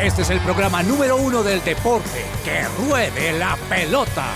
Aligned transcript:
Este 0.00 0.22
es 0.22 0.30
el 0.30 0.38
programa 0.38 0.80
número 0.84 1.16
uno 1.16 1.42
del 1.42 1.62
deporte. 1.64 2.24
¡Que 2.44 2.62
ruede 2.86 3.32
la 3.36 3.58
pelota! 3.68 4.26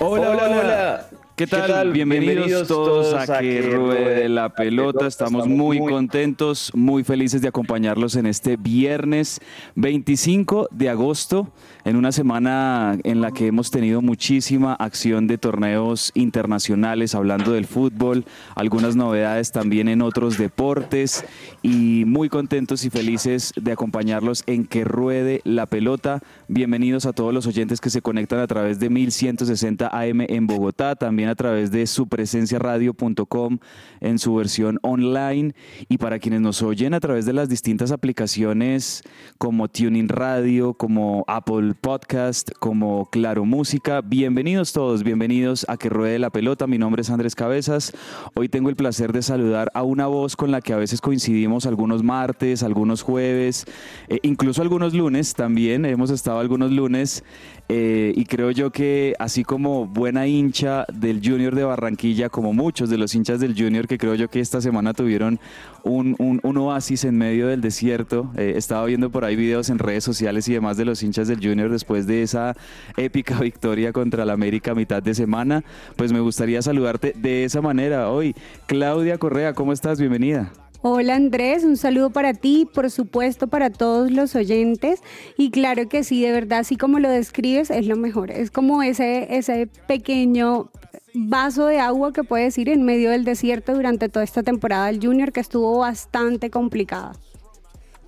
Hola, 0.00 0.30
hola, 0.30 0.48
hola. 0.48 1.05
¿Qué 1.36 1.46
tal? 1.46 1.92
Bienvenidos, 1.92 2.66
todos 2.66 3.12
a 3.12 3.40
Que 3.40 3.60
Ruede 3.60 4.26
la 4.30 4.48
Pelota. 4.48 5.06
Estamos 5.06 5.46
muy 5.46 5.78
contentos, 5.78 6.72
muy 6.74 7.04
felices 7.04 7.42
de 7.42 7.48
acompañarlos 7.48 8.16
en 8.16 8.24
este 8.24 8.56
viernes 8.56 9.42
25 9.74 10.68
de 10.70 10.88
agosto, 10.88 11.52
en 11.84 11.96
una 11.96 12.10
semana 12.10 12.96
en 13.04 13.20
la 13.20 13.32
que 13.32 13.48
hemos 13.48 13.70
tenido 13.70 14.00
muchísima 14.00 14.72
acción 14.72 15.26
de 15.26 15.36
torneos 15.36 16.10
internacionales, 16.14 17.14
hablando 17.14 17.52
del 17.52 17.66
fútbol, 17.66 18.24
algunas 18.54 18.96
novedades 18.96 19.52
también 19.52 19.88
en 19.88 20.00
otros 20.00 20.38
deportes 20.38 21.22
y 21.62 22.04
muy 22.06 22.30
contentos 22.30 22.82
y 22.86 22.88
felices 22.88 23.52
de 23.56 23.72
acompañarlos 23.72 24.42
en 24.46 24.64
Que 24.64 24.84
Ruede 24.84 25.42
la 25.44 25.66
Pelota. 25.66 26.22
Bienvenidos 26.48 27.06
a 27.06 27.12
todos 27.12 27.34
los 27.34 27.48
oyentes 27.48 27.80
que 27.80 27.90
se 27.90 28.02
conectan 28.02 28.38
a 28.38 28.46
través 28.46 28.78
de 28.78 28.88
1160 28.88 29.88
AM 29.88 30.20
en 30.20 30.46
Bogotá, 30.46 30.94
también 30.94 31.28
a 31.28 31.34
través 31.34 31.72
de 31.72 31.84
supresenciaradio.com 31.88 33.58
en 34.00 34.18
su 34.20 34.32
versión 34.36 34.78
online 34.82 35.56
y 35.88 35.98
para 35.98 36.20
quienes 36.20 36.42
nos 36.42 36.62
oyen 36.62 36.94
a 36.94 37.00
través 37.00 37.26
de 37.26 37.32
las 37.32 37.48
distintas 37.48 37.90
aplicaciones 37.90 39.02
como 39.38 39.66
Tuning 39.66 40.08
Radio, 40.08 40.74
como 40.74 41.24
Apple 41.26 41.74
Podcast, 41.80 42.52
como 42.60 43.06
Claro 43.10 43.44
Música. 43.44 44.00
Bienvenidos 44.00 44.72
todos, 44.72 45.02
bienvenidos 45.02 45.66
a 45.68 45.76
Que 45.76 45.88
Ruede 45.88 46.20
la 46.20 46.30
Pelota. 46.30 46.68
Mi 46.68 46.78
nombre 46.78 47.02
es 47.02 47.10
Andrés 47.10 47.34
Cabezas. 47.34 47.92
Hoy 48.34 48.48
tengo 48.48 48.68
el 48.68 48.76
placer 48.76 49.12
de 49.12 49.22
saludar 49.22 49.72
a 49.74 49.82
una 49.82 50.06
voz 50.06 50.36
con 50.36 50.52
la 50.52 50.60
que 50.60 50.72
a 50.72 50.76
veces 50.76 51.00
coincidimos 51.00 51.66
algunos 51.66 52.04
martes, 52.04 52.62
algunos 52.62 53.02
jueves, 53.02 53.64
eh, 54.08 54.20
incluso 54.22 54.62
algunos 54.62 54.94
lunes 54.94 55.34
también. 55.34 55.84
Hemos 55.84 56.10
estado 56.10 56.35
algunos 56.38 56.70
lunes 56.72 57.24
eh, 57.68 58.12
y 58.14 58.26
creo 58.26 58.52
yo 58.52 58.70
que 58.70 59.14
así 59.18 59.42
como 59.42 59.86
buena 59.86 60.28
hincha 60.28 60.86
del 60.92 61.20
Junior 61.24 61.54
de 61.54 61.64
Barranquilla, 61.64 62.28
como 62.28 62.52
muchos 62.52 62.90
de 62.90 62.96
los 62.96 63.14
hinchas 63.14 63.40
del 63.40 63.54
Junior, 63.60 63.88
que 63.88 63.98
creo 63.98 64.14
yo 64.14 64.28
que 64.28 64.38
esta 64.38 64.60
semana 64.60 64.94
tuvieron 64.94 65.40
un, 65.82 66.40
oasis 66.56 67.04
en 67.04 67.18
medio 67.18 67.48
del 67.48 67.60
desierto. 67.60 68.30
Eh, 68.36 68.54
estaba 68.56 68.86
viendo 68.86 69.10
por 69.10 69.24
ahí 69.24 69.34
videos 69.34 69.68
en 69.68 69.78
redes 69.78 70.04
sociales 70.04 70.48
y 70.48 70.52
demás 70.52 70.76
de 70.76 70.84
los 70.84 71.02
hinchas 71.02 71.26
del 71.26 71.40
Junior 71.42 71.68
después 71.68 72.06
de 72.06 72.22
esa 72.22 72.56
épica 72.96 73.38
victoria 73.40 73.92
contra 73.92 74.22
el 74.22 74.30
América 74.30 74.70
a 74.70 74.74
mitad 74.74 75.02
de 75.02 75.14
semana. 75.14 75.64
Pues 75.96 76.12
me 76.12 76.20
gustaría 76.20 76.62
saludarte 76.62 77.14
de 77.16 77.44
esa 77.44 77.60
manera 77.60 78.10
hoy. 78.10 78.36
Claudia 78.66 79.18
Correa, 79.18 79.54
¿cómo 79.54 79.72
estás? 79.72 79.98
Bienvenida. 79.98 80.52
Hola 80.88 81.16
Andrés, 81.16 81.64
un 81.64 81.76
saludo 81.76 82.10
para 82.10 82.32
ti, 82.32 82.64
por 82.72 82.92
supuesto 82.92 83.48
para 83.48 83.70
todos 83.70 84.12
los 84.12 84.36
oyentes 84.36 85.02
y 85.36 85.50
claro 85.50 85.88
que 85.88 86.04
sí, 86.04 86.22
de 86.22 86.30
verdad, 86.30 86.60
así 86.60 86.76
como 86.76 87.00
lo 87.00 87.10
describes, 87.10 87.70
es 87.72 87.88
lo 87.88 87.96
mejor. 87.96 88.30
Es 88.30 88.52
como 88.52 88.84
ese, 88.84 89.36
ese 89.36 89.66
pequeño 89.88 90.70
vaso 91.12 91.66
de 91.66 91.80
agua 91.80 92.12
que 92.12 92.22
puedes 92.22 92.56
ir 92.56 92.68
en 92.68 92.84
medio 92.84 93.10
del 93.10 93.24
desierto 93.24 93.74
durante 93.74 94.08
toda 94.08 94.22
esta 94.24 94.44
temporada 94.44 94.86
del 94.86 95.04
Junior 95.04 95.32
que 95.32 95.40
estuvo 95.40 95.76
bastante 95.78 96.50
complicada. 96.50 97.14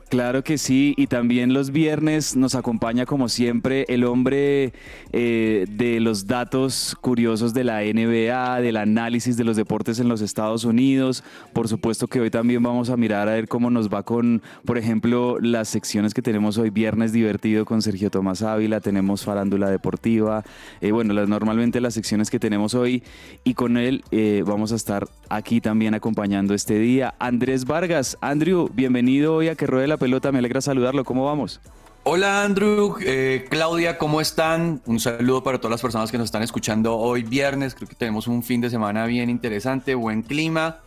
Claro 0.08 0.42
que 0.42 0.56
sí, 0.56 0.94
y 0.96 1.06
también 1.06 1.52
los 1.52 1.70
viernes 1.70 2.34
nos 2.34 2.54
acompaña 2.54 3.04
como 3.04 3.28
siempre 3.28 3.84
el 3.88 4.04
hombre 4.04 4.72
eh, 5.12 5.66
de 5.68 6.00
los 6.00 6.26
datos 6.26 6.96
curiosos 7.02 7.52
de 7.52 7.64
la 7.64 7.82
NBA, 7.82 8.62
del 8.62 8.78
análisis 8.78 9.36
de 9.36 9.44
los 9.44 9.58
deportes 9.58 10.00
en 10.00 10.08
los 10.08 10.22
Estados 10.22 10.64
Unidos. 10.64 11.22
Por 11.52 11.68
supuesto 11.68 12.06
que 12.06 12.20
hoy 12.20 12.30
también 12.30 12.62
vamos 12.62 12.88
a 12.88 12.96
mirar 12.96 13.28
a 13.28 13.32
ver 13.32 13.48
cómo 13.48 13.68
nos 13.68 13.90
va 13.90 14.02
con, 14.02 14.40
por 14.64 14.78
ejemplo, 14.78 15.38
las 15.40 15.68
secciones 15.68 16.14
que 16.14 16.22
tenemos 16.22 16.56
hoy, 16.56 16.70
Viernes 16.70 17.12
Divertido 17.12 17.66
con 17.66 17.82
Sergio 17.82 18.10
Tomás 18.10 18.40
Ávila, 18.40 18.80
tenemos 18.80 19.26
Farándula 19.26 19.68
Deportiva, 19.68 20.42
eh, 20.80 20.90
bueno, 20.90 21.12
las, 21.12 21.28
normalmente 21.28 21.82
las 21.82 21.92
secciones 21.92 22.30
que 22.30 22.40
tenemos 22.40 22.72
hoy, 22.74 23.02
y 23.44 23.52
con 23.52 23.76
él 23.76 24.02
eh, 24.10 24.42
vamos 24.46 24.72
a 24.72 24.76
estar 24.76 25.06
aquí 25.28 25.60
también 25.60 25.92
acompañando 25.92 26.54
este 26.54 26.78
día. 26.78 27.14
Andrés 27.18 27.66
Vargas, 27.66 28.16
Andrew, 28.22 28.70
bienvenido 28.72 29.34
hoy 29.34 29.48
a 29.48 29.54
Que 29.54 29.66
Ruede 29.66 29.86
la 29.86 29.97
pelota, 29.98 30.32
me 30.32 30.38
alegra 30.38 30.60
saludarlo. 30.60 31.04
¿Cómo 31.04 31.26
vamos? 31.26 31.60
Hola 32.04 32.42
Andrew, 32.42 32.96
eh, 33.02 33.46
Claudia, 33.50 33.98
¿cómo 33.98 34.22
están? 34.22 34.80
Un 34.86 34.98
saludo 34.98 35.42
para 35.42 35.58
todas 35.58 35.72
las 35.72 35.82
personas 35.82 36.10
que 36.10 36.16
nos 36.16 36.26
están 36.26 36.42
escuchando 36.42 36.96
hoy 36.96 37.22
viernes. 37.22 37.74
Creo 37.74 37.86
que 37.86 37.96
tenemos 37.96 38.26
un 38.26 38.42
fin 38.42 38.62
de 38.62 38.70
semana 38.70 39.04
bien 39.04 39.28
interesante, 39.28 39.94
buen 39.94 40.22
clima. 40.22 40.80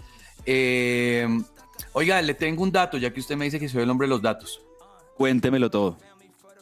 Eh, 0.47 1.27
oiga, 1.93 2.21
le 2.23 2.33
tengo 2.33 2.63
un 2.63 2.71
dato, 2.71 2.97
ya 2.97 3.13
que 3.13 3.19
usted 3.19 3.35
me 3.35 3.45
dice 3.45 3.59
que 3.59 3.69
soy 3.69 3.83
el 3.83 3.89
hombre 3.91 4.07
de 4.07 4.09
los 4.09 4.21
datos. 4.23 4.61
Cuéntemelo 5.15 5.69
todo. 5.69 5.97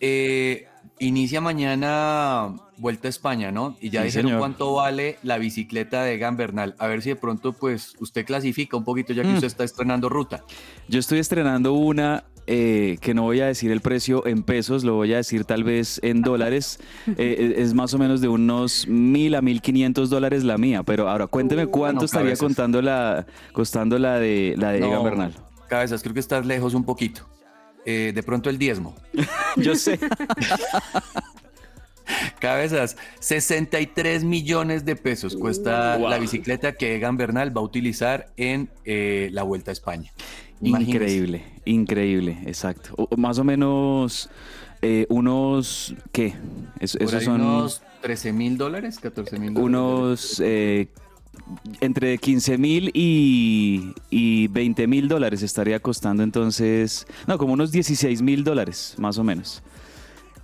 Eh, 0.02 0.68
inicia 1.00 1.42
mañana 1.42 2.54
Vuelta 2.80 3.08
a 3.08 3.10
España, 3.10 3.52
¿no? 3.52 3.76
Y 3.82 3.90
ya 3.90 4.04
dijeron 4.04 4.38
cuánto 4.38 4.74
vale 4.74 5.18
la 5.22 5.38
bicicleta 5.38 6.04
de 6.04 6.14
Egan 6.14 6.38
Bernal. 6.38 6.76
A 6.80 6.88
ver 6.88 7.02
si 7.02 7.10
de 7.10 7.18
pronto, 7.18 7.52
pues, 7.52 7.94
usted 8.00 8.26
clasifica 8.26 8.78
un 8.78 8.86
poquito, 8.86 9.12
ya 9.12 9.24
que 9.24 9.30
mm. 9.30 9.34
usted 9.34 9.48
está 9.48 9.66
estrenando 9.66 10.08
ruta. 10.08 10.46
Yo 10.88 11.00
estoy 11.00 11.20
estrenando 11.20 11.74
una 11.74 12.24
eh, 12.48 12.98
que 13.02 13.14
no 13.14 13.24
voy 13.24 13.42
a 13.42 13.48
decir 13.48 13.70
el 13.72 13.82
precio 13.82 14.26
en 14.26 14.44
pesos, 14.44 14.86
lo 14.86 14.96
voy 14.96 15.14
a 15.14 15.18
decir 15.18 15.44
tal 15.44 15.66
vez 15.66 16.00
en 16.04 16.22
dólares. 16.22 16.80
Eh, 17.18 17.56
es 17.58 17.74
más 17.74 17.94
o 17.94 17.98
menos 17.98 18.22
de 18.22 18.30
unos 18.30 18.88
mil 18.88 19.36
a 19.36 19.42
mil 19.42 19.62
quinientos 19.62 20.10
dólares 20.10 20.44
la 20.44 20.58
mía. 20.58 20.84
Pero 20.84 21.10
ahora 21.10 21.28
cuénteme 21.28 21.66
uh, 21.66 21.70
cuánto 21.70 22.06
estaría 22.06 22.36
contando 22.38 22.82
la, 22.82 23.26
costando 23.52 24.00
la 24.00 24.20
de, 24.20 24.54
la 24.58 24.72
de 24.72 24.78
Egan 24.78 25.04
Bernal. 25.04 25.34
Cabezas, 25.68 26.02
creo 26.02 26.14
que 26.14 26.20
estás 26.20 26.46
lejos 26.46 26.76
un 26.76 26.86
poquito. 26.86 27.28
Eh, 27.86 28.12
de 28.14 28.24
pronto 28.24 28.50
el 28.50 28.58
diezmo. 28.58 28.96
Yo 29.58 29.76
sé. 29.76 30.00
Cabezas, 32.40 32.98
63 33.20 34.24
millones 34.24 34.84
de 34.84 34.96
pesos 34.96 35.36
cuesta 35.36 36.00
la 36.00 36.18
bicicleta 36.18 36.74
que 36.74 36.96
Egan 36.96 37.18
Bernal 37.18 37.56
va 37.56 37.62
a 37.62 37.64
utilizar 37.64 38.32
en 38.36 38.70
eh, 38.86 39.30
la 39.32 39.44
Vuelta 39.44 39.72
a 39.72 39.74
España. 39.74 40.12
Increíble, 40.62 41.44
increíble, 41.66 42.40
exacto. 42.46 43.08
más 43.16 43.38
o 43.40 43.44
menos 43.44 44.30
eh, 44.82 45.06
unos, 45.10 45.96
¿qué? 46.12 46.34
esos 46.80 47.24
son 47.24 47.42
unos 47.42 47.84
13 48.02 48.34
mil 48.34 48.58
dólares, 48.58 49.00
14 49.00 49.40
mil 49.40 49.58
Unos 49.58 50.42
entre 51.82 52.18
15 52.18 52.58
mil 52.58 52.92
y, 52.94 53.94
y 54.10 54.48
20 54.48 54.88
mil 54.88 55.08
dólares 55.08 55.42
estaría 55.42 55.80
costando 55.80 56.24
entonces, 56.24 57.08
no, 57.28 57.38
como 57.38 57.54
unos 57.54 57.72
16 57.72 58.22
mil 58.22 58.44
dólares, 58.44 58.96
más 58.98 59.18
o 59.18 59.24
menos. 59.24 59.62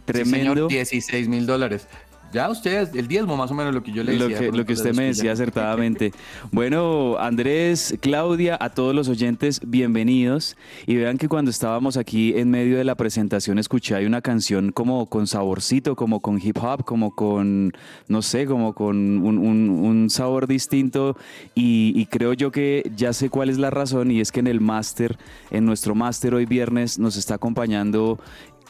Tremendo. 0.05 0.67
16 0.67 1.27
mil 1.27 1.45
dólares. 1.45 1.87
Ya 2.33 2.49
ustedes, 2.49 2.93
el 2.93 3.07
diezmo 3.07 3.37
más 3.37 3.49
o 3.51 3.53
menos 3.53 3.73
lo 3.73 3.81
que 3.81 3.91
yo 3.91 4.03
le 4.03 4.13
decía. 4.13 4.27
Lo 4.27 4.51
que, 4.51 4.57
lo 4.57 4.65
que 4.65 4.73
usted 4.73 4.93
me 4.93 5.05
decía 5.05 5.31
acertadamente. 5.31 6.11
bueno, 6.51 7.17
Andrés, 7.17 7.97
Claudia, 8.01 8.57
a 8.59 8.69
todos 8.69 8.93
los 8.93 9.07
oyentes, 9.07 9.61
bienvenidos. 9.65 10.57
Y 10.85 10.95
vean 10.95 11.17
que 11.17 11.29
cuando 11.29 11.51
estábamos 11.51 11.97
aquí 11.97 12.33
en 12.35 12.49
medio 12.49 12.77
de 12.77 12.83
la 12.83 12.95
presentación 12.95 13.57
escuché 13.59 13.95
hay 13.95 14.05
una 14.05 14.21
canción 14.21 14.71
como 14.71 15.05
con 15.05 15.27
saborcito, 15.27 15.95
como 15.95 16.19
con 16.19 16.39
hip 16.41 16.57
hop, 16.61 16.83
como 16.83 17.15
con, 17.15 17.71
no 18.07 18.21
sé, 18.21 18.45
como 18.45 18.73
con 18.73 18.97
un, 19.25 20.09
sabor 20.09 20.47
distinto. 20.47 21.15
Y, 21.55 21.93
y, 21.95 22.05
creo 22.05 22.33
yo 22.33 22.51
que 22.51 22.91
ya 22.95 23.13
sé 23.13 23.29
cuál 23.29 23.49
es 23.49 23.57
la 23.57 23.69
razón 23.69 24.11
y 24.11 24.19
es 24.19 24.31
que 24.31 24.41
en 24.41 24.47
el 24.47 24.61
máster, 24.61 25.17
en 25.51 25.65
nuestro 25.65 25.95
máster 25.95 26.35
hoy 26.35 26.45
viernes, 26.45 26.99
nos 26.99 27.17
está 27.17 27.35
acompañando 27.35 28.19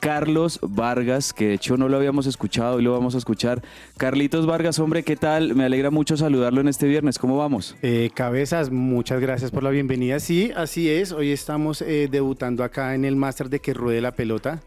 Carlos 0.05 0.59
Vargas, 0.61 1.33
que 1.33 1.47
de 1.47 1.53
hecho 1.55 1.77
no 1.77 1.89
lo 1.89 1.97
habíamos 1.97 2.27
escuchado, 2.27 2.79
y 2.79 2.83
lo 2.83 2.91
vamos 2.91 3.15
a 3.15 3.17
escuchar. 3.17 3.63
Carlitos 3.97 4.45
Vargas, 4.45 4.77
hombre, 4.77 5.01
¿qué 5.01 5.15
tal? 5.15 5.55
Me 5.55 5.63
alegra 5.63 5.89
mucho 5.89 6.15
saludarlo 6.15 6.61
en 6.61 6.67
este 6.67 6.85
viernes. 6.85 7.17
¿Cómo 7.17 7.37
vamos? 7.37 7.75
Eh, 7.81 8.11
cabezas, 8.13 8.69
muchas 8.69 9.19
gracias 9.19 9.49
por 9.49 9.63
la 9.63 9.71
bienvenida. 9.71 10.19
Sí, 10.19 10.51
así 10.55 10.91
es. 10.91 11.11
Hoy 11.11 11.31
estamos 11.31 11.81
eh, 11.81 12.07
debutando 12.11 12.63
acá 12.63 12.93
en 12.93 13.03
el 13.03 13.15
máster 13.15 13.49
de 13.49 13.59
Que 13.59 13.73
Ruede 13.73 13.99
la 13.99 14.11
Pelota. 14.11 14.61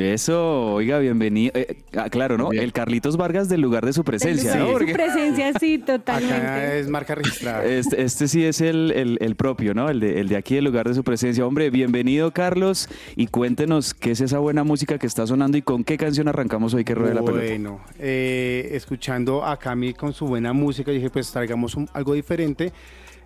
Eso, 0.00 0.74
oiga, 0.74 0.98
bienvenido. 0.98 1.52
Eh, 1.54 1.78
ah, 1.96 2.08
claro, 2.10 2.36
¿no? 2.36 2.52
El 2.52 2.72
Carlitos 2.72 3.16
Vargas 3.16 3.48
del 3.48 3.60
lugar 3.60 3.84
de 3.84 3.92
su 3.92 4.04
presencia, 4.04 4.52
sí, 4.52 4.58
su 4.58 4.92
presencia, 4.92 5.52
sí, 5.58 5.78
totalmente. 5.78 6.34
Acá 6.34 6.74
es 6.74 6.88
marca 6.88 7.14
registrada. 7.14 7.64
Este, 7.64 8.02
este 8.02 8.28
sí 8.28 8.44
es 8.44 8.60
el, 8.60 9.18
el, 9.20 9.36
propio, 9.36 9.74
¿no? 9.74 9.88
El 9.88 10.00
de, 10.00 10.20
el 10.20 10.28
de 10.28 10.36
aquí, 10.36 10.56
el 10.56 10.64
lugar 10.64 10.88
de 10.88 10.94
su 10.94 11.04
presencia. 11.04 11.46
Hombre, 11.46 11.70
bienvenido, 11.70 12.30
Carlos, 12.32 12.88
y 13.16 13.26
cuéntenos 13.26 13.94
qué 13.94 14.12
es 14.12 14.20
esa 14.20 14.38
buena 14.38 14.64
música 14.64 14.98
que 14.98 15.06
está 15.06 15.26
sonando 15.26 15.56
y 15.58 15.62
con 15.62 15.84
qué 15.84 15.96
canción 15.96 16.28
arrancamos 16.28 16.74
hoy 16.74 16.84
que 16.84 16.94
ruede 16.94 17.14
la 17.14 17.22
pelota. 17.22 17.44
Bueno, 17.44 17.80
eh, 17.98 18.70
escuchando 18.72 19.44
a 19.44 19.58
Cami 19.58 19.94
con 19.94 20.12
su 20.12 20.26
buena 20.26 20.52
música, 20.52 20.90
dije, 20.90 21.10
pues 21.10 21.30
traigamos 21.30 21.76
algo 21.92 22.14
diferente. 22.14 22.72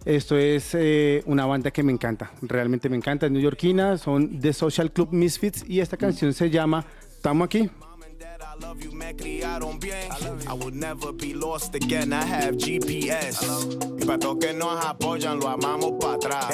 Esto 0.05 0.38
es 0.38 0.75
eh, 0.75 1.23
una 1.26 1.47
banda 1.47 1.70
que 1.70 1.82
me 1.82 1.93
encanta, 1.93 2.31
realmente 2.43 2.88
me 2.88 2.97
encanta, 2.97 3.26
es 3.26 3.32
neoyorquina, 3.32 3.99
son 3.99 4.41
The 4.41 4.52
Social 4.52 4.93
Club 4.93 5.12
Misfits 5.12 5.64
y 5.69 5.81
esta 5.81 5.97
canción 5.97 6.32
se 6.32 6.49
llama 6.49 6.85
Tamo 7.23 7.44
aquí. 7.44 7.70
love 8.61 8.81
you, 8.82 8.93
me 8.93 9.14
criaron 9.14 9.79
bien. 9.79 10.11
I 10.47 10.52
will 10.52 10.75
never 10.75 11.12
be 11.12 11.35
lost 11.35 11.75
again. 11.75 12.12
I 12.12 12.25
have 12.25 12.56
GPS. 12.58 13.41
para 14.06 14.19
todos 14.19 14.38
que 14.38 14.52
nos 14.52 14.85
apoyan, 14.85 15.38
lo 15.41 15.49
amamos 15.49 15.93
para 16.00 16.14
atrás. 16.14 16.46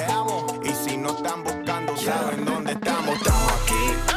Y 0.63 0.69
si 0.69 0.97
no 0.97 1.09
están 1.09 1.43
buscando, 1.43 1.95
saben 1.97 2.45
dónde 2.45 2.71
estamos. 2.73 3.17
Estamos 3.17 3.51
aquí. 3.51 4.16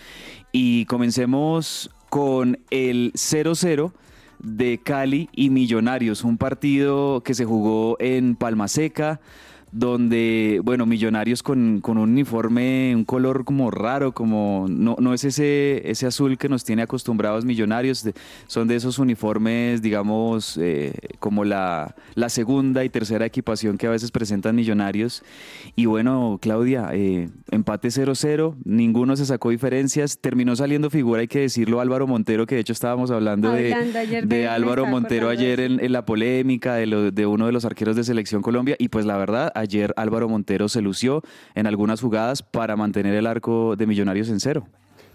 Y 0.52 0.86
comencemos 0.86 1.92
con 2.10 2.58
el 2.72 3.12
0-0 3.14 3.92
de 4.40 4.80
Cali 4.80 5.30
y 5.32 5.52
Millonarios, 5.52 6.24
un 6.24 6.40
partido 6.40 7.22
que 7.22 7.36
se 7.36 7.46
jugó 7.46 7.98
en 8.00 8.36
Palma 8.36 8.68
Seca 8.68 9.20
donde, 9.78 10.60
bueno, 10.64 10.86
Millonarios 10.88 11.44
con, 11.44 11.82
con, 11.82 12.00
un 12.00 12.10
uniforme, 12.10 12.94
un 12.96 13.06
color 13.06 13.46
como 13.46 13.70
raro, 13.70 14.12
como 14.12 14.66
no, 14.68 14.96
no 15.00 15.14
es 15.14 15.24
ese, 15.24 15.88
ese 15.90 16.08
azul 16.08 16.38
que 16.38 16.50
nos 16.50 16.64
tiene 16.64 16.82
acostumbrados 16.82 17.46
Millonarios, 17.46 18.08
son 18.48 18.68
de 18.68 18.76
esos 18.76 18.98
uniformes, 18.98 19.84
digamos, 19.84 20.58
eh, 20.58 20.94
como 21.20 21.46
la, 21.46 21.96
la, 22.16 22.30
segunda 22.30 22.84
y 22.86 22.90
tercera 22.90 23.26
equipación 23.26 23.78
que 23.78 23.86
a 23.86 23.92
veces 23.92 24.10
presentan 24.10 24.56
Millonarios. 24.56 25.24
Y 25.76 25.86
bueno, 25.86 26.40
Claudia, 26.42 26.90
eh, 26.94 27.30
empate 27.52 27.90
0-0, 27.90 28.56
ninguno 28.66 29.16
se 29.16 29.28
sacó 29.28 29.52
diferencias, 29.52 30.18
terminó 30.18 30.56
saliendo 30.56 30.90
figura, 30.90 31.22
hay 31.22 31.28
que 31.28 31.40
decirlo, 31.40 31.82
Álvaro 31.82 32.08
Montero, 32.08 32.48
que 32.48 32.56
de 32.56 32.62
hecho 32.62 32.74
estábamos 32.74 33.12
hablando, 33.12 33.52
de, 33.52 33.76
de, 34.26 34.48
Álvaro 34.48 34.88
Montero 34.88 35.30
ayer 35.30 35.60
en, 35.60 35.80
en, 35.84 35.92
la 35.92 36.04
polémica 36.06 36.76
de, 36.76 37.12
de 37.12 37.26
uno 37.28 37.46
de 37.46 37.52
los 37.52 37.64
arqueros 37.64 37.96
de 37.96 38.04
Selección 38.04 38.42
Colombia, 38.42 38.76
y 38.80 38.88
pues 38.88 39.06
la 39.06 39.18
verdad, 39.18 39.52
ayer 39.54 39.67
Álvaro 39.96 40.30
Montero 40.30 40.70
se 40.70 40.82
lució 40.82 41.22
en 41.56 41.68
algunas 41.68 42.02
jugadas 42.02 42.42
para 42.44 42.76
mantener 42.76 43.14
el 43.14 43.28
arco 43.28 43.76
de 43.76 43.88
Millonarios 43.88 44.30
en 44.30 44.40
cero. 44.40 44.68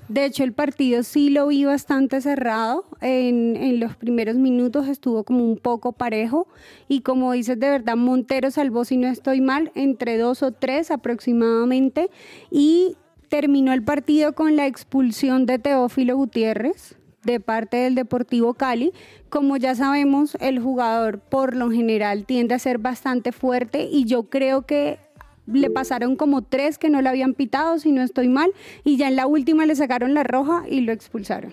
De 0.09 0.25
hecho, 0.25 0.45
el 0.45 0.53
partido 0.53 1.03
sí 1.05 1.31
lo 1.31 1.47
vi 1.47 1.65
bastante 1.65 2.21
cerrado. 2.21 2.85
En, 3.01 3.81
los 3.81 3.97
primeros 3.97 4.37
minutos 4.37 4.89
estuvo 4.89 5.25
como 5.25 5.45
un 5.45 5.57
poco 5.57 5.93
parejo. 5.93 6.49
Y 6.89 7.01
como 7.01 7.33
dices, 7.33 7.59
de 7.59 7.71
verdad, 7.71 7.97
Montero 7.97 8.51
salvó, 8.51 8.85
si 8.85 8.97
no 8.97 9.09
estoy 9.09 9.41
mal, 9.41 9.71
entre 9.75 10.19
dos 10.19 10.43
o 10.43 10.53
tres 10.53 10.91
aproximadamente. 10.91 12.11
Y 12.51 12.97
terminó 13.29 13.73
el 13.73 13.83
partido 13.83 14.35
con 14.35 14.57
la 14.57 14.67
expulsión 14.67 15.47
de 15.47 15.59
Teófilo 15.59 16.17
Gutiérrez 16.17 16.97
de 17.25 17.41
parte 17.41 17.77
del 17.79 17.95
Deportivo 17.95 18.55
Cali. 18.55 18.93
Como 19.29 19.57
ya 19.57 19.75
sabemos, 19.75 20.37
el 20.41 20.61
jugador 20.61 21.19
por 21.19 21.57
lo 21.57 21.71
general 21.71 22.25
tiende 22.25 22.55
a 22.55 22.59
ser 22.59 22.79
bastante 22.79 23.33
fuerte 23.33 23.89
y 23.91 24.05
yo 24.05 24.25
creo 24.25 24.63
que 24.63 24.99
le 25.47 25.71
pasaron 25.71 26.17
como 26.17 26.43
tres 26.43 26.79
que 26.79 26.89
no 26.89 27.03
le 27.03 27.09
habían 27.09 27.35
pitado, 27.35 27.79
si 27.79 27.93
no 27.93 28.03
estoy 28.03 28.29
mal, 28.29 28.53
y 28.85 28.97
ya 28.97 29.09
en 29.09 29.17
la 29.17 29.27
última 29.27 29.67
le 29.67 29.75
sacaron 29.75 30.15
la 30.15 30.23
roja 30.23 30.65
y 30.69 30.83
lo 30.83 30.93
expulsaron. 30.93 31.53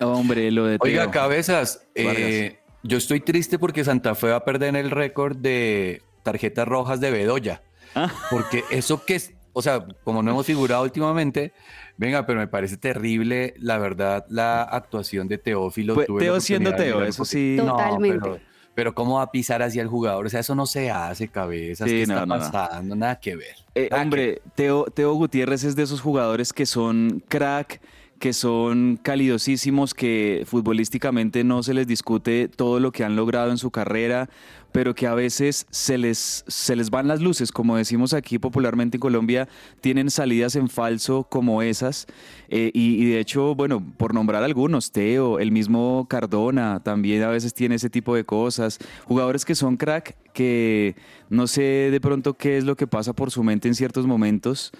Hombre, 0.00 0.50
lo 0.50 0.66
de 0.66 0.78
Oiga, 0.80 1.10
cabezas, 1.10 1.86
eh, 1.94 2.58
yo 2.82 2.98
estoy 2.98 3.20
triste 3.20 3.58
porque 3.58 3.84
Santa 3.84 4.14
Fe 4.14 4.28
va 4.28 4.36
a 4.36 4.44
perder 4.44 4.76
el 4.76 4.90
récord 4.90 5.36
de 5.36 6.02
tarjetas 6.22 6.66
rojas 6.66 7.00
de 7.00 7.10
Bedoya. 7.10 7.62
Ah. 7.94 8.12
Porque 8.30 8.64
eso 8.70 9.04
que 9.04 9.14
es, 9.14 9.32
o 9.54 9.62
sea, 9.62 9.86
como 10.04 10.22
no 10.22 10.32
hemos 10.32 10.44
figurado 10.44 10.82
últimamente, 10.82 11.54
Venga, 11.96 12.26
pero 12.26 12.40
me 12.40 12.48
parece 12.48 12.76
terrible, 12.76 13.54
la 13.58 13.78
verdad, 13.78 14.26
la 14.28 14.62
actuación 14.62 15.28
de 15.28 15.38
Teófilo. 15.38 15.94
Pues, 15.94 16.08
Teo 16.18 16.40
siendo 16.40 16.74
Teo, 16.74 17.04
eso 17.04 17.24
sí. 17.24 17.56
Totalmente. 17.58 18.40
pero, 18.74 18.94
¿cómo 18.94 19.16
va 19.16 19.22
a 19.22 19.30
pisar 19.30 19.62
hacia 19.62 19.80
el 19.80 19.88
jugador? 19.88 20.26
O 20.26 20.28
sea, 20.28 20.40
eso 20.40 20.56
no 20.56 20.66
se 20.66 20.90
hace, 20.90 21.28
cabezas, 21.28 21.88
sí, 21.88 22.02
está 22.02 22.26
pasando? 22.26 22.96
Nada 22.96 23.20
que 23.20 23.36
ver. 23.36 23.54
Eh, 23.76 23.88
hombre, 23.92 24.42
Teo, 24.56 24.86
Teo 24.86 25.14
Gutiérrez 25.14 25.62
es 25.62 25.76
de 25.76 25.84
esos 25.84 26.00
jugadores 26.00 26.52
que 26.52 26.66
son 26.66 27.22
crack, 27.28 27.80
que 28.18 28.32
son 28.32 28.98
calidosísimos, 29.02 29.94
que 29.94 30.44
futbolísticamente 30.46 31.44
no 31.44 31.62
se 31.62 31.74
les 31.74 31.86
discute 31.86 32.48
todo 32.48 32.80
lo 32.80 32.92
que 32.92 33.04
han 33.04 33.16
logrado 33.16 33.50
en 33.50 33.58
su 33.58 33.70
carrera, 33.70 34.28
pero 34.74 34.94
que 34.96 35.06
a 35.06 35.14
veces 35.14 35.66
se 35.70 35.98
les, 35.98 36.44
se 36.48 36.74
les 36.74 36.90
van 36.90 37.06
las 37.06 37.20
luces, 37.20 37.52
como 37.52 37.76
decimos 37.76 38.12
aquí 38.12 38.40
popularmente 38.40 38.96
en 38.96 39.00
Colombia, 39.00 39.48
tienen 39.80 40.10
salidas 40.10 40.56
en 40.56 40.68
falso 40.68 41.28
como 41.30 41.62
esas. 41.62 42.06
Eh, 42.48 42.72
y, 42.74 43.04
de 43.04 43.20
hecho, 43.20 43.54
bueno, 43.54 43.80
por 43.96 44.14
nombrar 44.14 44.42
algunos, 44.42 44.90
Teo, 44.90 45.38
el 45.38 45.52
mismo 45.52 46.06
Cardona, 46.08 46.80
también 46.82 47.22
a 47.22 47.28
veces 47.28 47.54
tiene 47.54 47.76
ese 47.76 47.88
tipo 47.88 48.16
de 48.16 48.24
cosas. 48.24 48.80
Jugadores 49.04 49.44
que 49.44 49.54
son 49.54 49.76
crack, 49.76 50.16
que 50.32 50.96
no 51.30 51.46
sé 51.46 51.62
de 51.92 52.00
pronto 52.00 52.34
qué 52.34 52.58
es 52.58 52.64
lo 52.64 52.76
que 52.76 52.88
pasa 52.88 53.12
por 53.12 53.30
su 53.30 53.44
mente 53.44 53.68
en 53.68 53.76
ciertos 53.76 54.08
momentos 54.08 54.72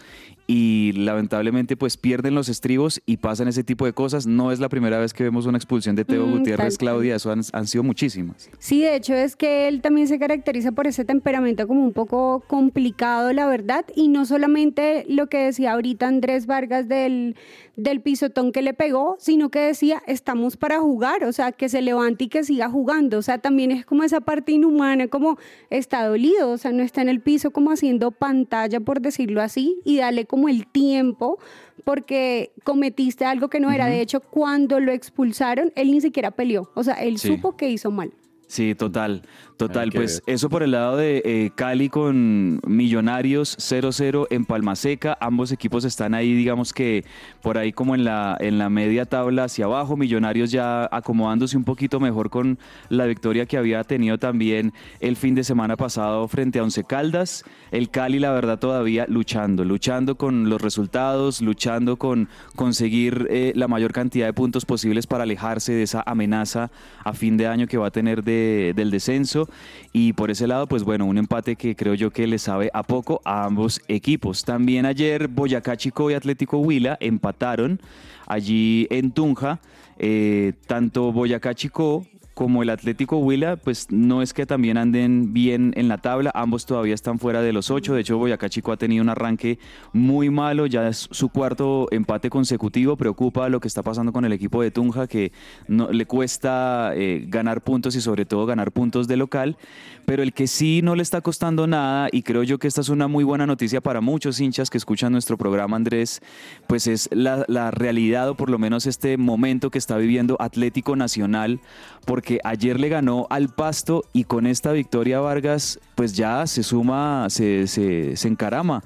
y 0.47 0.93
lamentablemente 0.93 1.77
pues 1.77 1.97
pierden 1.97 2.35
los 2.35 2.49
estribos 2.49 3.01
y 3.07 3.17
pasan 3.17 3.49
ese 3.49 3.65
tipo 3.65 3.87
de 3.87 3.93
cosas. 3.93 4.27
No 4.27 4.53
es 4.53 4.61
la 4.61 4.69
primera 4.69 4.99
vez 4.99 5.15
que 5.15 5.25
vemos 5.25 5.47
una 5.47 5.59
expulsión 5.59 5.97
de 5.97 6.05
Teo 6.05 6.27
mm, 6.27 6.39
Gutiérrez, 6.39 6.77
Claudia, 6.77 7.17
eso 7.17 7.31
han, 7.31 7.67
sido 7.67 7.83
muchísimas. 7.83 8.51
Sí, 8.59 8.83
de 8.83 8.97
hecho 8.97 9.15
es 9.15 9.37
que 9.37 9.69
él 9.69 9.81
también 9.81 10.07
se 10.07 10.19
caracteriza 10.19 10.73
por 10.73 10.87
ese 10.87 11.05
temperamento 11.05 11.67
como 11.67 11.83
un 11.83 11.93
poco 11.93 12.45
complicado, 12.47 13.33
la 13.33 13.47
verdad, 13.47 13.87
y 13.95 14.09
no 14.09 14.27
solamente 14.27 15.07
lo 15.09 15.29
que 15.29 15.39
decía 15.39 15.73
ahorita 15.73 16.07
Andrés 16.09 16.47
Vargas 16.47 16.89
del, 16.89 17.37
del 17.77 18.01
pisotón 18.01 18.53
que 18.53 18.63
le 18.63 18.75
pegó, 18.75 19.17
sino 19.19 19.51
que 19.51 19.61
decía, 19.61 20.03
estamos 20.07 20.57
para 20.57 20.79
jugar, 20.81 21.25
o 21.25 21.33
sea, 21.33 21.53
que 21.53 21.69
se 21.69 21.81
levante 21.81 22.25
y 22.25 22.29
que 22.29 22.45
siga 22.45 22.69
jugando, 22.69 23.19
o 23.19 23.23
sea, 23.23 23.39
también 23.39 23.71
es 23.71 23.87
como 23.87 24.05
esa 24.05 24.21
parte 24.21 24.53
inhumana, 24.53 25.09
como 25.09 25.39
está 25.71 26.07
dolido, 26.07 26.51
o 26.51 26.59
sea, 26.59 26.73
no 26.73 26.83
está 26.83 27.01
en 27.03 27.09
el 27.09 27.21
piso 27.21 27.51
como 27.51 27.71
haciendo 27.71 28.11
pantalla, 28.11 28.81
por 28.81 29.01
decirlo 29.01 29.41
así, 29.41 29.81
y 29.85 29.99
dale 29.99 30.27
como 30.35 30.49
el 30.49 30.67
tiempo 30.67 31.39
porque 31.85 32.51
cometiste 32.65 33.25
algo 33.25 33.47
que 33.47 33.61
no 33.61 33.71
era. 33.71 33.87
De 33.87 34.01
hecho, 34.01 34.19
cuando 34.19 34.81
lo 34.81 34.91
expulsaron, 34.91 35.73
él 35.77 35.93
ni 35.93 36.01
siquiera 36.01 36.33
peleó. 36.33 36.73
O 36.75 36.83
sea, 36.83 36.95
él 36.95 37.19
supo 37.19 37.57
que 37.57 37.71
hizo 37.71 37.93
mal. 37.93 38.13
Sí, 38.55 38.77
total. 38.77 39.23
Total, 39.57 39.93
pues 39.93 40.21
eso 40.27 40.49
por 40.49 40.65
el 40.65 40.73
lado 40.73 40.97
de 40.97 41.23
eh, 41.25 41.51
Cali 41.55 41.89
con 41.89 42.61
Millonarios 42.67 43.57
0-0 43.59 44.27
en 44.31 44.45
Palma 44.45 44.75
Seca. 44.75 45.17
Ambos 45.21 45.53
equipos 45.53 45.85
están 45.85 46.13
ahí, 46.13 46.35
digamos 46.35 46.73
que 46.73 47.05
por 47.41 47.57
ahí 47.57 47.73
como 47.73 47.95
en 47.95 48.05
la, 48.05 48.37
en 48.41 48.59
la 48.59 48.69
media 48.69 49.07
tabla 49.07 49.45
hacia 49.45 49.67
abajo. 49.67 49.97
Millonarios 49.97 50.51
ya 50.51 50.89
acomodándose 50.91 51.57
un 51.57 51.63
poquito 51.63 52.01
mejor 52.01 52.31
con 52.31 52.59
la 52.89 53.07
victoria 53.07 53.47
que 53.47 53.57
había 53.57 53.85
tenido 53.85 54.19
también 54.19 54.73
el 54.99 55.15
fin 55.15 55.37
de 55.37 55.45
semana 55.45 55.77
pasado 55.77 56.27
frente 56.27 56.59
a 56.59 56.65
Once 56.65 56.83
Caldas. 56.83 57.45
El 57.71 57.91
Cali, 57.91 58.19
la 58.19 58.33
verdad, 58.33 58.59
todavía 58.59 59.07
luchando, 59.09 59.65
luchando 59.65 60.17
con 60.17 60.49
los 60.49 60.61
resultados, 60.61 61.41
luchando 61.41 61.97
con 61.97 62.29
conseguir 62.57 63.29
eh, 63.31 63.53
la 63.55 63.69
mayor 63.69 63.93
cantidad 63.93 64.27
de 64.27 64.33
puntos 64.33 64.65
posibles 64.65 65.07
para 65.07 65.23
alejarse 65.23 65.73
de 65.73 65.85
esa 65.85 66.03
amenaza 66.05 66.73
a 67.05 67.13
fin 67.13 67.37
de 67.37 67.47
año 67.47 67.69
que 67.69 67.79
va 67.79 67.87
a 67.87 67.91
tener 67.93 68.25
de, 68.25 68.44
del 68.75 68.91
descenso. 68.91 69.49
Y 69.93 70.13
por 70.13 70.31
ese 70.31 70.47
lado, 70.47 70.67
pues 70.67 70.85
bueno, 70.85 71.07
un 71.07 71.19
empate 71.19 71.57
que 71.57 71.77
creo 71.77 71.95
yo 71.95 72.11
que 72.11 72.27
le 72.27 72.39
sabe 72.39 72.71
a 72.73 72.83
poco 72.83 73.21
a 73.25 73.45
ambos 73.45 73.81
equipos. 73.89 74.45
También 74.45 74.87
ayer 74.87 75.29
Boyacá 75.29 75.77
Chico 75.77 76.11
y 76.11 76.15
Atlético 76.15 76.59
Huila 76.59 76.97
empataron 77.01 77.81
allí 78.27 78.87
en 78.91 79.13
Tunja. 79.13 79.61
Eh, 79.99 80.55
tanto 80.67 81.13
Boyacá 81.13 81.55
Chico 81.55 82.07
como 82.35 82.65
el 82.65 82.71
Atlético 82.71 83.19
Huila, 83.19 83.57
pues 83.57 83.87
no 83.91 84.21
es 84.21 84.35
que 84.35 84.45
también 84.45 84.77
anden 84.77 85.33
bien 85.33 85.73
en 85.77 85.87
la 85.87 85.99
tabla, 85.99 86.33
ambos 86.35 86.67
todavía 86.67 86.95
están 86.95 87.21
fuera 87.21 87.43
de 87.43 87.53
los 87.53 87.71
ocho, 87.71 87.95
de 87.95 88.01
hecho 88.01 88.19
Boyacá 88.19 88.49
Chico 88.49 88.73
ha 88.73 88.77
tenido 88.77 89.03
un 89.03 89.09
arranque 89.09 89.59
muy 89.93 90.31
malo, 90.31 90.67
ya 90.67 90.89
es 90.89 91.09
su 91.13 91.29
cuarto 91.29 91.87
empate 91.93 92.31
consecutivo, 92.31 92.97
preocupa 92.97 93.49
lo 93.49 93.61
que 93.61 93.69
está 93.69 93.83
pasando 93.85 94.13
con 94.13 94.25
el 94.25 94.33
equipo 94.33 94.63
de 94.63 94.73
Tunja, 94.73 95.07
que 95.07 95.31
le 95.69 96.07
cuesta 96.07 96.93
eh, 96.97 97.25
ganar 97.29 97.63
puntos 97.63 97.95
y 97.95 98.01
sobre 98.01 98.25
todo 98.25 98.47
ganar 98.47 98.73
puntos 98.73 99.07
de 99.07 99.17
local, 99.17 99.57
pero 100.05 100.25
el 100.25 100.33
que 100.33 100.49
sí 100.49 100.81
no 100.83 100.97
le 100.97 101.03
está 101.03 101.21
costando 101.21 101.69
nada, 101.69 102.09
y 102.11 102.23
creo 102.23 102.43
yo 102.43 102.59
que 102.59 102.67
esta 102.67 102.81
es 102.81 102.89
una 102.89 103.07
muy 103.07 103.23
buena 103.23 103.47
noticia 103.47 103.81
para 103.81 104.01
muchos 104.01 104.41
hinchas 104.41 104.71
que 104.71 104.79
escuchan 104.79 105.13
nuestro 105.13 105.39
programa, 105.39 105.77
Andrés, 105.77 106.21
pues 106.67 106.89
es 106.89 107.09
la, 107.13 107.45
la 107.47 107.71
realidad 107.71 108.31
o 108.31 108.35
por 108.35 108.51
lo 108.51 108.59
menos 108.59 108.87
este 108.87 109.17
momento 109.19 109.71
que 109.71 109.79
está 109.79 109.97
viviendo 109.97 110.37
Atlético 110.41 110.97
Nacional, 110.97 111.61
porque 112.05 112.24
ayer 112.45 112.81
le 112.81 112.89
ganó 112.89 113.27
al 113.31 113.49
Pasto 113.49 114.05
y 114.13 114.25
con 114.25 114.47
esta 114.47 114.73
victoria 114.73 115.21
Vargas 115.21 115.79
pues 115.95 116.15
ya 116.15 116.47
se 116.47 116.63
suma, 116.63 117.27
se, 117.29 117.67
se 117.67 118.29
encarama 118.29 118.83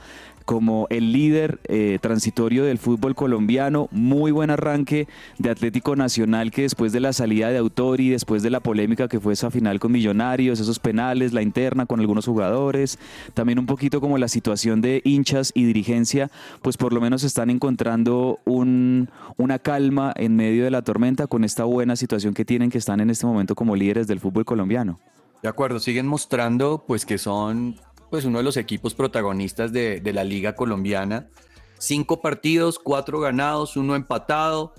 como 0.48 0.86
el 0.88 1.12
líder 1.12 1.60
eh, 1.64 1.98
transitorio 2.00 2.64
del 2.64 2.78
fútbol 2.78 3.14
colombiano. 3.14 3.88
Muy 3.90 4.30
buen 4.30 4.48
arranque 4.48 5.06
de 5.36 5.50
Atlético 5.50 5.94
Nacional 5.94 6.50
que 6.52 6.62
después 6.62 6.90
de 6.90 7.00
la 7.00 7.12
salida 7.12 7.50
de 7.50 7.58
Autori, 7.58 8.08
después 8.08 8.42
de 8.42 8.48
la 8.48 8.60
polémica 8.60 9.08
que 9.08 9.20
fue 9.20 9.34
esa 9.34 9.50
final 9.50 9.78
con 9.78 9.92
Millonarios, 9.92 10.58
esos 10.58 10.78
penales, 10.78 11.34
la 11.34 11.42
interna 11.42 11.84
con 11.84 12.00
algunos 12.00 12.24
jugadores, 12.24 12.98
también 13.34 13.58
un 13.58 13.66
poquito 13.66 14.00
como 14.00 14.16
la 14.16 14.26
situación 14.26 14.80
de 14.80 15.02
hinchas 15.04 15.52
y 15.54 15.64
dirigencia, 15.64 16.30
pues 16.62 16.78
por 16.78 16.94
lo 16.94 17.02
menos 17.02 17.24
están 17.24 17.50
encontrando 17.50 18.38
un, 18.46 19.10
una 19.36 19.58
calma 19.58 20.14
en 20.16 20.34
medio 20.34 20.64
de 20.64 20.70
la 20.70 20.80
tormenta 20.80 21.26
con 21.26 21.44
esta 21.44 21.64
buena 21.64 21.94
situación 21.94 22.32
que 22.32 22.46
tienen 22.46 22.70
que 22.70 22.78
están 22.78 23.00
en 23.00 23.10
este 23.10 23.26
momento 23.26 23.54
como 23.54 23.76
líderes 23.76 24.06
del 24.06 24.18
fútbol 24.18 24.46
colombiano. 24.46 24.98
De 25.42 25.48
acuerdo, 25.50 25.78
siguen 25.78 26.06
mostrando 26.06 26.84
pues 26.86 27.04
que 27.04 27.18
son 27.18 27.76
pues 28.10 28.24
uno 28.24 28.38
de 28.38 28.44
los 28.44 28.56
equipos 28.56 28.94
protagonistas 28.94 29.72
de, 29.72 30.00
la 30.12 30.24
liga 30.24 30.54
colombiana. 30.54 31.28
Cinco 31.78 32.20
partidos, 32.20 32.78
cuatro 32.78 33.20
ganados, 33.20 33.76
uno 33.76 33.94
empatado, 33.94 34.74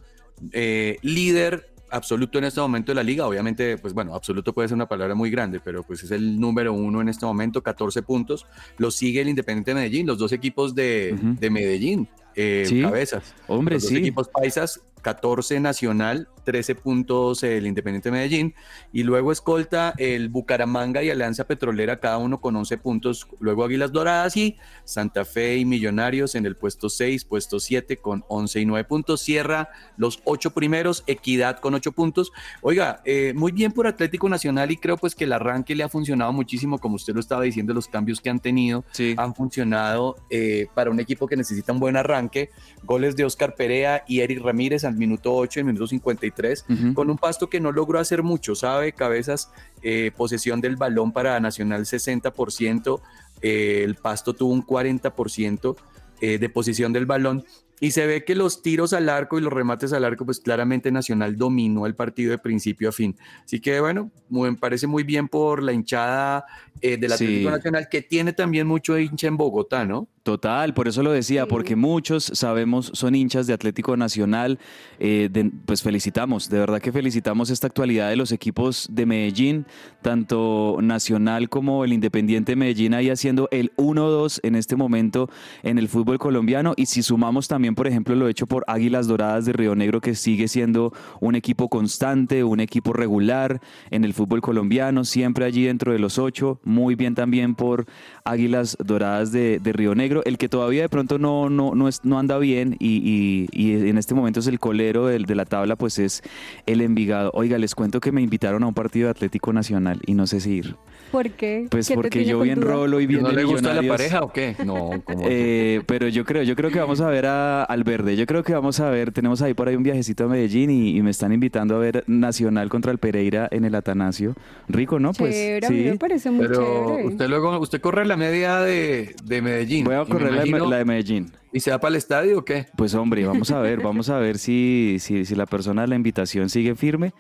eh, 0.52 0.98
líder 1.02 1.72
absoluto 1.92 2.38
en 2.38 2.46
este 2.46 2.60
momento 2.60 2.92
de 2.92 2.96
la 2.96 3.04
liga. 3.04 3.26
Obviamente, 3.26 3.78
pues 3.78 3.94
bueno, 3.94 4.14
absoluto 4.14 4.54
puede 4.54 4.68
ser 4.68 4.76
una 4.76 4.88
palabra 4.88 5.16
muy 5.16 5.30
grande, 5.30 5.60
pero 5.60 5.84
pues 5.84 6.04
es 6.04 6.12
el 6.12 6.40
número 6.40 6.74
uno 6.74 7.02
en 7.02 7.10
este 7.10 7.26
momento, 7.26 7.64
14 7.64 8.02
puntos. 8.02 8.46
Lo 8.78 8.92
sigue 8.92 9.22
el 9.22 9.30
Independiente 9.30 9.72
de 9.72 9.76
Medellín, 9.76 10.08
los 10.08 10.18
dos 10.18 10.32
equipos 10.32 10.76
de, 10.76 11.18
Medellín, 11.40 12.08
eh, 12.36 12.82
cabezas. 12.82 13.34
Hombre, 13.48 13.76
los 13.76 13.84
dos 13.84 13.94
equipos 13.94 14.28
paisas 14.28 14.82
14 15.02 15.60
Nacional, 15.60 16.28
13 16.44 16.76
puntos 16.76 17.44
el 17.44 17.68
Independiente 17.68 18.12
Medellín 18.12 18.54
y 18.92 19.04
luego 19.04 19.32
escolta 19.32 19.94
el 19.98 20.30
Bucaramanga 20.30 21.04
y 21.04 21.10
Alianza 21.10 21.46
Petrolera 21.46 22.00
cada 22.00 22.18
uno 22.18 22.42
con 22.42 22.56
11 22.56 22.78
puntos, 22.78 23.28
luego 23.40 23.64
Águilas 23.64 23.92
Doradas 23.92 24.38
y 24.38 24.58
Santa 24.84 25.26
Fe 25.26 25.58
y 25.58 25.66
Millonarios 25.66 26.36
en 26.36 26.46
el 26.46 26.56
puesto 26.56 26.90
6, 26.90 27.26
puesto 27.26 27.60
7 27.60 27.98
con 27.98 28.24
11 28.28 28.62
y 28.62 28.66
9 28.66 28.84
puntos, 28.86 29.22
cierra 29.22 29.70
los 29.98 30.20
8 30.24 30.52
primeros, 30.52 31.04
Equidad 31.08 31.60
con 31.60 31.74
8 31.74 31.92
puntos. 31.92 32.32
Oiga, 32.62 33.02
eh, 33.06 33.34
muy 33.36 33.52
bien 33.52 33.72
por 33.72 33.88
Atlético 33.88 34.30
Nacional 34.30 34.72
y 34.72 34.78
creo 34.78 34.98
pues 34.98 35.16
que 35.16 35.26
el 35.26 35.34
arranque 35.34 35.76
le 35.76 35.84
ha 35.84 35.90
funcionado 35.90 36.34
muchísimo, 36.34 36.78
como 36.80 36.96
usted 36.96 37.14
lo 37.14 37.20
estaba 37.20 37.44
diciendo, 37.44 37.74
los 37.74 37.88
cambios 37.88 38.22
que 38.22 38.30
han 38.30 38.40
tenido 38.40 38.84
han 39.18 39.36
funcionado 39.36 40.16
eh, 40.30 40.68
para 40.74 40.92
un 40.92 41.00
equipo 41.00 41.28
que 41.28 41.36
necesita 41.36 41.74
un 41.74 41.80
buen 41.80 41.98
arranque, 41.98 42.50
goles 42.84 43.16
de 43.16 43.26
Oscar 43.26 43.56
Perea 43.56 44.04
y 44.08 44.22
Eric 44.22 44.42
Ramírez 44.42 44.84
al 44.84 44.96
minuto 44.96 45.36
8 45.36 45.60
y 45.60 45.62
el 45.62 45.66
minuto 45.66 45.88
53, 46.32 46.94
con 46.94 47.10
un 47.10 47.18
pasto 47.18 47.50
que 47.50 47.60
no 47.60 47.72
logró 47.72 48.00
hacer 48.00 48.24
mucho, 48.24 48.56
¿sabe? 48.56 48.94
Cabezas, 48.94 49.52
eh, 49.82 50.12
posesión 50.16 50.62
del 50.62 50.76
balón 50.76 51.12
para 51.12 51.40
Nacional 51.40 51.86
60%, 51.86 53.02
eh, 53.42 53.82
el 53.84 53.96
pasto 53.96 54.34
tuvo 54.34 54.54
un 54.54 54.66
40% 54.66 55.76
eh, 56.22 56.38
de 56.38 56.50
posición 56.50 56.92
del 56.92 57.06
balón 57.06 57.46
y 57.80 57.92
se 57.92 58.06
ve 58.06 58.24
que 58.24 58.36
los 58.36 58.62
tiros 58.62 58.94
al 58.94 59.10
arco 59.10 59.38
y 59.38 59.42
los 59.42 59.54
remates 59.54 59.94
al 59.94 60.06
arco, 60.06 60.26
pues 60.26 60.40
claramente 60.40 60.92
Nacional 60.92 61.38
dominó 61.38 61.86
el 61.86 61.96
partido 61.96 62.32
de 62.32 62.38
principio 62.38 62.90
a 62.90 62.92
fin. 62.92 63.16
Así 63.44 63.60
que 63.60 63.80
bueno, 63.80 64.12
me 64.30 64.54
parece 64.56 64.88
muy 64.88 65.04
bien 65.04 65.28
por 65.28 65.64
la 65.64 65.74
hinchada 65.74 66.46
eh, 66.82 66.98
del 66.98 67.12
Atlético 67.12 67.52
Nacional, 67.52 67.88
que 67.90 68.02
tiene 68.02 68.34
también 68.34 68.66
mucho 68.68 68.98
hincha 68.98 69.28
en 69.28 69.38
Bogotá, 69.38 69.86
¿no? 69.86 70.08
Total, 70.24 70.74
por 70.74 70.88
eso 70.88 71.02
lo 71.02 71.12
decía, 71.12 71.48
porque 71.48 71.76
muchos 71.76 72.24
sabemos 72.34 72.92
son 72.94 73.16
hinchas 73.16 73.48
de 73.48 73.54
Atlético 73.54 73.98
Nacional. 73.98 74.60
Eh, 75.00 75.30
pues 75.66 75.82
felicitamos, 75.82 76.50
de 76.50 76.60
verdad 76.60 76.80
que 76.80 76.92
felicitamos 76.92 77.50
esta 77.50 77.68
actualidad 77.68 78.10
de 78.10 78.16
los 78.16 78.32
equipos 78.32 78.88
de 78.92 79.06
Medellín, 79.06 79.66
tanto 80.02 80.78
Nacional 80.82 81.50
como 81.50 81.84
el 81.84 81.94
Independiente 81.94 82.56
Medellín 82.56 82.94
ahí 82.94 83.10
haciendo 83.10 83.48
el 83.52 83.72
1-2 83.78 84.40
en 84.44 84.56
este 84.56 84.76
momento 84.76 85.30
en 85.64 85.80
el 85.80 85.88
fútbol 85.88 86.20
colombiano. 86.20 86.74
Y 86.78 86.86
si 86.86 87.02
sumamos 87.02 87.48
también, 87.48 87.69
por 87.76 87.88
ejemplo, 87.88 88.16
lo 88.16 88.28
hecho 88.28 88.48
por 88.48 88.64
Águilas 88.68 89.08
Doradas 89.08 89.46
de 89.46 89.54
Río 89.54 89.76
Negro, 89.76 90.02
que 90.02 90.16
sigue 90.16 90.48
siendo 90.48 90.94
un 91.20 91.36
equipo 91.36 91.70
constante, 91.70 92.44
un 92.44 92.60
equipo 92.60 92.94
regular 92.94 93.62
en 93.92 94.04
el 94.04 94.14
fútbol 94.14 94.42
colombiano, 94.42 95.06
siempre 95.06 95.46
allí 95.46 95.66
dentro 95.66 95.94
de 95.94 96.00
los 96.00 96.18
ocho 96.18 96.60
muy 96.64 96.96
bien 96.96 97.16
también 97.16 97.56
por 97.56 97.86
Águilas 98.24 98.78
Doradas 98.84 99.32
de, 99.32 99.60
Río 99.64 99.96
Negro. 99.96 100.22
El 100.26 100.38
que 100.38 100.50
todavía 100.50 100.82
de 100.82 100.90
pronto 100.90 101.20
no, 101.20 101.50
no, 101.50 101.76
no, 101.76 101.88
es, 101.88 102.04
no 102.04 102.20
anda 102.20 102.38
bien 102.38 102.76
y, 102.80 103.48
en 103.54 103.98
este 103.98 104.14
momento 104.14 104.40
es 104.40 104.48
el 104.48 104.60
colero 104.60 105.08
de, 105.08 105.20
de 105.20 105.36
la 105.36 105.46
tabla, 105.46 105.76
pues 105.76 106.00
es 106.00 106.24
el 106.66 106.82
Envigado. 106.82 107.32
Oiga, 107.34 107.58
les 107.58 107.76
cuento 107.76 108.00
que 108.00 108.12
me 108.12 108.22
invitaron 108.22 108.64
a 108.64 108.68
un 108.68 108.74
partido 108.74 109.06
de 109.06 109.12
Atlético 109.12 109.54
Nacional 109.54 110.00
y 110.06 110.14
no 110.14 110.28
sé 110.28 110.40
si 110.40 110.50
ir. 110.52 110.76
¿Por 111.12 111.32
qué? 111.32 111.68
Pues 111.70 111.92
porque 111.94 112.26
yo 112.26 112.40
bien 112.42 112.62
rolo 112.62 113.00
y 113.00 113.08
bien 113.08 113.24
¿No 113.24 113.32
le 113.32 113.44
gusta 113.44 113.74
la 113.74 113.88
pareja 113.88 114.22
o 114.22 114.32
qué? 114.32 114.56
No, 114.66 114.92
eh, 115.24 115.82
pero 115.86 116.08
yo 116.08 116.26
creo, 116.26 116.44
yo 116.44 116.56
creo 116.56 116.70
que 116.70 116.80
vamos 116.80 117.02
a 117.02 117.08
ver 117.08 117.26
a, 117.26 117.64
al 117.64 117.84
verde. 117.84 118.16
Yo 118.16 118.26
creo 118.26 118.44
que 118.44 118.54
vamos 118.54 118.80
a 118.80 118.90
ver, 118.90 119.12
tenemos 119.12 119.42
ahí 119.42 119.54
por 119.54 119.68
ahí 119.68 119.76
un 119.76 119.84
viajecito 119.84 120.26
a 120.26 120.28
Medellín 120.28 120.70
y, 120.70 121.00
me 121.00 121.12
están 121.12 121.32
invitando 121.32 121.76
a 121.76 121.80
ver 121.80 122.04
Nacional 122.08 122.70
contra 122.70 122.92
el 122.92 122.98
Pereira 122.98 123.48
en 123.52 123.66
el 123.66 123.74
Atanasio. 123.74 124.36
Rico, 124.68 125.00
¿no? 125.00 125.14
Pues 125.14 125.36
sí. 125.66 125.74
me 125.74 125.98
parece 125.98 126.30
muy 126.30 126.46
pero 126.46 126.98
usted 127.06 127.28
luego, 127.30 127.58
usted 127.60 127.80
corre 127.82 128.06
la 128.06 128.18
media 128.18 128.60
de, 128.60 129.16
de 129.24 129.42
Medellín. 129.42 129.86
Voy 129.86 129.96
a 129.96 130.06
correr 130.06 130.34
la, 130.34 130.78
de 130.78 130.86
Medellín. 130.86 131.32
¿Y 131.52 131.62
se 131.62 131.72
va 131.72 131.80
para 131.80 131.90
el 131.90 131.96
estadio 131.96 132.40
o 132.40 132.46
qué? 132.46 132.68
Pues 132.76 132.94
hombre, 132.94 133.26
vamos 133.26 133.50
a 133.52 133.60
ver, 133.60 133.82
vamos 133.82 134.10
a 134.10 134.20
ver 134.20 134.38
si, 134.38 134.98
si, 135.00 135.26
si 135.26 135.36
la 135.36 135.46
persona 135.46 135.82
de 135.82 135.88
la 135.88 135.96
invitación 135.96 136.50
sigue 136.50 136.76
firme 136.76 137.14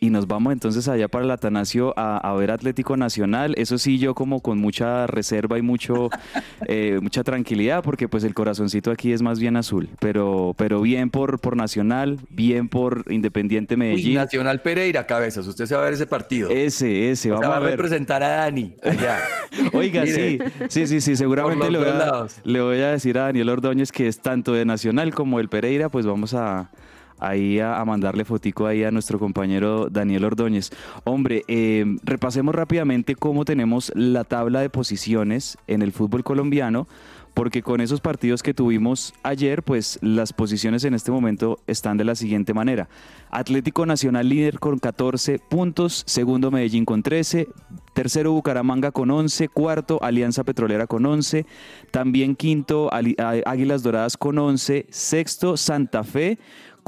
y 0.00 0.08
nos 0.08 0.26
vamos 0.26 0.54
entonces 0.54 0.88
allá 0.88 1.08
para 1.08 1.26
el 1.26 1.30
Atanasio 1.30 1.92
a, 1.94 2.34
ver 2.34 2.50
Atlético 2.50 2.96
Nacional. 2.96 3.54
Eso 3.58 3.76
sí, 3.76 3.98
yo 3.98 4.14
como 4.14 4.40
con 4.40 4.56
mucha 4.56 5.06
reserva 5.06 5.58
y 5.58 5.62
mucho, 5.62 6.08
eh, 6.66 6.98
mucha 7.02 7.22
tranquilidad, 7.22 7.82
porque 7.82 8.08
pues 8.08 8.24
el 8.24 8.32
corazoncito 8.32 8.90
aquí 8.90 9.12
es 9.12 9.20
más 9.20 9.38
bien 9.38 9.58
azul. 9.58 9.90
Pero, 10.00 10.54
pero 10.56 10.80
bien 10.80 11.10
por, 11.10 11.38
por 11.38 11.54
Nacional, 11.54 12.18
bien 12.30 12.70
por 12.70 13.04
Independiente 13.10 13.76
Medellín. 13.76 14.14
Nacional 14.14 14.62
Pereira, 14.62 15.06
cabezas. 15.06 15.46
Usted 15.46 15.66
se 15.66 15.74
va 15.74 15.82
a 15.82 15.84
ver 15.84 15.92
ese 15.92 16.06
partido. 16.06 16.48
Ese, 16.48 17.10
ese. 17.10 17.30
vamos 17.30 17.48
va 17.48 17.58
a, 17.58 17.60
representar 17.60 18.22
a 18.22 18.28
Dani 18.28 18.74
allá. 18.82 19.18
Oiga, 19.74 20.06
sí, 20.06 20.38
sí, 20.70 20.86
sí, 20.86 21.02
sí. 21.02 21.14
Seguramente 21.14 21.70
le 21.70 21.78
voy, 21.78 21.88
a, 21.88 22.26
le 22.44 22.60
voy 22.62 22.78
a 22.78 22.92
decir 22.92 23.18
a 23.18 23.24
Daniel 23.24 23.50
Ordóñez 23.50 23.92
que 23.92 24.08
es 24.08 24.20
tanto 24.20 24.54
de 24.54 24.64
Nacional 24.64 25.14
como 25.14 25.40
el 25.40 25.50
Pereira, 25.50 25.90
pues 25.90 26.06
vamos 26.06 26.32
a 26.32 26.70
ahí 27.20 27.60
a, 27.60 27.84
mandarle 27.84 28.24
fotico 28.24 28.66
ahí 28.66 28.84
a 28.84 28.90
nuestro 28.90 29.18
compañero 29.18 29.88
Daniel 29.88 30.24
Ordóñez. 30.24 30.70
Hombre, 31.04 31.44
eh, 31.48 31.84
repasemos 32.02 32.54
rápidamente 32.54 33.14
cómo 33.14 33.44
tenemos 33.44 33.92
la 33.94 34.24
tabla 34.24 34.60
de 34.60 34.70
posiciones 34.70 35.58
en 35.66 35.82
el 35.82 35.92
fútbol 35.92 36.24
colombiano 36.24 36.88
porque 37.34 37.62
con 37.62 37.80
esos 37.80 38.00
partidos 38.00 38.42
que 38.42 38.54
tuvimos 38.54 39.14
ayer, 39.22 39.62
pues 39.62 39.98
las 40.02 40.32
posiciones 40.32 40.84
en 40.84 40.94
este 40.94 41.10
momento 41.10 41.58
están 41.66 41.96
de 41.96 42.04
la 42.04 42.14
siguiente 42.14 42.54
manera. 42.54 42.88
Atlético 43.30 43.86
Nacional 43.86 44.28
líder 44.28 44.58
con 44.58 44.78
14 44.78 45.38
puntos, 45.38 46.02
segundo 46.06 46.50
Medellín 46.50 46.84
con 46.84 47.02
13, 47.02 47.48
tercero 47.94 48.32
Bucaramanga 48.32 48.90
con 48.90 49.10
11, 49.10 49.48
cuarto 49.48 50.02
Alianza 50.02 50.44
Petrolera 50.44 50.86
con 50.86 51.06
11, 51.06 51.46
también 51.90 52.34
quinto 52.34 52.90
Águilas 52.92 53.82
Doradas 53.82 54.16
con 54.16 54.38
11, 54.38 54.86
sexto 54.90 55.56
Santa 55.56 56.04
Fe 56.04 56.38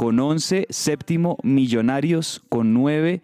con 0.03 0.19
11, 0.19 0.67
séptimo 0.69 1.39
Millonarios 1.45 2.43
con 2.49 2.75
9, 2.75 3.23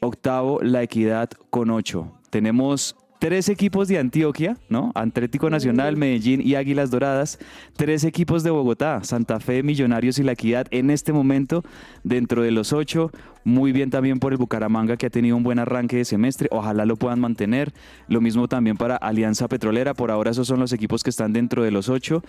octavo 0.00 0.60
La 0.60 0.82
Equidad 0.82 1.30
con 1.48 1.70
8. 1.70 2.12
Tenemos 2.28 2.96
tres 3.18 3.48
equipos 3.48 3.88
de 3.88 3.98
Antioquia, 3.98 4.56
¿no? 4.68 4.92
Atlético 4.94 5.50
Nacional, 5.50 5.96
Medellín 5.96 6.40
y 6.40 6.54
Águilas 6.54 6.90
Doradas, 6.90 7.38
tres 7.76 8.04
equipos 8.04 8.42
de 8.42 8.50
Bogotá, 8.50 9.02
Santa 9.02 9.40
Fe, 9.40 9.62
Millonarios 9.62 10.18
y 10.18 10.22
La 10.22 10.32
Equidad 10.32 10.66
en 10.70 10.90
este 10.90 11.12
momento 11.12 11.64
dentro 12.04 12.42
de 12.42 12.50
los 12.50 12.72
ocho. 12.72 13.10
Muy 13.44 13.72
bien 13.72 13.88
también 13.88 14.18
por 14.18 14.32
el 14.32 14.38
Bucaramanga 14.38 14.96
que 14.96 15.06
ha 15.06 15.10
tenido 15.10 15.36
un 15.36 15.42
buen 15.42 15.58
arranque 15.58 15.96
de 15.96 16.04
semestre, 16.04 16.48
ojalá 16.52 16.84
lo 16.84 16.96
puedan 16.96 17.18
mantener. 17.18 17.72
Lo 18.06 18.20
mismo 18.20 18.46
también 18.46 18.76
para 18.76 18.96
Alianza 18.96 19.48
Petrolera, 19.48 19.94
por 19.94 20.10
ahora 20.10 20.32
esos 20.32 20.46
son 20.46 20.60
los 20.60 20.72
equipos 20.72 21.02
que 21.02 21.10
están 21.10 21.32
dentro 21.32 21.62
de 21.62 21.70
los 21.70 21.88
ocho. 21.88 22.22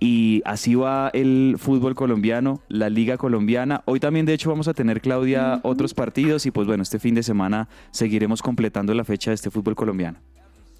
Y 0.00 0.42
así 0.44 0.74
va 0.74 1.10
el 1.12 1.56
fútbol 1.58 1.94
colombiano, 1.94 2.60
la 2.68 2.88
liga 2.88 3.16
colombiana. 3.16 3.82
Hoy 3.84 3.98
también 3.98 4.26
de 4.26 4.34
hecho 4.34 4.50
vamos 4.50 4.68
a 4.68 4.74
tener, 4.74 5.00
Claudia, 5.00 5.60
otros 5.64 5.92
partidos 5.94 6.46
y 6.46 6.50
pues 6.50 6.66
bueno, 6.66 6.82
este 6.82 6.98
fin 6.98 7.14
de 7.14 7.22
semana 7.22 7.68
seguiremos 7.90 8.40
completando 8.40 8.94
la 8.94 9.04
fecha 9.04 9.30
de 9.30 9.34
este 9.34 9.50
fútbol 9.50 9.74
colombiano. 9.74 10.18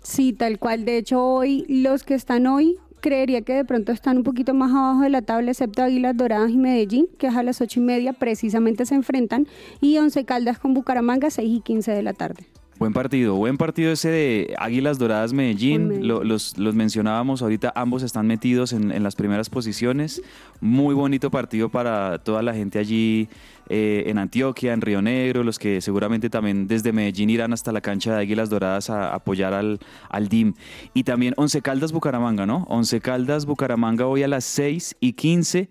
Sí, 0.03 0.33
tal 0.33 0.59
cual. 0.59 0.85
De 0.85 0.99
hecho, 0.99 1.23
hoy 1.23 1.65
los 1.69 2.05
que 2.05 2.15
están 2.15 2.47
hoy 2.47 2.77
creería 3.01 3.43
que 3.43 3.55
de 3.55 3.65
pronto 3.65 3.93
están 3.93 4.19
un 4.19 4.23
poquito 4.23 4.55
más 4.55 4.71
abajo 4.71 5.03
de 5.03 5.11
la 5.11 5.23
tabla, 5.23 5.51
excepto 5.51 5.83
Águilas 5.83 6.17
Doradas 6.17 6.51
y 6.51 6.57
Medellín, 6.57 7.07
que 7.19 7.29
es 7.29 7.37
a 7.37 7.43
las 7.43 7.61
ocho 7.61 7.81
y 7.81 7.83
media, 7.83 8.13
precisamente 8.13 8.87
se 8.87 8.95
enfrentan, 8.95 9.47
y 9.81 9.99
Once 9.99 10.25
Caldas 10.25 10.59
con 10.59 10.75
Bucaramanga, 10.75 11.31
6 11.31 11.59
y 11.59 11.61
15 11.61 11.93
de 11.93 12.03
la 12.03 12.13
tarde. 12.13 12.47
Buen 12.78 12.92
partido, 12.92 13.35
buen 13.35 13.56
partido 13.56 13.90
ese 13.90 14.08
de 14.08 14.54
Águilas 14.56 14.99
Doradas 14.99 15.32
Medellín. 15.32 16.06
los, 16.06 16.56
los, 16.56 16.75
mencionábamos 16.76 17.42
ahorita, 17.42 17.73
ambos 17.75 18.04
están 18.04 18.28
metidos 18.28 18.73
en, 18.73 18.92
en, 18.92 19.02
las 19.02 19.16
primeras 19.16 19.50
posiciones. 19.50 20.23
Muy 20.61 20.94
bonito 20.94 21.28
partido 21.32 21.70
para 21.70 22.18
toda 22.18 22.40
la 22.40 22.54
gente 22.54 22.78
allí 22.78 23.28
eh, 23.68 24.04
en 24.06 24.16
Antioquia, 24.18 24.73
en 24.73 24.80
Río 24.80 25.02
Negro, 25.02 25.42
los 25.42 25.58
que 25.58 25.80
seguramente 25.80 26.30
también 26.30 26.68
desde 26.68 26.92
Medellín 26.92 27.30
irán 27.30 27.52
hasta 27.52 27.73
la 27.73 27.80
cancha 27.80 28.14
de 28.14 28.20
Águilas 28.20 28.49
Doradas 28.49 28.90
a, 28.90 29.12
apoyar 29.12 29.54
al, 29.54 29.80
al 30.08 30.28
DIM. 30.28 30.54
Y 30.94 31.02
también 31.02 31.35
Once 31.37 31.61
Caldas 31.61 31.90
Bucaramanga, 31.90 32.47
¿no? 32.47 32.64
Once 32.68 33.00
Caldas 33.00 33.44
Bucaramanga 33.44 34.06
hoy 34.06 34.23
a 34.23 34.28
las 34.28 34.44
6 34.44 34.97
y 35.00 35.14
15 35.14 35.68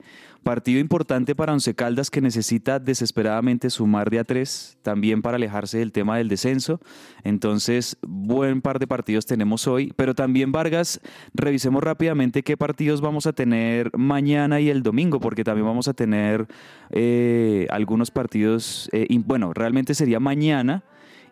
Partido 0.47 0.79
importante 0.79 1.35
para 1.35 1.51
Once 1.51 1.75
Caldas 1.75 2.09
que 2.09 2.21
necesita 2.21 2.79
desesperadamente 2.79 3.69
sumar 3.69 4.09
de 4.09 4.19
a 4.19 4.23
tres, 4.23 4.77
también 4.81 5.21
para 5.21 5.35
alejarse 5.35 5.79
del 5.79 5.91
tema 5.91 6.17
del 6.17 6.29
descenso. 6.29 6.79
Entonces, 7.25 7.97
buen 8.01 8.61
par 8.61 8.79
de 8.79 8.87
partidos 8.87 9.25
tenemos 9.25 9.67
hoy, 9.67 9.91
pero 9.97 10.15
también 10.15 10.53
Vargas, 10.53 11.01
revisemos 11.33 11.83
rápidamente 11.83 12.43
qué 12.43 12.55
partidos 12.55 13.01
vamos 13.01 13.27
a 13.27 13.33
tener 13.33 13.91
mañana 13.97 14.61
y 14.61 14.69
el 14.69 14.83
domingo, 14.83 15.19
porque 15.19 15.43
también 15.43 15.67
vamos 15.67 15.89
a 15.89 15.93
tener 15.93 16.47
eh, 16.91 17.67
algunos 17.69 18.09
partidos, 18.09 18.89
eh, 18.93 19.05
bueno, 19.25 19.51
realmente 19.53 19.95
sería 19.95 20.21
mañana 20.21 20.85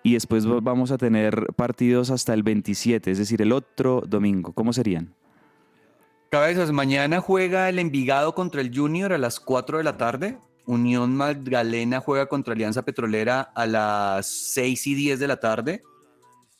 y 0.03 0.11
después 0.11 0.45
vamos 0.45 0.91
a 0.91 0.97
tener 0.97 1.47
partidos 1.55 2.11
hasta 2.11 2.33
el 2.33 2.43
27, 2.43 3.11
es 3.11 3.17
decir, 3.17 3.41
el 3.41 3.53
otro 3.53 4.03
domingo. 4.05 4.51
¿Cómo 4.51 4.73
serían? 4.73 5.15
Cabezas, 6.35 6.73
mañana 6.73 7.21
juega 7.21 7.69
el 7.69 7.79
Envigado 7.79 8.35
contra 8.35 8.59
el 8.59 8.77
Junior 8.77 9.13
a 9.13 9.17
las 9.17 9.39
4 9.39 9.77
de 9.77 9.85
la 9.85 9.95
tarde. 9.95 10.37
Unión 10.65 11.15
Magdalena 11.15 12.01
juega 12.01 12.25
contra 12.25 12.53
Alianza 12.53 12.81
Petrolera 12.81 13.39
a 13.39 13.65
las 13.65 14.27
6 14.27 14.85
y 14.87 14.95
10 14.95 15.19
de 15.21 15.27
la 15.29 15.39
tarde. 15.39 15.83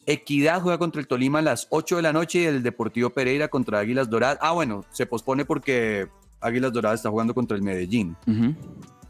Equidad 0.06 0.62
juega 0.62 0.78
contra 0.78 1.02
el 1.02 1.08
Tolima 1.08 1.40
a 1.40 1.42
las 1.42 1.68
8 1.72 1.98
de 1.98 2.02
la 2.04 2.14
noche 2.14 2.40
y 2.40 2.46
el 2.46 2.64
Deportivo 2.64 3.10
Pereira 3.10 3.50
contra 3.50 3.80
Águilas 3.80 4.10
Doradas. 4.10 4.38
Ah, 4.40 4.54
bueno, 4.54 4.86
se 4.92 5.06
pospone 5.06 5.44
porque 5.44 6.08
Águilas 6.40 6.72
Doradas 6.72 7.02
está 7.02 7.10
jugando 7.10 7.34
contra 7.34 7.58
el 7.58 7.62
Medellín. 7.62 8.16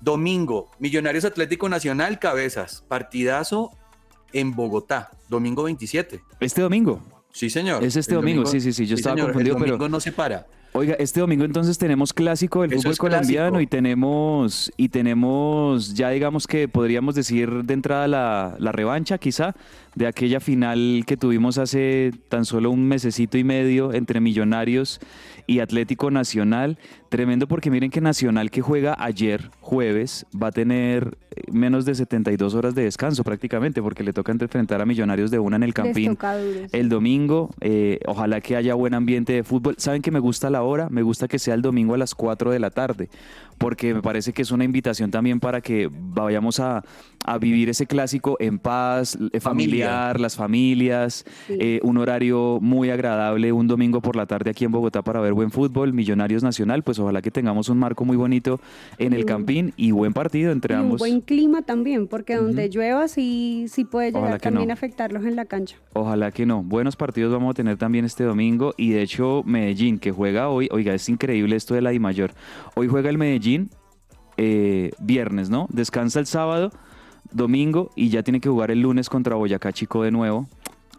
Domingo, 0.01 0.71
Millonarios 0.79 1.25
Atlético 1.25 1.69
Nacional, 1.69 2.17
Cabezas. 2.17 2.83
Partidazo 2.87 3.69
en 4.33 4.55
Bogotá, 4.55 5.11
domingo 5.29 5.61
27. 5.61 6.23
Este 6.39 6.61
domingo. 6.63 7.03
Sí, 7.35 7.49
señor. 7.49 7.83
Es 7.83 7.97
este 7.97 8.15
domingo, 8.15 8.45
sí, 8.45 8.61
sí, 8.61 8.71
sí, 8.71 8.85
yo 8.85 8.95
estaba 8.95 9.21
confundido, 9.21 9.57
el 9.57 9.63
domingo 9.63 9.89
no 9.89 9.99
se 9.99 10.13
para. 10.13 10.47
Oiga, 10.71 10.95
este 10.99 11.19
domingo 11.19 11.43
entonces 11.43 11.77
tenemos 11.77 12.13
clásico 12.13 12.61
del 12.61 12.75
fútbol 12.75 12.97
colombiano 12.97 13.59
y 13.59 13.67
tenemos 13.67 14.71
y 14.77 14.87
tenemos 14.87 15.93
ya 15.95 16.09
digamos 16.11 16.47
que 16.47 16.69
podríamos 16.69 17.13
decir 17.13 17.63
de 17.63 17.73
entrada 17.73 18.07
la, 18.07 18.55
la, 18.59 18.71
revancha 18.71 19.17
quizá 19.17 19.53
de 19.95 20.07
aquella 20.07 20.39
final 20.39 21.03
que 21.05 21.15
tuvimos 21.15 21.57
hace 21.57 22.11
tan 22.29 22.43
solo 22.43 22.71
un 22.71 22.87
mesecito 22.87 23.37
y 23.37 23.43
medio 23.45 23.93
entre 23.93 24.19
Millonarios 24.19 24.99
y 25.47 25.59
Atlético 25.59 26.11
Nacional. 26.11 26.77
Tremendo 27.09 27.47
porque 27.47 27.71
miren 27.71 27.91
que 27.91 28.01
Nacional 28.01 28.51
que 28.51 28.61
juega 28.61 28.95
ayer 28.99 29.49
jueves 29.61 30.25
va 30.35 30.47
a 30.47 30.51
tener 30.51 31.17
eh, 31.31 31.41
menos 31.51 31.85
de 31.85 31.95
72 31.95 32.53
horas 32.55 32.75
de 32.75 32.83
descanso 32.83 33.23
prácticamente 33.23 33.81
porque 33.81 34.03
le 34.03 34.13
toca 34.13 34.31
enfrentar 34.31 34.81
a 34.81 34.85
Millonarios 34.85 35.31
de 35.31 35.39
una 35.39 35.55
en 35.55 35.63
el 35.63 35.73
Campín 35.73 36.17
el 36.71 36.89
domingo. 36.89 37.51
Eh, 37.61 37.99
ojalá 38.05 38.41
que 38.41 38.55
haya 38.55 38.73
buen 38.73 38.93
ambiente 38.93 39.33
de 39.33 39.43
fútbol. 39.43 39.75
¿Saben 39.77 40.01
que 40.01 40.11
me 40.11 40.19
gusta 40.19 40.49
la 40.49 40.63
hora? 40.63 40.89
Me 40.89 41.01
gusta 41.01 41.27
que 41.27 41.39
sea 41.39 41.53
el 41.53 41.61
domingo 41.61 41.93
a 41.93 41.97
las 41.97 42.15
4 42.15 42.51
de 42.51 42.59
la 42.59 42.69
tarde 42.69 43.09
porque 43.57 43.93
me 43.93 44.01
parece 44.01 44.33
que 44.33 44.41
es 44.41 44.51
una 44.51 44.63
invitación 44.63 45.11
también 45.11 45.39
para 45.39 45.61
que 45.61 45.89
vayamos 45.91 46.59
a, 46.59 46.83
vivir 47.41 47.69
ese 47.69 47.87
clásico 47.87 48.37
en 48.39 48.59
paz, 48.59 49.17
eh, 49.33 49.39
familiar, 49.39 50.19
las 50.19 50.35
familias, 50.35 51.25
eh, 51.49 51.79
un 51.81 51.97
horario 51.97 52.59
muy 52.61 52.91
agradable, 52.91 53.51
un 53.51 53.67
domingo 53.67 53.99
por 53.99 54.15
la 54.15 54.27
tarde 54.27 54.51
aquí 54.51 54.63
en 54.63 54.71
Bogotá 54.71 55.01
para 55.01 55.21
ver 55.21 55.33
buen 55.33 55.49
fútbol, 55.49 55.91
Millonarios 55.91 56.43
Nacional, 56.43 56.83
pues 56.83 56.99
ojalá 56.99 57.23
que 57.23 57.31
tengamos 57.31 57.67
un 57.69 57.79
marco 57.79 58.05
muy 58.05 58.15
bonito 58.15 58.59
en 58.99 59.13
el 59.13 59.25
Campín 59.25 59.73
y 59.75 59.89
buen 59.89 60.13
partido 60.13 60.51
entre 60.51 60.75
ambos. 60.75 61.01
Un 61.01 61.07
buen 61.07 61.21
clima 61.21 61.63
también, 61.63 62.05
porque 62.05 62.35
donde 62.35 62.69
llueva 62.69 63.07
sí, 63.07 63.65
sí 63.69 63.85
puede 63.85 64.11
llegar 64.11 64.39
también 64.39 64.69
a 64.69 64.75
afectarlos 64.75 65.25
en 65.25 65.35
la 65.35 65.45
cancha. 65.45 65.77
Ojalá 65.93 66.31
que 66.31 66.45
no. 66.45 66.61
Buenos 66.61 66.95
partidos 66.95 67.33
vamos 67.33 67.51
a 67.51 67.53
tener 67.55 67.77
también 67.77 68.05
este 68.05 68.23
domingo 68.23 68.75
y 68.77 68.91
de 68.91 69.01
hecho 69.01 69.41
Medellín 69.47 69.97
que 69.97 70.11
juega 70.11 70.49
hoy, 70.49 70.69
oiga, 70.71 70.93
es 70.93 71.09
increíble 71.09 71.55
esto 71.55 71.73
de 71.73 71.81
la 71.81 71.89
Di 71.89 71.97
Mayor. 71.97 72.33
Hoy 72.75 72.87
juega 72.87 73.09
el 73.09 73.17
Medellín 73.17 73.44
eh, 74.37 74.91
viernes, 74.99 75.49
¿no? 75.49 75.67
Descansa 75.69 76.19
el 76.19 76.25
sábado, 76.25 76.71
domingo 77.31 77.91
y 77.95 78.09
ya 78.09 78.23
tiene 78.23 78.39
que 78.39 78.49
jugar 78.49 78.71
el 78.71 78.81
lunes 78.81 79.09
contra 79.09 79.35
Boyacá 79.35 79.71
Chico 79.71 80.03
de 80.03 80.11
nuevo. 80.11 80.47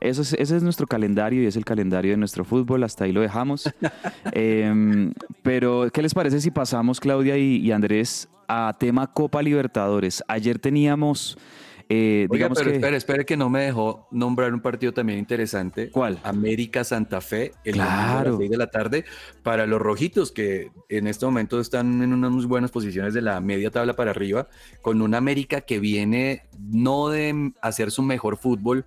Eso 0.01 0.23
es, 0.23 0.35
ese 0.35 0.57
es 0.57 0.63
nuestro 0.63 0.87
calendario 0.87 1.43
y 1.43 1.47
es 1.47 1.57
el 1.57 1.65
calendario 1.65 2.11
de 2.11 2.17
nuestro 2.19 2.45
fútbol, 2.45 2.85
hasta 2.85 3.05
ahí 3.05 3.13
lo 3.13 3.21
dejamos. 3.21 3.73
Em, 4.33 5.13
pero, 5.43 5.89
¿qué 5.93 6.03
les 6.03 6.13
parece 6.13 6.41
si 6.41 6.51
pasamos, 6.51 7.01
Claudia 7.01 7.39
y 7.39 7.73
Andrés, 7.73 8.29
a 8.49 8.75
tema 8.79 9.07
Copa 9.07 9.43
Libertadores? 9.43 10.23
Ayer 10.29 10.59
teníamos 10.59 11.39
eh, 11.89 12.27
Oiga, 12.31 12.49
pero 12.49 12.71
que... 12.71 12.77
espere, 12.77 12.97
espere 12.97 13.25
que 13.25 13.37
no 13.37 13.49
me 13.49 13.63
dejó 13.63 14.09
nombrar 14.11 14.53
un 14.53 14.61
partido 14.61 14.93
también 14.93 15.19
interesante. 15.19 15.91
¿Cuál? 15.91 16.19
América 16.25 16.83
Santa 16.83 17.21
Fe, 17.21 17.53
el 17.65 17.75
claro. 17.75 18.19
a 18.19 18.31
las 18.31 18.39
6 18.39 18.51
de 18.51 18.57
la 18.57 18.71
tarde, 18.71 19.05
para 19.43 19.67
los 19.67 19.81
rojitos 19.81 20.33
que 20.33 20.71
en 20.89 21.07
este 21.07 21.27
momento 21.27 21.61
están 21.61 22.03
en 22.03 22.13
unas 22.13 22.31
muy 22.33 22.45
buenas 22.47 22.71
posiciones 22.71 23.15
de 23.15 23.23
la 23.23 23.41
media 23.41 23.71
tabla 23.71 23.95
para 23.95 24.11
arriba, 24.11 24.49
con 24.83 25.01
una 25.01 25.19
América 25.19 25.61
que 25.61 25.79
viene 25.79 26.43
no 26.59 27.09
de 27.09 27.53
hacer 27.63 27.91
su 27.91 28.03
mejor 28.03 28.37
fútbol. 28.37 28.85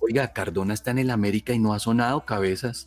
Oiga, 0.00 0.32
Cardona 0.32 0.72
está 0.72 0.90
en 0.90 0.98
el 0.98 1.10
América 1.10 1.52
y 1.52 1.58
no 1.58 1.74
ha 1.74 1.78
sonado 1.78 2.24
cabezas. 2.24 2.86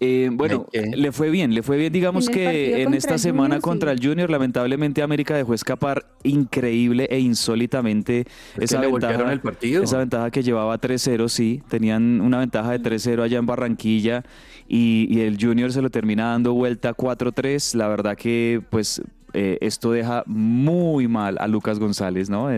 Eh, 0.00 0.28
bueno, 0.32 0.66
le 0.72 1.12
fue 1.12 1.30
bien, 1.30 1.54
le 1.54 1.62
fue 1.62 1.76
bien. 1.76 1.92
Digamos 1.92 2.28
que 2.28 2.82
en 2.82 2.94
esta 2.94 3.16
semana 3.18 3.60
contra 3.60 3.92
el 3.92 4.04
Junior, 4.04 4.28
lamentablemente 4.28 5.02
América 5.02 5.36
dejó 5.36 5.54
escapar 5.54 6.06
increíble 6.22 7.06
e 7.10 7.20
insólitamente 7.20 8.24
esa 8.58 8.80
ventaja, 8.80 9.32
el 9.32 9.40
partido? 9.40 9.82
esa 9.82 9.98
ventaja 9.98 10.30
que 10.30 10.42
llevaba 10.42 10.80
3-0, 10.80 11.28
sí. 11.28 11.62
Tenían 11.68 12.20
una 12.20 12.38
ventaja 12.38 12.72
de 12.72 12.80
3-0 12.80 13.22
allá 13.22 13.38
en 13.38 13.46
Barranquilla 13.46 14.24
y, 14.68 15.06
y, 15.10 15.20
el 15.20 15.38
Junior 15.40 15.72
se 15.72 15.80
lo 15.80 15.90
termina 15.90 16.30
dando 16.30 16.54
vuelta 16.54 16.94
4-3. 16.94 17.74
La 17.74 17.88
verdad 17.88 18.16
que, 18.16 18.62
pues, 18.70 19.00
eh, 19.34 19.58
esto 19.60 19.92
deja 19.92 20.22
muy 20.26 21.08
mal 21.08 21.36
a 21.40 21.48
Lucas 21.48 21.78
González, 21.78 22.30
¿no? 22.30 22.48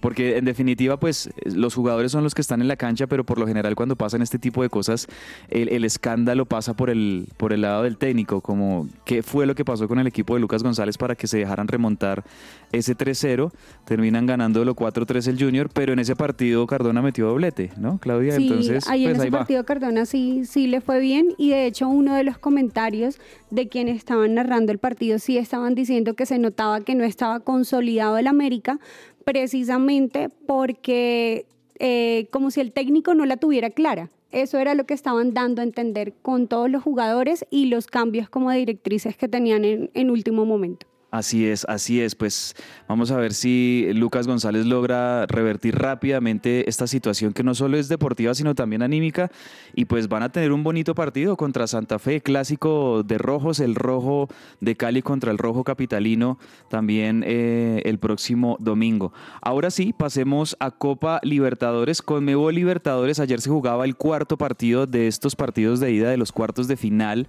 porque 0.00 0.38
en 0.38 0.44
definitiva, 0.44 0.98
pues 0.98 1.30
los 1.44 1.74
jugadores 1.74 2.12
son 2.12 2.24
los 2.24 2.34
que 2.34 2.40
están 2.40 2.60
en 2.60 2.68
la 2.68 2.76
cancha, 2.76 3.06
pero 3.06 3.24
por 3.24 3.38
lo 3.38 3.46
general 3.46 3.74
cuando 3.74 3.96
pasan 3.96 4.22
este 4.22 4.38
tipo 4.38 4.62
de 4.62 4.70
cosas, 4.70 5.06
el, 5.48 5.84
escándalo 5.84 6.46
pasa 6.46 6.74
por 6.74 6.90
el, 6.90 7.28
por 7.36 7.52
el 7.52 7.60
lado 7.60 7.82
del 7.82 7.98
técnico, 7.98 8.40
como 8.40 8.88
qué 9.04 9.22
fue 9.22 9.46
lo 9.46 9.54
que 9.54 9.64
pasó 9.64 9.86
con 9.86 9.98
el 9.98 10.06
equipo 10.06 10.34
de 10.34 10.40
Lucas 10.40 10.62
González 10.62 10.98
para 10.98 11.14
que 11.14 11.26
se 11.26 11.38
dejaran 11.38 11.68
remontar 11.68 12.24
ese 12.74 12.96
3-0, 12.96 13.52
terminan 13.84 14.26
ganando 14.26 14.64
lo 14.64 14.74
4-3 14.74 15.28
el 15.28 15.38
Junior, 15.38 15.68
pero 15.72 15.92
en 15.92 15.98
ese 15.98 16.16
partido 16.16 16.66
Cardona 16.66 17.02
metió 17.02 17.28
doblete, 17.28 17.70
¿no, 17.76 17.98
Claudia? 17.98 18.36
Sí, 18.36 18.48
Entonces, 18.48 18.88
ahí 18.88 19.04
en 19.04 19.12
pues, 19.12 19.22
ese 19.22 19.30
partido 19.30 19.64
Cardona 19.64 20.06
sí, 20.06 20.44
sí 20.44 20.66
le 20.66 20.80
fue 20.80 21.00
bien 21.00 21.34
y 21.38 21.50
de 21.50 21.66
hecho 21.66 21.88
uno 21.88 22.14
de 22.14 22.24
los 22.24 22.38
comentarios 22.38 23.18
de 23.50 23.68
quienes 23.68 23.96
estaban 23.96 24.34
narrando 24.34 24.72
el 24.72 24.78
partido 24.78 25.18
sí 25.18 25.38
estaban 25.38 25.74
diciendo 25.74 26.14
que 26.14 26.26
se 26.26 26.38
notaba 26.38 26.80
que 26.80 26.94
no 26.94 27.04
estaba 27.04 27.40
consolidado 27.40 28.18
el 28.18 28.26
América, 28.26 28.78
precisamente 29.24 30.28
porque 30.46 31.46
eh, 31.78 32.28
como 32.30 32.50
si 32.50 32.60
el 32.60 32.72
técnico 32.72 33.14
no 33.14 33.26
la 33.26 33.36
tuviera 33.36 33.70
clara. 33.70 34.10
Eso 34.30 34.58
era 34.58 34.74
lo 34.74 34.84
que 34.84 34.94
estaban 34.94 35.32
dando 35.32 35.60
a 35.60 35.64
entender 35.64 36.12
con 36.20 36.48
todos 36.48 36.68
los 36.68 36.82
jugadores 36.82 37.46
y 37.50 37.66
los 37.66 37.86
cambios 37.86 38.28
como 38.28 38.50
directrices 38.50 39.16
que 39.16 39.28
tenían 39.28 39.64
en, 39.64 39.90
en 39.94 40.10
último 40.10 40.44
momento. 40.44 40.88
Así 41.14 41.46
es, 41.46 41.64
así 41.68 42.00
es. 42.00 42.16
Pues 42.16 42.56
vamos 42.88 43.12
a 43.12 43.16
ver 43.16 43.34
si 43.34 43.86
Lucas 43.94 44.26
González 44.26 44.66
logra 44.66 45.26
revertir 45.26 45.76
rápidamente 45.76 46.68
esta 46.68 46.88
situación 46.88 47.32
que 47.32 47.44
no 47.44 47.54
solo 47.54 47.76
es 47.76 47.88
deportiva, 47.88 48.34
sino 48.34 48.56
también 48.56 48.82
anímica. 48.82 49.30
Y 49.76 49.84
pues 49.84 50.08
van 50.08 50.24
a 50.24 50.32
tener 50.32 50.50
un 50.50 50.64
bonito 50.64 50.96
partido 50.96 51.36
contra 51.36 51.68
Santa 51.68 52.00
Fe, 52.00 52.20
clásico 52.20 53.04
de 53.04 53.18
rojos, 53.18 53.60
el 53.60 53.76
rojo 53.76 54.26
de 54.60 54.74
Cali 54.74 55.02
contra 55.02 55.30
el 55.30 55.38
rojo 55.38 55.62
capitalino, 55.62 56.40
también 56.68 57.22
eh, 57.24 57.82
el 57.84 58.00
próximo 58.00 58.56
domingo. 58.58 59.12
Ahora 59.40 59.70
sí, 59.70 59.92
pasemos 59.92 60.56
a 60.58 60.72
Copa 60.72 61.20
Libertadores. 61.22 62.02
Con 62.02 62.24
Mebo 62.24 62.50
Libertadores, 62.50 63.20
ayer 63.20 63.40
se 63.40 63.50
jugaba 63.50 63.84
el 63.84 63.94
cuarto 63.94 64.36
partido 64.36 64.88
de 64.88 65.06
estos 65.06 65.36
partidos 65.36 65.78
de 65.78 65.92
ida 65.92 66.10
de 66.10 66.16
los 66.16 66.32
cuartos 66.32 66.66
de 66.66 66.76
final 66.76 67.28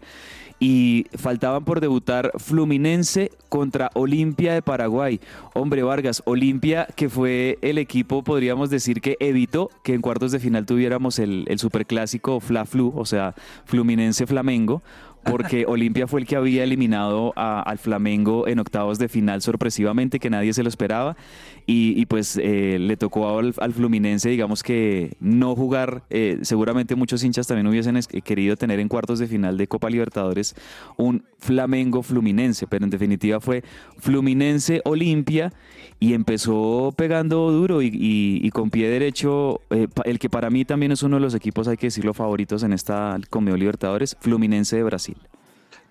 y 0.60 1.08
faltaban 1.16 1.66
por 1.66 1.82
debutar 1.82 2.32
Fluminense 2.38 3.32
contra 3.50 3.92
Olimpia 3.94 4.54
de 4.54 4.62
Paraguay. 4.62 5.20
Hombre 5.54 5.84
Vargas, 5.84 6.22
Olimpia 6.26 6.88
que 6.96 7.10
fue 7.10 7.58
el 7.62 7.78
equipo, 7.78 8.24
podríamos 8.24 8.70
decir 8.70 9.02
que 9.02 9.18
evitó 9.20 9.70
que 9.84 9.94
en 9.94 10.02
cuartos 10.02 10.32
de 10.32 10.40
final 10.40 10.66
tuviéramos 10.66 11.20
el, 11.20 11.46
el 11.48 11.60
superclásico 11.60 12.40
Fla-Flu, 12.40 12.94
o 12.96 13.06
sea, 13.06 13.36
Fluminense-Flamengo 13.66 14.82
porque 15.26 15.66
Olimpia 15.68 16.08
fue 16.08 16.20
el 16.20 16.28
que 16.28 16.36
había 16.36 16.64
eliminado 16.64 17.34
al 17.36 17.78
Flamengo 17.78 18.48
en 18.48 18.60
octavos 18.60 19.00
de 19.00 19.10
final 19.10 19.42
sorpresivamente, 19.42 20.20
que 20.20 20.30
nadie 20.30 20.54
se 20.54 20.64
lo 20.64 20.70
esperaba, 20.70 21.18
y, 21.66 22.06
pues 22.06 22.38
eh, 22.42 22.78
le 22.80 22.96
tocó 22.96 23.40
al, 23.40 23.74
Fluminense, 23.74 24.30
digamos 24.30 24.62
que 24.62 25.18
no 25.20 25.56
jugar, 25.56 26.04
eh, 26.10 26.40
seguramente 26.44 26.96
muchos 26.96 27.24
hinchas 27.24 27.48
también 27.48 27.68
hubiesen 27.68 28.00
querido 28.24 28.56
tener 28.56 28.80
en 28.80 28.88
cuartos 28.88 29.20
de 29.20 29.28
final 29.28 29.58
de 29.58 29.68
Copa 29.68 29.90
Libertadores 29.90 30.56
un 30.98 31.24
Flamengo 31.46 32.02
Fluminense, 32.02 32.66
pero 32.66 32.86
en 32.86 32.90
definitiva 32.90 33.40
fue 33.40 33.64
Fluminense 34.00 34.82
Olimpia 34.84 35.54
y 36.00 36.14
empezó 36.14 36.92
pegando 36.98 37.52
duro 37.52 37.82
y, 37.84 38.50
con 38.52 38.72
pie 38.72 38.90
derecho, 38.90 39.62
eh, 39.70 39.88
el 40.06 40.18
que 40.18 40.30
para 40.30 40.50
mí 40.50 40.66
también 40.66 40.92
es 40.92 41.04
uno 41.04 41.18
de 41.18 41.22
los 41.22 41.36
equipos, 41.36 41.68
hay 41.68 41.78
que 41.78 41.88
decirlo, 41.88 42.14
favoritos 42.14 42.64
en 42.64 42.74
esta 42.74 43.18
Comeo 43.30 43.56
Libertadores, 43.56 44.18
Fluminense 44.20 44.76
de 44.76 44.84
Brasil. 44.84 45.18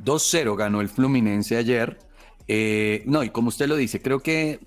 2-0 0.05 0.57
ganó 0.57 0.81
el 0.81 0.89
Fluminense 0.89 1.57
ayer. 1.57 1.99
Eh, 2.49 3.05
no, 3.07 3.23
y 3.23 3.31
como 3.31 3.49
usted 3.49 3.69
lo 3.69 3.77
dice, 3.77 4.03
creo 4.03 4.21
que 4.21 4.59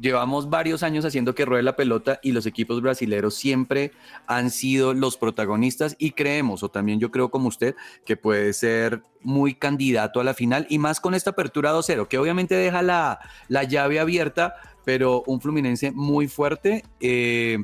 llevamos 0.00 0.50
varios 0.50 0.82
años 0.82 1.04
haciendo 1.04 1.34
que 1.34 1.44
ruede 1.44 1.62
la 1.62 1.76
pelota 1.76 2.20
y 2.22 2.32
los 2.32 2.46
equipos 2.46 2.80
brasileños 2.80 3.34
siempre 3.34 3.92
han 4.26 4.50
sido 4.50 4.94
los 4.94 5.16
protagonistas 5.16 5.96
y 5.98 6.12
creemos, 6.12 6.62
o 6.62 6.68
también 6.68 7.00
yo 7.00 7.10
creo 7.10 7.30
como 7.30 7.48
usted, 7.48 7.74
que 8.04 8.16
puede 8.16 8.52
ser 8.52 9.02
muy 9.22 9.54
candidato 9.54 10.20
a 10.20 10.24
la 10.24 10.34
final 10.34 10.66
y 10.68 10.78
más 10.78 11.00
con 11.00 11.14
esta 11.14 11.30
apertura 11.30 11.72
2-0, 11.72 12.08
que 12.08 12.18
obviamente 12.18 12.54
deja 12.54 12.82
la, 12.82 13.18
la, 13.48 13.64
llave 13.64 14.00
abierta, 14.00 14.54
pero 14.84 15.22
un 15.26 15.40
Fluminense 15.40 15.90
muy 15.92 16.28
fuerte 16.28 16.84
eh, 17.00 17.58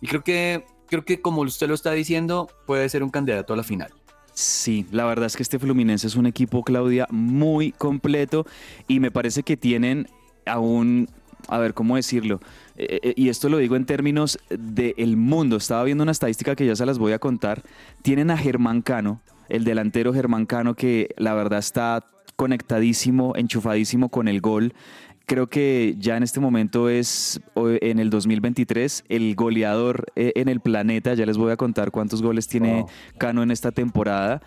y 0.00 0.06
creo 0.06 0.22
que, 0.22 0.64
creo 0.86 1.04
que 1.04 1.20
como 1.20 1.42
usted 1.42 1.68
lo 1.68 1.74
está 1.74 1.92
diciendo, 1.92 2.48
puede 2.66 2.88
ser 2.88 3.02
un 3.02 3.10
candidato 3.10 3.54
a 3.54 3.56
la 3.56 3.64
final. 3.64 3.92
Sí, 4.34 4.86
la 4.90 5.04
verdad 5.04 5.26
es 5.26 5.36
que 5.36 5.42
este 5.42 5.58
Fluminense 5.58 6.06
es 6.06 6.16
un 6.16 6.26
equipo, 6.26 6.62
Claudia, 6.62 7.06
muy 7.10 7.72
completo 7.72 8.46
y 8.88 8.98
me 8.98 9.10
parece 9.10 9.42
que 9.42 9.58
tienen 9.58 10.08
aún, 10.46 11.08
a 11.48 11.58
ver, 11.58 11.74
¿cómo 11.74 11.96
decirlo? 11.96 12.40
Eh, 12.76 13.00
eh, 13.02 13.14
y 13.16 13.28
esto 13.28 13.48
lo 13.48 13.58
digo 13.58 13.76
en 13.76 13.84
términos 13.84 14.38
del 14.50 15.16
mundo. 15.16 15.56
Estaba 15.56 15.84
viendo 15.84 16.02
una 16.02 16.12
estadística 16.12 16.56
que 16.56 16.66
ya 16.66 16.76
se 16.76 16.86
las 16.86 16.98
voy 16.98 17.12
a 17.12 17.18
contar. 17.18 17.62
Tienen 18.02 18.30
a 18.30 18.36
Germán 18.36 18.82
Cano, 18.82 19.20
el 19.48 19.64
delantero 19.64 20.12
Germán 20.12 20.46
Cano, 20.46 20.74
que 20.74 21.14
la 21.16 21.34
verdad 21.34 21.58
está 21.58 22.04
conectadísimo, 22.36 23.34
enchufadísimo 23.36 24.08
con 24.08 24.28
el 24.28 24.40
gol 24.40 24.72
creo 25.26 25.48
que 25.48 25.94
ya 25.98 26.16
en 26.16 26.22
este 26.22 26.40
momento 26.40 26.88
es 26.88 27.40
en 27.56 27.98
el 27.98 28.10
2023 28.10 29.04
el 29.08 29.34
goleador 29.34 30.06
eh, 30.16 30.32
en 30.36 30.48
el 30.48 30.60
planeta. 30.60 31.14
Ya 31.14 31.26
les 31.26 31.38
voy 31.38 31.52
a 31.52 31.56
contar 31.56 31.90
cuántos 31.90 32.22
goles 32.22 32.48
tiene 32.48 32.84
Cano 33.18 33.42
en 33.42 33.50
esta 33.50 33.72
temporada. 33.72 34.42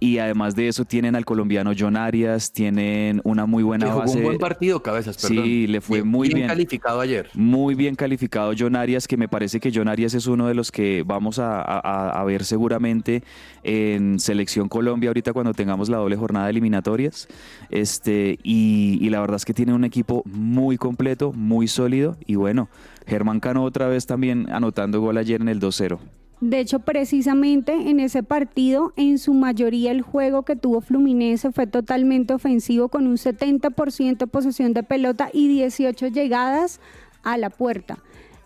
Y 0.00 0.18
además 0.18 0.54
de 0.54 0.68
eso 0.68 0.84
tienen 0.84 1.16
al 1.16 1.24
colombiano 1.24 1.72
John 1.76 1.96
Arias, 1.96 2.52
tienen 2.52 3.20
una 3.24 3.46
muy 3.46 3.64
buena 3.64 3.86
que 3.86 3.92
jugó 3.92 4.12
un 4.12 4.22
buen 4.22 4.38
partido, 4.38 4.80
Cabezas, 4.80 5.16
perdón. 5.16 5.44
Sí, 5.44 5.66
le 5.66 5.80
fue 5.80 6.04
muy 6.04 6.28
bien. 6.28 6.38
Bien 6.38 6.48
calificado 6.48 7.00
ayer. 7.00 7.28
Muy 7.34 7.74
bien 7.74 7.96
calificado 7.96 8.52
John 8.56 8.76
Arias, 8.76 9.08
que 9.08 9.16
me 9.16 9.26
parece 9.26 9.58
que 9.58 9.72
John 9.74 9.88
Arias 9.88 10.14
es 10.14 10.28
uno 10.28 10.46
de 10.46 10.54
los 10.54 10.70
que 10.70 11.02
vamos 11.04 11.40
a, 11.40 12.22
ver 12.26 12.44
seguramente 12.44 13.22
en 13.64 14.20
Selección 14.20 14.68
Colombia 14.68 15.08
ahorita 15.10 15.32
cuando 15.32 15.54
tengamos 15.54 15.88
la 15.88 15.96
doble 15.96 16.16
jornada 16.16 16.46
de 16.46 16.50
eliminatorias. 16.50 17.26
Este, 17.70 18.38
y, 18.42 18.98
y 19.00 19.10
la 19.10 19.20
verdad 19.20 19.36
es 19.36 19.44
que 19.44 19.54
tiene 19.54 19.72
un 19.72 19.84
equipo 19.84 20.22
muy 20.26 20.76
completo, 20.76 21.32
muy 21.32 21.66
sólido. 21.66 22.16
Y 22.26 22.36
bueno, 22.36 22.68
Germán 23.06 23.40
Cano 23.40 23.64
otra 23.64 23.88
vez 23.88 24.06
también 24.06 24.48
anotando 24.52 25.00
gol 25.00 25.16
ayer 25.16 25.40
en 25.40 25.48
el 25.48 25.60
2-0. 25.60 25.98
De 26.40 26.60
hecho, 26.60 26.78
precisamente 26.78 27.72
en 27.72 27.98
ese 27.98 28.22
partido, 28.22 28.92
en 28.96 29.18
su 29.18 29.34
mayoría 29.34 29.90
el 29.90 30.02
juego 30.02 30.44
que 30.44 30.54
tuvo 30.54 30.80
Fluminense 30.80 31.50
fue 31.50 31.66
totalmente 31.66 32.32
ofensivo 32.32 32.88
con 32.88 33.06
un 33.08 33.16
70% 33.16 34.28
posesión 34.28 34.72
de 34.72 34.84
pelota 34.84 35.30
y 35.32 35.48
18 35.48 36.06
llegadas 36.08 36.80
a 37.24 37.36
la 37.38 37.50
puerta. 37.50 37.98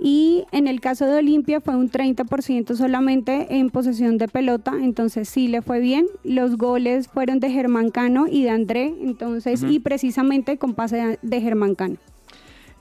Y 0.05 0.47
en 0.51 0.67
el 0.67 0.81
caso 0.81 1.07
de 1.07 1.15
Olimpia 1.15 1.61
fue 1.61 1.77
un 1.77 1.91
30% 1.91 2.75
solamente 2.75 3.57
en 3.57 3.71
posesión 3.71 4.19
de 4.19 4.27
pelota, 4.27 4.73
entonces 4.81 5.29
sí 5.29 5.47
le 5.47 5.63
fue 5.63 5.79
bien. 5.79 6.07
Los 6.25 6.57
goles 6.57 7.07
fueron 7.07 7.39
de 7.39 7.51
Germán 7.51 7.91
Cano 7.91 8.27
y 8.27 8.43
de 8.43 8.51
André, 8.51 8.95
entonces, 9.01 9.63
y 9.63 9.79
precisamente 9.79 10.59
con 10.59 10.75
pase 10.75 11.21
de 11.23 11.41
Germán 11.41 11.77
Cano. 11.77 11.99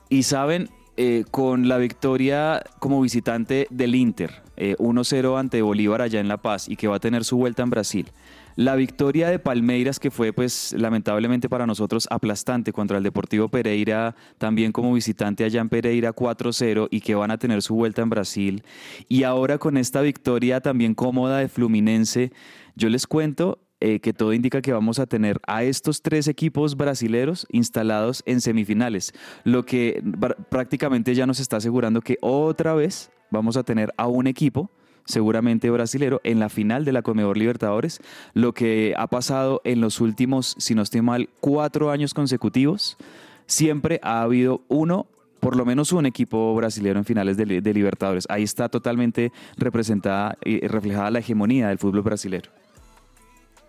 Y 0.10 0.24
saben, 0.24 0.70
eh, 0.98 1.24
con 1.32 1.68
la 1.68 1.78
victoria 1.78 2.64
como 2.80 3.00
visitante 3.02 3.66
del 3.70 3.96
Inter, 3.96 4.42
1-0 4.78 5.36
eh, 5.36 5.40
ante 5.40 5.62
Bolívar 5.62 6.02
allá 6.02 6.20
en 6.20 6.28
La 6.28 6.38
Paz 6.38 6.70
y 6.70 6.76
que 6.76 6.88
va 6.88 6.98
a 6.98 7.00
tener 7.00 7.24
su 7.24 7.38
vuelta 7.38 7.64
en 7.64 7.70
Brasil. 7.70 8.12
La 8.56 8.76
victoria 8.76 9.30
de 9.30 9.40
Palmeiras, 9.40 10.00
que 10.00 10.12
fue 10.12 10.34
pues 10.34 10.74
lamentablemente 10.78 11.48
para 11.48 11.66
nosotros 11.66 12.08
aplastante 12.12 12.74
contra 12.74 12.98
el 12.98 13.04
Deportivo 13.04 13.48
Pereira, 13.48 14.16
también 14.38 14.72
como 14.72 14.94
visitante 14.94 15.46
allá 15.46 15.62
en 15.62 15.70
Pereira 15.70 16.14
4-0 16.14 16.90
y 16.92 17.00
que 17.00 17.16
van 17.16 17.32
a 17.32 17.38
tener 17.38 17.62
su 17.62 17.76
vuelta 17.76 18.02
en 18.02 18.10
Brasil. 18.10 18.64
Y 19.08 19.24
ahora 19.24 19.58
con 19.58 19.78
esta 19.78 20.02
victoria 20.02 20.60
también 20.60 20.96
cómoda 20.96 21.38
de 21.38 21.48
Fluminense, 21.48 22.32
yo 22.76 22.90
les 22.90 23.08
cuento 23.08 23.60
eh, 23.82 24.00
que 24.00 24.14
todo 24.14 24.34
indica 24.34 24.62
que 24.62 24.74
vamos 24.74 25.00
a 25.00 25.08
tener 25.08 25.40
a 25.48 25.64
estos 25.64 26.02
tres 26.02 26.28
equipos 26.28 26.78
brasileros 26.78 27.48
instalados 27.52 28.24
en 28.26 28.40
semifinales, 28.40 29.14
lo 29.44 29.66
que 29.66 30.04
prácticamente 30.50 31.16
ya 31.16 31.26
nos 31.26 31.40
está 31.40 31.58
asegurando 31.58 32.02
que 32.02 32.18
otra 32.22 32.74
vez 32.74 33.12
vamos 33.32 33.58
a 33.58 33.64
tener 33.64 33.92
a 33.98 34.08
un 34.08 34.28
equipo 34.28 34.70
seguramente 35.06 35.70
brasilero, 35.70 36.22
en 36.24 36.40
la 36.40 36.50
final 36.50 36.86
de 36.86 36.92
la 36.92 37.02
Conmebol 37.02 37.38
Libertadores, 37.38 38.00
lo 38.34 38.54
que 38.54 38.94
ha 38.98 39.08
pasado 39.08 39.62
en 39.64 39.82
los 39.82 40.00
últimos, 40.00 40.56
si 40.60 40.76
no 40.76 40.84
estoy 40.84 41.02
mal, 41.02 41.30
cuatro 41.40 41.90
años 41.92 42.14
consecutivos, 42.14 42.98
siempre 43.46 44.00
ha 44.04 44.22
habido 44.22 44.62
uno 44.68 45.08
por 45.40 45.56
lo 45.56 45.66
menos 45.66 45.92
un 45.92 46.06
equipo 46.06 46.54
brasileño 46.56 47.00
en 47.00 47.06
finales 47.06 47.36
de, 47.36 47.74
Libertadores. 47.74 48.28
Ahí 48.30 48.44
está 48.44 48.70
totalmente 48.70 49.32
representada 49.58 50.38
y 50.46 50.60
reflejada 50.68 51.10
la 51.10 51.20
hegemonía 51.20 51.70
del 51.70 51.80
fútbol 51.80 52.04
brasileño. 52.04 52.52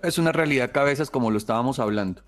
Es 0.03 0.19
una 0.19 0.33
realidad 0.33 0.73
cabezas 0.73 1.11
como 1.11 1.31
lo 1.31 1.38
estábamos 1.38 1.79
hablando. 1.79 2.23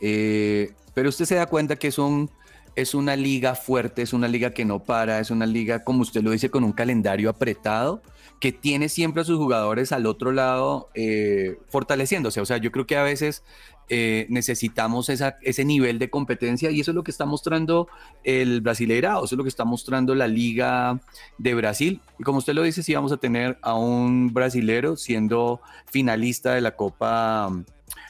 Eh, 0.00 0.72
pero 0.94 1.08
usted 1.08 1.24
se 1.24 1.36
da 1.36 1.46
cuenta 1.46 1.76
que 1.76 1.88
es 1.88 1.98
un 1.98 2.30
es 2.74 2.94
una 2.94 3.16
liga 3.16 3.54
fuerte, 3.54 4.02
es 4.02 4.12
una 4.12 4.28
liga 4.28 4.50
que 4.52 4.64
no 4.64 4.78
para, 4.80 5.20
es 5.20 5.30
una 5.30 5.46
liga, 5.46 5.84
como 5.84 6.02
usted 6.02 6.22
lo 6.22 6.30
dice, 6.30 6.50
con 6.50 6.64
un 6.64 6.72
calendario 6.72 7.28
apretado, 7.28 8.02
que 8.40 8.50
tiene 8.50 8.88
siempre 8.88 9.22
a 9.22 9.24
sus 9.24 9.36
jugadores 9.36 9.92
al 9.92 10.06
otro 10.06 10.32
lado 10.32 10.88
eh, 10.94 11.58
fortaleciéndose. 11.68 12.40
O 12.40 12.46
sea, 12.46 12.56
yo 12.56 12.72
creo 12.72 12.86
que 12.86 12.96
a 12.96 13.02
veces 13.02 13.44
eh, 13.94 14.24
necesitamos 14.30 15.10
esa, 15.10 15.36
ese 15.42 15.66
nivel 15.66 15.98
de 15.98 16.08
competencia 16.08 16.70
y 16.70 16.80
eso 16.80 16.92
es 16.92 16.94
lo 16.94 17.04
que 17.04 17.10
está 17.10 17.26
mostrando 17.26 17.88
el 18.24 18.62
Brasileirao, 18.62 19.22
eso 19.22 19.34
es 19.34 19.36
lo 19.36 19.44
que 19.44 19.50
está 19.50 19.66
mostrando 19.66 20.14
la 20.14 20.26
Liga 20.26 20.98
de 21.36 21.54
Brasil. 21.54 22.00
Y 22.18 22.22
como 22.22 22.38
usted 22.38 22.54
lo 22.54 22.62
dice, 22.62 22.82
sí 22.82 22.94
vamos 22.94 23.12
a 23.12 23.18
tener 23.18 23.58
a 23.60 23.74
un 23.74 24.32
brasilero 24.32 24.96
siendo 24.96 25.60
finalista 25.90 26.54
de 26.54 26.62
la 26.62 26.74
Copa 26.74 27.50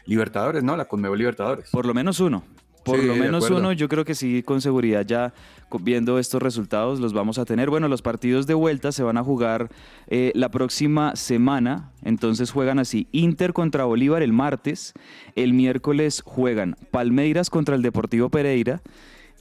Libertadores, 0.07 0.63
¿no? 0.63 0.77
La 0.77 0.85
Conmebol 0.85 1.19
Libertadores. 1.19 1.71
Por 1.71 1.85
lo 1.85 1.95
menos 1.95 2.21
uno. 2.21 2.45
Por 2.85 3.03
lo 3.03 3.17
menos 3.17 3.51
uno, 3.51 3.73
yo 3.73 3.89
creo 3.89 4.05
que 4.05 4.15
sí, 4.15 4.45
con 4.45 4.61
seguridad 4.61 5.05
ya 5.05 5.35
viendo 5.81 6.19
estos 6.19 6.43
resultados 6.43 7.01
los 7.01 7.13
vamos 7.13 7.39
a 7.39 7.45
tener. 7.45 7.71
Bueno, 7.71 7.89
los 7.89 8.03
partidos 8.03 8.47
de 8.47 8.55
vuelta 8.55 8.93
se 8.93 9.03
van 9.03 9.17
a 9.17 9.25
jugar 9.25 9.71
eh, 10.09 10.33
la 10.35 10.51
próxima 10.51 11.17
semana, 11.17 11.93
entonces 12.03 12.51
juegan 12.51 12.79
así, 12.79 13.09
Inter 13.13 13.53
contra 13.53 13.85
Bolívar 13.85 14.23
el 14.23 14.33
martes, 14.33 14.93
el 15.35 15.55
miércoles 15.55 16.23
juegan 16.25 16.77
Palmeiras 16.91 17.51
contra 17.51 17.75
el 17.75 17.83
Deportivo 17.83 18.29
Pereira, 18.29 18.83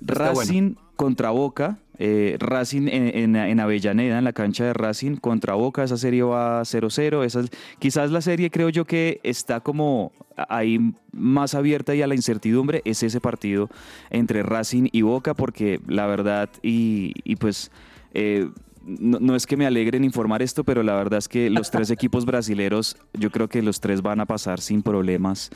Racing 0.02 0.76
contra 0.96 1.32
Boca, 1.32 1.80
eh, 1.98 2.38
Racing 2.40 2.88
en, 2.88 3.60
Avellaneda, 3.60 4.18
en 4.18 4.24
la 4.24 4.34
cancha 4.34 4.66
de 4.66 4.74
Racing 4.74 5.18
contra 5.18 5.54
Boca, 5.54 5.84
esa 5.84 5.98
serie 5.98 6.24
va 6.24 6.62
0-0, 6.62 7.24
esa 7.24 7.44
quizás 7.80 8.12
la 8.12 8.22
serie 8.22 8.50
creo 8.50 8.70
yo 8.70 8.86
que 8.86 9.20
está 9.24 9.60
como 9.60 10.12
hay 10.50 10.94
más 11.12 11.56
abierta 11.56 11.96
y 11.96 12.02
a 12.02 12.08
la 12.08 12.16
incertidumbre 12.16 12.82
es 12.86 13.04
ese 13.04 13.22
partido 13.22 13.70
entre 14.10 14.44
Racing 14.44 14.88
y 14.92 15.02
Boca, 15.02 15.34
porque 15.34 15.80
la 15.88 16.06
verdad, 16.08 16.50
y, 16.62 17.36
pues... 17.38 17.72
Eh, 18.14 18.50
no, 18.84 19.36
es 19.36 19.46
que 19.46 19.58
me 19.58 19.68
alegre 19.68 19.98
en 19.98 20.04
informar 20.04 20.42
esto, 20.42 20.64
pero 20.64 20.82
la 20.82 20.96
verdad 20.96 21.20
es 21.20 21.28
que 21.28 21.52
los 21.52 21.70
tres 21.70 21.92
equipos 21.92 22.26
brasileros, 22.26 22.98
yo 23.14 23.30
creo 23.30 23.48
que 23.48 23.62
los 23.62 23.80
tres 23.80 24.02
van 24.02 24.20
a 24.22 24.26
pasar 24.26 24.60
sin 24.60 24.82
problemas 24.82 25.52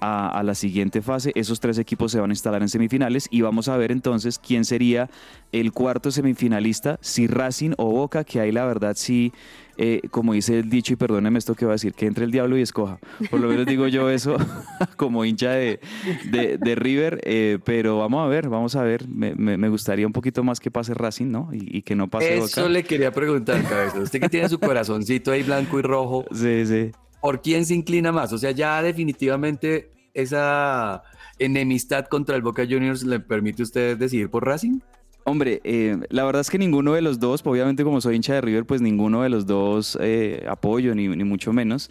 a, 0.00 0.42
la 0.44 0.54
siguiente 0.54 1.02
fase. 1.02 1.32
Esos 1.34 1.60
tres 1.60 1.78
equipos 1.78 2.12
se 2.12 2.20
van 2.20 2.30
a 2.30 2.32
instalar 2.32 2.62
en 2.62 2.68
semifinales 2.68 3.28
y 3.30 3.40
vamos 3.40 3.68
a 3.68 3.76
ver 3.76 3.92
entonces 3.92 4.38
quién 4.38 4.64
sería 4.64 5.10
el 5.52 5.72
cuarto 5.72 6.10
semifinalista, 6.10 6.98
si 7.00 7.26
Racing 7.26 7.72
o 7.78 7.90
Boca, 7.90 8.24
que 8.24 8.40
ahí 8.40 8.52
la 8.52 8.64
verdad 8.64 8.94
sí, 8.96 9.32
eh, 9.78 10.02
como 10.10 10.32
dice 10.32 10.58
el 10.58 10.68
dicho, 10.68 10.92
y 10.92 10.96
perdóneme 10.96 11.38
esto 11.38 11.54
que 11.54 11.64
va 11.64 11.72
a 11.72 11.76
decir, 11.76 11.94
que 11.94 12.06
entre 12.06 12.24
el 12.24 12.32
diablo 12.32 12.58
y 12.58 12.62
escoja. 12.62 12.98
Por 13.30 13.38
lo 13.38 13.48
menos 13.48 13.64
digo 13.64 13.86
yo 13.86 14.10
eso 14.10 14.36
como 14.96 15.24
hincha 15.24 15.52
de, 15.52 15.80
de, 16.24 16.74
River, 16.74 17.20
eh, 17.22 17.58
pero 17.64 17.98
vamos 17.98 18.24
a 18.24 18.28
ver, 18.28 18.48
vamos 18.48 18.76
a 18.76 18.82
ver. 18.82 19.06
Me, 19.08 19.68
gustaría 19.68 20.06
un 20.06 20.12
poquito 20.12 20.42
más 20.42 20.60
que 20.60 20.70
pase 20.70 20.94
Racing, 20.94 21.30
¿no? 21.30 21.48
Y, 21.52 21.82
que 21.82 21.94
no 21.94 22.08
pase 22.08 22.34
Boca. 22.34 22.46
Eso 22.46 22.68
le 22.68 22.82
quería 22.82 23.12
preguntar, 23.12 23.62
cabeza. 23.62 24.00
Usted 24.00 24.20
que 24.20 24.28
tiene 24.28 24.48
su 24.48 24.58
corazoncito 24.58 25.30
ahí 25.30 25.44
blanco 25.44 25.78
y 25.78 25.82
rojo. 25.82 26.24
Sí, 26.32 26.66
sí. 26.66 26.90
¿Por 27.20 27.40
quién 27.40 27.64
se 27.64 27.74
inclina 27.74 28.10
más? 28.10 28.32
O 28.32 28.38
sea, 28.38 28.50
ya 28.50 28.82
definitivamente 28.82 29.92
esa 30.12 31.02
enemistad 31.38 32.06
contra 32.06 32.36
el 32.36 32.42
Boca 32.42 32.64
Juniors 32.68 33.04
le 33.04 33.20
permite 33.20 33.62
a 33.62 33.64
usted 33.64 33.96
decidir 33.96 34.30
por 34.30 34.44
Racing? 34.44 34.80
Hombre, 35.28 35.60
eh, 35.62 35.98
la 36.08 36.24
verdad 36.24 36.40
es 36.40 36.48
que 36.48 36.56
ninguno 36.56 36.94
de 36.94 37.02
los 37.02 37.20
dos, 37.20 37.42
obviamente 37.44 37.84
como 37.84 38.00
soy 38.00 38.16
hincha 38.16 38.32
de 38.32 38.40
River, 38.40 38.64
pues 38.64 38.80
ninguno 38.80 39.22
de 39.22 39.28
los 39.28 39.44
dos 39.44 39.98
eh, 40.00 40.46
apoyo, 40.48 40.94
ni, 40.94 41.06
mucho 41.06 41.52
menos. 41.52 41.90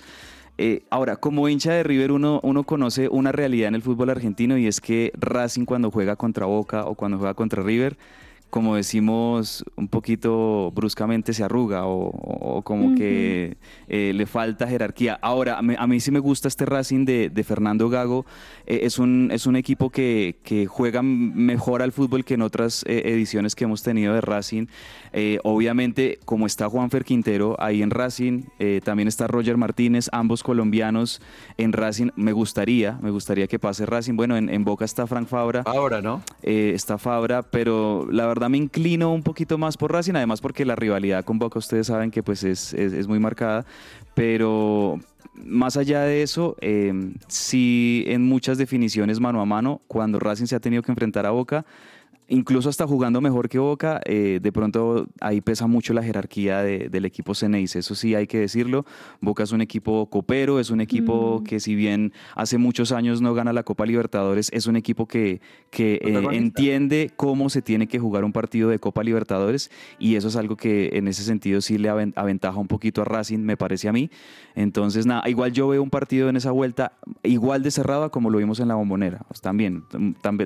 Eh, 0.58 0.86
ahora, 0.90 1.18
como 1.18 1.48
hincha 1.48 1.72
de 1.72 1.84
River, 1.84 2.14
uno, 2.14 2.40
uno 2.42 2.64
conoce 2.64 3.10
una 3.10 3.32
realidad 3.32 3.68
en 3.68 3.76
el 3.76 3.84
fútbol 3.84 4.10
argentino 4.10 4.58
y 4.58 4.66
es 4.66 4.82
que 4.82 5.12
Racing 5.14 5.66
cuando 5.66 5.92
juega 5.92 6.16
contra 6.16 6.48
Boca 6.48 6.86
o 6.86 6.96
cuando 6.96 7.20
juega 7.20 7.36
contra 7.36 7.62
River, 7.62 7.96
como 8.50 8.76
decimos 8.76 9.66
un 9.76 9.88
poquito 9.88 10.72
bruscamente, 10.74 11.34
se 11.34 11.44
arruga 11.44 11.86
o, 11.86 12.62
como 12.64 12.96
que 12.96 13.58
eh, 13.88 14.12
le 14.16 14.26
falta 14.26 14.68
jerarquía. 14.68 15.20
Ahora, 15.22 15.58
a 15.58 15.88
mí, 15.88 16.00
sí 16.00 16.12
me 16.12 16.20
gusta 16.20 16.48
este 16.48 16.66
Racing 16.66 17.06
de, 17.06 17.44
Fernando 17.46 17.90
Gago. 17.90 18.26
Eh, 18.66 18.80
es, 18.84 19.00
un, 19.00 19.30
es 19.32 19.48
un 19.48 19.56
equipo 19.56 19.90
que, 19.90 20.38
juega 20.70 21.02
mejor 21.02 21.82
al 21.82 21.92
fútbol 21.92 22.24
que 22.24 22.36
en 22.36 22.42
otras 22.42 22.84
eh, 22.88 23.04
ediciones 23.06 23.56
que 23.56 23.66
hemos 23.66 23.84
tenido 23.84 24.14
de 24.14 24.22
Racing. 24.22 24.68
obviamente, 25.44 26.20
como 26.26 26.46
está 26.46 26.70
Juanfer 26.70 27.04
Quintero 27.04 27.56
ahí 27.60 27.82
en 27.82 27.92
Racing, 27.92 28.44
también 28.84 29.08
está 29.08 29.28
Roger 29.28 29.58
Martínez, 29.58 30.10
ambos 30.12 30.44
colombianos 30.44 31.22
en 31.58 31.74
Racing. 31.74 32.10
Me 32.16 32.32
gustaría, 32.32 32.98
me 33.02 33.12
gustaría 33.12 33.48
que 33.48 33.60
pase 33.60 33.86
Racing. 33.86 34.16
Bueno, 34.16 34.38
en, 34.38 34.50
en 34.50 34.64
Boca 34.64 34.86
está 34.86 35.06
Frank 35.06 35.28
Fabra. 35.28 35.64
Fabra, 35.64 36.02
¿no? 36.02 36.22
está 36.42 36.98
Fabra, 36.98 37.44
pero 37.44 38.08
la 38.10 38.26
verdad 38.26 38.37
me 38.50 38.58
inclino 38.58 39.14
un 39.14 39.24
poquito 39.24 39.58
más 39.58 39.78
por 39.78 39.92
Racing, 39.92 40.14
además 40.16 40.42
porque 40.42 40.66
la 40.66 40.76
rivalidad 40.76 41.26
con 41.26 41.40
Boca 41.40 41.60
ustedes 41.60 41.88
saben 41.88 42.12
que 42.12 42.24
pues 42.24 42.44
es, 42.44 42.74
es, 42.74 43.08
muy 43.08 43.20
marcada, 43.20 43.66
pero 44.14 45.00
más 45.36 45.78
allá 45.78 46.02
de 46.02 46.22
eso, 46.22 46.56
eh, 46.62 46.94
sí 47.28 48.04
en 48.08 48.24
muchas 48.24 48.58
definiciones 48.58 49.20
mano 49.20 49.42
a 49.42 49.46
mano, 49.46 49.82
cuando 49.88 50.20
Racing 50.20 50.46
se 50.46 50.56
ha 50.56 50.60
tenido 50.60 50.82
que 50.84 50.92
enfrentar 50.92 51.26
a 51.26 51.32
Boca, 51.32 51.66
incluso 52.28 52.70
hasta 52.70 52.86
jugando 52.86 53.22
mejor 53.22 53.50
que 53.50 53.60
Boca, 53.60 54.02
eh, 54.06 54.40
de 54.42 54.52
pronto 54.52 55.08
ahí 55.22 55.42
pesa 55.42 55.68
mucho 55.68 55.94
la 55.94 56.04
jerarquía 56.04 56.62
del 56.62 57.06
equipo 57.06 57.34
Ceneis, 57.34 57.76
eso 57.76 57.96
sí 57.96 58.16
hay 58.16 58.28
que 58.28 58.40
decirlo. 58.40 58.86
Boca 59.22 59.44
es 59.44 59.52
un 59.52 59.62
equipo 59.62 60.10
copero, 60.10 60.60
es 60.60 60.70
un 60.70 60.82
equipo 60.82 61.40
mm. 61.40 61.44
que 61.44 61.60
si 61.60 61.76
bien 61.76 62.14
hace 62.36 62.58
muchos 62.58 62.92
años 62.92 63.22
no 63.22 63.34
gana 63.34 63.54
la 63.54 63.64
Copa 63.64 63.86
Libertadores, 63.86 64.50
es 64.54 64.68
un 64.68 64.76
equipo 64.76 65.08
que, 65.08 65.42
que 65.70 65.96
eh, 65.96 66.24
entiende 66.32 67.12
cómo 67.16 67.50
se 67.50 67.62
tiene 67.62 67.88
que 67.88 68.00
jugar 68.00 68.24
un 68.24 68.34
partido 68.34 68.70
de 68.70 68.80
Copa 68.80 69.04
Libertadores 69.04 69.72
y 70.00 70.16
eso 70.16 70.28
es 70.28 70.36
algo 70.36 70.58
que 70.58 70.92
en 70.94 71.08
ese 71.08 71.24
sentido 71.24 71.62
sí 71.62 71.78
le 71.78 71.90
aventaja 71.90 72.58
un 72.58 72.68
poquito 72.68 73.02
a 73.02 73.06
Racing, 73.06 73.40
me 73.40 73.58
parece 73.58 73.88
a 73.88 73.94
mí. 73.94 74.10
Entonces, 74.56 75.06
nada, 75.06 75.28
igual 75.30 75.52
yo 75.54 75.68
veo 75.68 75.82
un 75.84 75.90
partido 75.90 76.30
en 76.30 76.36
esa 76.36 76.52
vuelta 76.52 76.94
igual 77.24 77.64
de 77.64 77.72
cerrada 77.72 78.10
como 78.10 78.30
lo 78.30 78.40
vimos 78.40 78.60
en 78.60 78.68
la 78.68 78.76
bombonera. 78.76 79.20
Pues 79.28 79.42
también, 79.42 79.84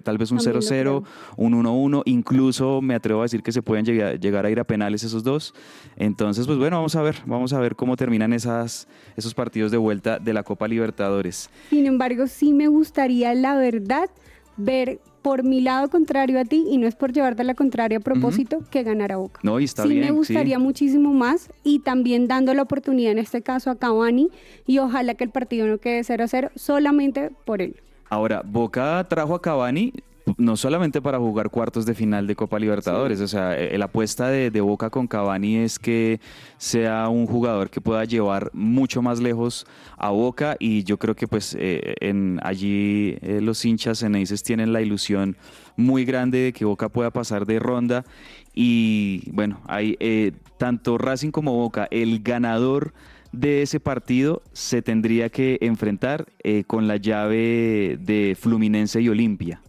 tal 0.03 0.17
vez 0.17 0.31
un 0.31 0.39
0-0, 0.39 1.03
un 1.37 1.53
1 1.53 1.70
uno, 1.73 2.01
incluso 2.05 2.81
me 2.81 2.95
atrevo 2.95 3.21
a 3.21 3.23
decir 3.23 3.43
que 3.43 3.51
se 3.51 3.61
pueden 3.61 3.85
llegar, 3.85 4.45
a 4.45 4.49
ir 4.49 4.59
a 4.59 4.63
penales 4.63 5.03
esos 5.03 5.23
dos. 5.23 5.53
Entonces, 5.95 6.45
pues 6.45 6.57
bueno, 6.57 6.77
vamos 6.77 6.95
a 6.95 7.01
ver, 7.01 7.17
vamos 7.25 7.53
a 7.53 7.59
ver 7.59 7.75
cómo 7.75 7.95
terminan 7.95 8.33
esas, 8.33 8.87
esos 9.15 9.33
partidos 9.33 9.71
de 9.71 9.77
vuelta 9.77 10.19
de 10.19 10.33
la 10.33 10.43
Copa 10.43 10.67
Libertadores. 10.67 11.49
Sin 11.69 11.85
embargo, 11.85 12.27
sí 12.27 12.53
me 12.53 12.67
gustaría, 12.67 13.33
la 13.33 13.55
verdad, 13.55 14.09
ver 14.57 14.99
por 15.21 15.43
mi 15.43 15.61
lado 15.61 15.89
contrario 15.89 16.39
a 16.39 16.45
ti, 16.45 16.65
y 16.69 16.77
no 16.77 16.87
es 16.87 16.95
por 16.95 17.13
llevarte 17.13 17.43
a 17.43 17.45
la 17.45 17.53
contraria 17.53 17.99
a 17.99 18.01
propósito, 18.01 18.63
que 18.71 18.83
ganara 18.83 19.17
Boca. 19.17 19.39
No, 19.43 19.59
y 19.59 19.65
está 19.65 19.83
sí 19.83 19.89
me 19.89 20.11
gustaría 20.11 20.57
muchísimo 20.57 21.13
más, 21.13 21.51
y 21.63 21.79
también 21.79 22.27
dando 22.27 22.53
la 22.53 22.63
oportunidad 22.63 23.11
en 23.11 23.19
este 23.19 23.41
caso 23.43 23.69
a 23.69 23.75
Cavani, 23.75 24.29
y 24.65 24.79
ojalá 24.79 25.13
que 25.13 25.23
el 25.23 25.29
partido 25.29 25.67
no 25.67 25.77
quede 25.77 26.03
0 26.03 26.23
a 26.23 26.27
0 26.27 26.51
solamente 26.55 27.29
por 27.45 27.61
él. 27.61 27.75
Ahora, 28.09 28.41
Boca 28.43 29.05
trajo 29.07 29.35
a 29.35 29.41
Cavani 29.41 29.93
no 30.37 30.57
solamente 30.57 31.01
para 31.01 31.17
jugar 31.19 31.49
cuartos 31.49 31.85
de 31.85 31.93
final 31.93 32.27
de 32.27 32.35
Copa 32.35 32.59
Libertadores, 32.59 33.19
o 33.21 33.27
sea, 33.27 33.57
eh, 33.57 33.77
la 33.77 33.85
apuesta 33.85 34.27
de, 34.29 34.61
Boca 34.61 34.89
con 34.89 35.07
Cavani 35.07 35.57
es 35.57 35.79
que 35.79 36.19
sea 36.57 37.09
un 37.09 37.25
jugador 37.25 37.69
que 37.69 37.81
pueda 37.81 38.05
llevar 38.05 38.51
mucho 38.53 39.01
más 39.01 39.19
lejos 39.19 39.65
a 39.97 40.09
Boca 40.11 40.55
y 40.59 40.83
yo 40.83 40.97
creo 40.97 41.15
que 41.15 41.27
pues 41.27 41.57
eh, 41.59 41.95
en 41.99 42.39
allí 42.43 43.17
eh, 43.21 43.39
los 43.41 43.65
hinchas 43.65 44.03
en 44.03 44.15
Eises 44.15 44.43
tienen 44.43 44.71
la 44.71 44.81
ilusión 44.81 45.35
muy 45.77 46.05
grande 46.05 46.37
de 46.39 46.53
que 46.53 46.63
Boca 46.63 46.89
pueda 46.89 47.09
pasar 47.09 47.47
de 47.47 47.59
ronda 47.59 48.05
y 48.53 49.23
bueno, 49.31 49.61
hay 49.67 49.97
tanto 50.57 50.97
Racing 50.97 51.31
como 51.31 51.55
Boca, 51.55 51.87
el 51.89 52.21
ganador 52.21 52.93
de 53.31 53.63
ese 53.63 53.79
partido 53.79 54.43
se 54.53 54.81
tendría 54.81 55.29
que 55.29 55.57
enfrentar 55.61 56.27
con 56.67 56.87
la 56.87 56.97
llave 56.97 57.97
de 57.99 58.37
Fluminense 58.39 59.01
y 59.01 59.09
Olimpia. 59.09 59.61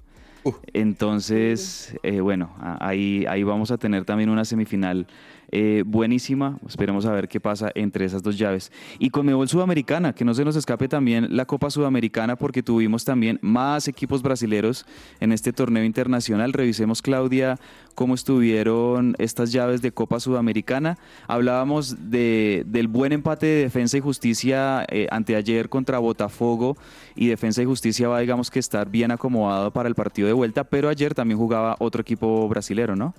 Entonces, 0.72 1.96
eh, 2.02 2.20
bueno, 2.20 2.50
ahí, 2.80 3.24
ahí 3.28 3.42
vamos 3.42 3.70
a 3.70 3.78
tener 3.78 4.04
también 4.04 4.30
una 4.30 4.44
semifinal 4.44 5.06
eh, 5.52 5.82
buenísima. 5.84 6.58
Esperemos 6.66 7.04
a 7.04 7.12
ver 7.12 7.28
qué 7.28 7.38
pasa 7.38 7.70
entre 7.74 8.06
esas 8.06 8.22
dos 8.22 8.38
llaves. 8.38 8.72
Y 8.98 9.10
con 9.10 9.26
Mebol 9.26 9.48
Sudamericana, 9.48 10.14
que 10.14 10.24
no 10.24 10.32
se 10.32 10.46
nos 10.46 10.56
escape 10.56 10.88
también 10.88 11.36
la 11.36 11.44
Copa 11.44 11.70
Sudamericana, 11.70 12.36
porque 12.36 12.62
tuvimos 12.62 13.04
también 13.04 13.38
más 13.42 13.86
equipos 13.86 14.22
brasileros 14.22 14.86
en 15.20 15.30
este 15.30 15.52
torneo 15.52 15.84
internacional. 15.84 16.54
Revisemos, 16.54 17.02
Claudia, 17.02 17.58
cómo 17.94 18.14
estuvieron 18.14 19.14
estas 19.18 19.52
llaves 19.52 19.82
de 19.82 19.92
Copa 19.92 20.20
Sudamericana. 20.20 20.96
Hablábamos 21.28 22.10
de, 22.10 22.64
del 22.66 22.88
buen 22.88 23.12
empate 23.12 23.44
de 23.44 23.62
Defensa 23.64 23.98
y 23.98 24.00
Justicia 24.00 24.86
eh, 24.88 25.06
anteayer 25.10 25.68
contra 25.68 25.98
Botafogo 25.98 26.78
y 27.14 27.26
Defensa 27.26 27.60
y 27.60 27.66
Justicia 27.66 28.08
va, 28.08 28.20
digamos 28.20 28.50
que 28.50 28.58
estar 28.58 28.88
bien 28.88 29.10
acomodado 29.10 29.70
para 29.70 29.88
el 29.88 29.94
partido 29.94 30.28
de 30.28 30.32
vuelta, 30.32 30.64
pero 30.64 30.88
ayer 30.88 31.14
también 31.14 31.38
jugaba 31.38 31.76
otro 31.78 32.00
equipo 32.00 32.48
brasilero, 32.48 32.96
¿no? 32.96 33.14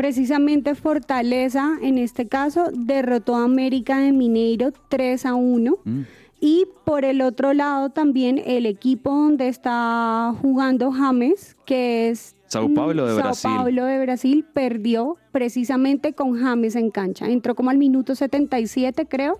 Precisamente 0.00 0.74
Fortaleza, 0.74 1.76
en 1.82 1.98
este 1.98 2.26
caso, 2.26 2.70
derrotó 2.72 3.36
a 3.36 3.44
América 3.44 3.98
de 3.98 4.12
Mineiro 4.12 4.72
3 4.88 5.26
a 5.26 5.34
1. 5.34 5.76
Mm. 5.84 6.00
Y 6.40 6.64
por 6.86 7.04
el 7.04 7.20
otro 7.20 7.52
lado 7.52 7.90
también 7.90 8.40
el 8.46 8.64
equipo 8.64 9.10
donde 9.10 9.48
está 9.48 10.34
jugando 10.40 10.90
James, 10.90 11.54
que 11.66 12.08
es 12.08 12.34
Sao 12.46 12.72
Paulo 12.72 13.04
de 13.08 13.14
Brasil. 13.16 13.42
Sao 13.42 13.56
Paulo 13.56 13.84
de 13.84 14.00
Brasil 14.00 14.46
perdió 14.54 15.18
precisamente 15.32 16.14
con 16.14 16.40
James 16.40 16.76
en 16.76 16.90
cancha. 16.90 17.28
Entró 17.28 17.54
como 17.54 17.68
al 17.68 17.76
minuto 17.76 18.14
77, 18.14 19.04
creo 19.04 19.38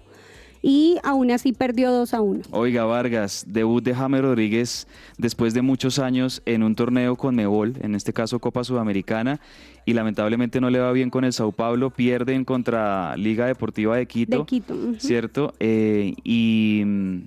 y 0.63 0.99
aún 1.03 1.31
así 1.31 1.53
perdió 1.53 1.91
2 1.91 2.15
a 2.15 2.21
1. 2.21 2.43
Oiga, 2.51 2.85
Vargas, 2.85 3.45
debut 3.47 3.83
de 3.83 3.95
James 3.95 4.21
Rodríguez 4.21 4.87
después 5.19 5.55
de 5.55 5.63
muchos 5.63 5.99
años 5.99 6.43
en 6.47 6.63
un 6.63 6.75
torneo 6.75 7.17
con 7.17 7.35
Mebol, 7.35 7.75
en 7.81 7.95
este 7.95 8.13
caso 8.13 8.39
Copa 8.39 8.65
Sudamericana, 8.65 9.41
y 9.87 9.95
lamentablemente 9.95 10.61
no 10.61 10.71
le 10.71 10.79
va 10.79 10.93
bien 10.93 11.11
con 11.11 11.25
el 11.25 11.33
Sao 11.33 11.53
Paulo, 11.53 11.91
pierden 11.91 12.45
contra 12.45 13.17
Liga 13.17 13.47
Deportiva 13.47 13.97
de 13.97 14.07
Quito, 14.07 14.41
de 14.41 14.45
Quito 14.45 14.77
¿cierto? 14.99 15.55
Eh, 15.61 16.15
y 16.25 16.83
mm, 16.85 17.19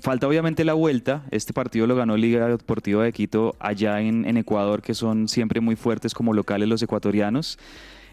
falta 0.00 0.28
obviamente 0.28 0.64
la 0.64 0.74
vuelta. 0.74 1.24
Este 1.30 1.52
partido 1.52 1.86
lo 1.86 1.96
ganó 1.96 2.16
Liga 2.16 2.48
Deportiva 2.48 3.02
de 3.02 3.12
Quito 3.12 3.56
allá 3.58 4.00
en, 4.00 4.24
en, 4.24 4.36
Ecuador, 4.36 4.82
que 4.82 4.94
son 4.94 5.28
siempre 5.28 5.60
muy 5.60 5.76
fuertes 5.76 6.14
como 6.14 6.32
locales 6.32 6.68
los 6.68 6.82
ecuatorianos. 6.82 7.58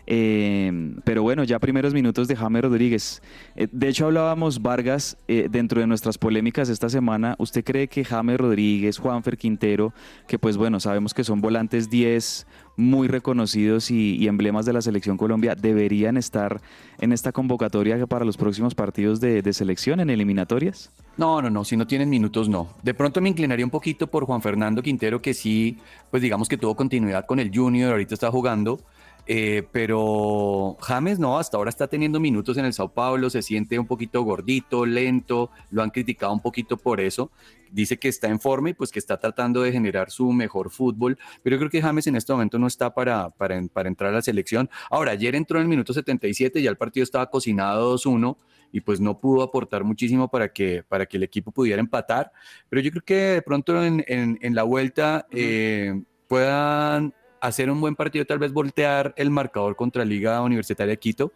Eh, 0.07 0.95
pero 1.03 1.23
bueno, 1.23 1.43
ya 1.43 1.59
primeros 1.59 1.93
minutos 1.93 2.27
de 2.27 2.35
James 2.35 2.61
Rodríguez. 2.61 3.21
Eh, 3.55 3.67
de 3.71 3.87
hecho, 3.87 4.05
hablábamos, 4.05 4.61
Vargas, 4.61 5.17
eh, 5.27 5.47
dentro 5.49 5.81
de 5.81 5.87
nuestras 5.87 6.17
polémicas 6.17 6.69
esta 6.69 6.89
semana. 6.89 7.35
¿Usted 7.39 7.63
cree 7.63 7.87
que 7.87 8.03
James 8.03 8.37
Rodríguez, 8.37 8.97
Juanfer 8.97 9.37
Quintero, 9.37 9.93
que 10.27 10.37
pues 10.37 10.57
bueno, 10.57 10.79
sabemos 10.79 11.13
que 11.13 11.23
son 11.23 11.41
volantes 11.41 11.89
10 11.89 12.45
muy 12.77 13.07
reconocidos 13.07 13.89
y, 13.89 14.27
emblemas 14.27 14.65
de 14.65 14.73
la 14.73 14.81
selección 14.81 15.17
Colombia, 15.17 15.55
deberían 15.55 16.17
estar 16.17 16.61
en 16.99 17.13
esta 17.13 17.31
convocatoria 17.31 18.05
para 18.05 18.25
los 18.25 18.35
próximos 18.35 18.75
partidos 18.75 19.21
de, 19.21 19.41
de 19.41 19.53
selección 19.53 20.01
en 20.01 20.09
eliminatorias? 20.09 20.91
No, 21.15 21.41
no, 21.41 21.49
no, 21.49 21.63
si 21.63 21.77
no 21.77 21.87
tienen 21.87 22.09
minutos, 22.09 22.49
no. 22.49 22.67
De 22.83 22.93
pronto 22.93 23.21
me 23.21 23.29
inclinaría 23.29 23.65
un 23.65 23.71
poquito 23.71 24.07
por 24.07 24.25
Juan 24.25 24.41
Fernando 24.41 24.81
Quintero, 24.81 25.21
que 25.21 25.33
sí, 25.33 25.77
pues 26.11 26.21
digamos 26.21 26.49
que 26.49 26.57
tuvo 26.57 26.75
continuidad 26.75 27.25
con 27.25 27.39
el 27.39 27.49
Junior, 27.53 27.91
ahorita 27.91 28.13
está 28.13 28.29
jugando 28.29 28.81
eh, 29.27 29.67
pero 29.71 30.77
James 30.81 31.17
no, 31.17 31.39
hasta 31.39 31.57
ahora 31.57 31.69
está 31.69 31.87
teniendo 31.87 32.19
minutos 32.19 32.57
en 32.57 32.65
el 32.65 32.73
Sao 32.73 32.93
Paulo, 32.93 33.29
se 33.29 33.41
siente 33.41 33.79
un 33.79 33.87
poquito 33.87 34.21
gordito, 34.23 34.85
lento, 34.85 35.49
lo 35.71 35.81
han 35.81 35.89
criticado 35.89 36.31
un 36.33 36.41
poquito 36.41 36.77
por 36.77 37.01
eso. 37.01 37.31
Dice 37.71 37.97
que 37.97 38.07
está 38.07 38.29
en 38.29 38.39
forma 38.39 38.69
y 38.69 38.73
pues 38.73 38.91
que 38.91 38.99
está 38.99 39.19
tratando 39.19 39.61
de 39.61 39.71
generar 39.71 40.11
su 40.11 40.31
mejor 40.31 40.69
fútbol, 40.69 41.17
pero 41.43 41.55
yo 41.55 41.59
creo 41.59 41.71
que 41.71 41.81
James 41.81 42.07
en 42.07 42.15
este 42.15 42.31
momento 42.31 42.59
no 42.59 42.67
está 42.67 42.93
para, 42.93 43.31
para, 43.31 43.61
para 43.73 43.89
entrar 43.89 44.11
a 44.11 44.13
la 44.13 44.21
selección. 44.21 44.69
Ahora, 44.89 45.11
ayer 45.11 45.35
entró 45.35 45.57
en 45.57 45.63
el 45.63 45.69
minuto 45.69 45.91
77, 45.91 46.61
ya 46.61 46.69
el 46.69 46.77
partido 46.77 47.03
estaba 47.03 47.29
cocinado 47.29 47.95
2-1 47.97 48.37
y 48.71 48.81
pues 48.81 49.01
no 49.01 49.19
pudo 49.19 49.41
aportar 49.41 49.83
muchísimo 49.83 50.29
para 50.29 50.53
que, 50.53 50.83
para 50.83 51.05
que 51.05 51.17
el 51.17 51.23
equipo 51.23 51.51
pudiera 51.51 51.79
empatar, 51.79 52.31
pero 52.69 52.81
yo 52.81 52.91
creo 52.91 53.03
que 53.03 53.15
de 53.15 53.41
pronto 53.41 53.83
en, 53.83 54.03
en, 54.07 54.55
la 54.55 54.63
vuelta 54.63 55.27
eh, 55.31 56.01
puedan 56.27 57.13
hacer 57.41 57.69
un 57.69 57.81
buen 57.81 57.95
partido, 57.95 58.25
tal 58.25 58.39
vez 58.39 58.53
voltear 58.53 59.13
el 59.17 59.29
marcador 59.29 59.75
contra 59.75 60.05
Liga 60.05 60.41
Universitaria 60.41 60.91
de 60.91 60.99
Quito. 60.99 61.31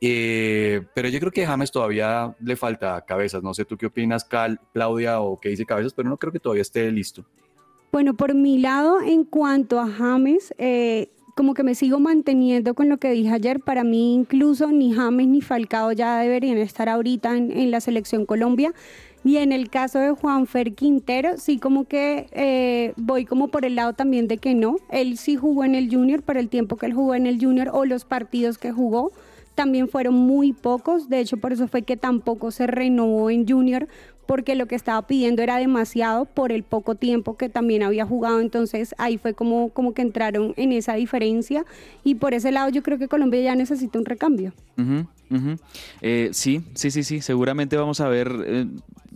Eh, 0.00 0.82
pero 0.94 1.08
yo 1.08 1.18
creo 1.18 1.32
que 1.32 1.46
James 1.46 1.70
todavía 1.70 2.34
le 2.40 2.56
falta 2.56 3.02
cabezas. 3.06 3.42
No 3.42 3.54
sé 3.54 3.64
tú 3.64 3.76
qué 3.76 3.86
opinas, 3.86 4.24
Cal, 4.24 4.60
Claudia, 4.72 5.20
o 5.20 5.40
qué 5.40 5.48
dice 5.50 5.64
cabezas, 5.64 5.94
pero 5.94 6.08
no 6.08 6.16
creo 6.16 6.32
que 6.32 6.40
todavía 6.40 6.62
esté 6.62 6.90
listo. 6.90 7.24
Bueno, 7.90 8.14
por 8.14 8.34
mi 8.34 8.58
lado, 8.58 9.00
en 9.00 9.24
cuanto 9.24 9.80
a 9.80 9.88
James, 9.88 10.52
eh, 10.58 11.10
como 11.36 11.54
que 11.54 11.62
me 11.62 11.74
sigo 11.74 12.00
manteniendo 12.00 12.74
con 12.74 12.88
lo 12.88 12.98
que 12.98 13.12
dije 13.12 13.32
ayer. 13.32 13.60
Para 13.60 13.84
mí, 13.84 14.14
incluso 14.14 14.70
ni 14.72 14.92
James 14.92 15.28
ni 15.28 15.40
Falcao 15.40 15.92
ya 15.92 16.18
deberían 16.18 16.58
estar 16.58 16.88
ahorita 16.88 17.36
en 17.36 17.70
la 17.70 17.80
selección 17.80 18.26
Colombia. 18.26 18.74
Y 19.24 19.38
en 19.38 19.52
el 19.52 19.70
caso 19.70 19.98
de 19.98 20.10
Juanfer 20.10 20.74
Quintero, 20.74 21.38
sí 21.38 21.58
como 21.58 21.84
que 21.86 22.26
eh, 22.32 22.92
voy 22.96 23.24
como 23.24 23.48
por 23.48 23.64
el 23.64 23.74
lado 23.74 23.94
también 23.94 24.28
de 24.28 24.36
que 24.36 24.54
no. 24.54 24.76
Él 24.90 25.16
sí 25.16 25.36
jugó 25.36 25.64
en 25.64 25.74
el 25.74 25.90
junior, 25.90 26.22
pero 26.22 26.38
el 26.38 26.50
tiempo 26.50 26.76
que 26.76 26.86
él 26.86 26.92
jugó 26.92 27.14
en 27.14 27.26
el 27.26 27.40
junior 27.40 27.70
o 27.72 27.86
los 27.86 28.04
partidos 28.04 28.58
que 28.58 28.70
jugó 28.70 29.12
también 29.54 29.88
fueron 29.88 30.14
muy 30.14 30.52
pocos. 30.52 31.08
De 31.08 31.20
hecho, 31.20 31.38
por 31.38 31.52
eso 31.52 31.68
fue 31.68 31.82
que 31.82 31.96
tampoco 31.96 32.50
se 32.50 32.66
renovó 32.66 33.30
en 33.30 33.48
junior, 33.48 33.88
porque 34.26 34.54
lo 34.54 34.66
que 34.66 34.74
estaba 34.74 35.06
pidiendo 35.06 35.42
era 35.42 35.58
demasiado 35.58 36.24
por 36.24 36.52
el 36.52 36.62
poco 36.62 36.94
tiempo 36.94 37.36
que 37.36 37.48
también 37.48 37.82
había 37.82 38.04
jugado. 38.04 38.40
Entonces 38.40 38.94
ahí 38.98 39.16
fue 39.18 39.34
como, 39.34 39.70
como 39.70 39.94
que 39.94 40.02
entraron 40.02 40.54
en 40.56 40.72
esa 40.72 40.94
diferencia. 40.94 41.64
Y 42.02 42.16
por 42.16 42.34
ese 42.34 42.52
lado 42.52 42.68
yo 42.68 42.82
creo 42.82 42.98
que 42.98 43.08
Colombia 43.08 43.40
ya 43.40 43.54
necesita 43.54 43.98
un 43.98 44.04
recambio. 44.04 44.52
Eh, 46.00 46.30
sí, 46.32 46.62
sí, 46.74 46.90
sí, 46.90 47.02
sí. 47.04 47.20
Seguramente 47.20 47.76
vamos 47.76 48.00
a 48.00 48.08
ver 48.08 48.32
eh, 48.46 48.66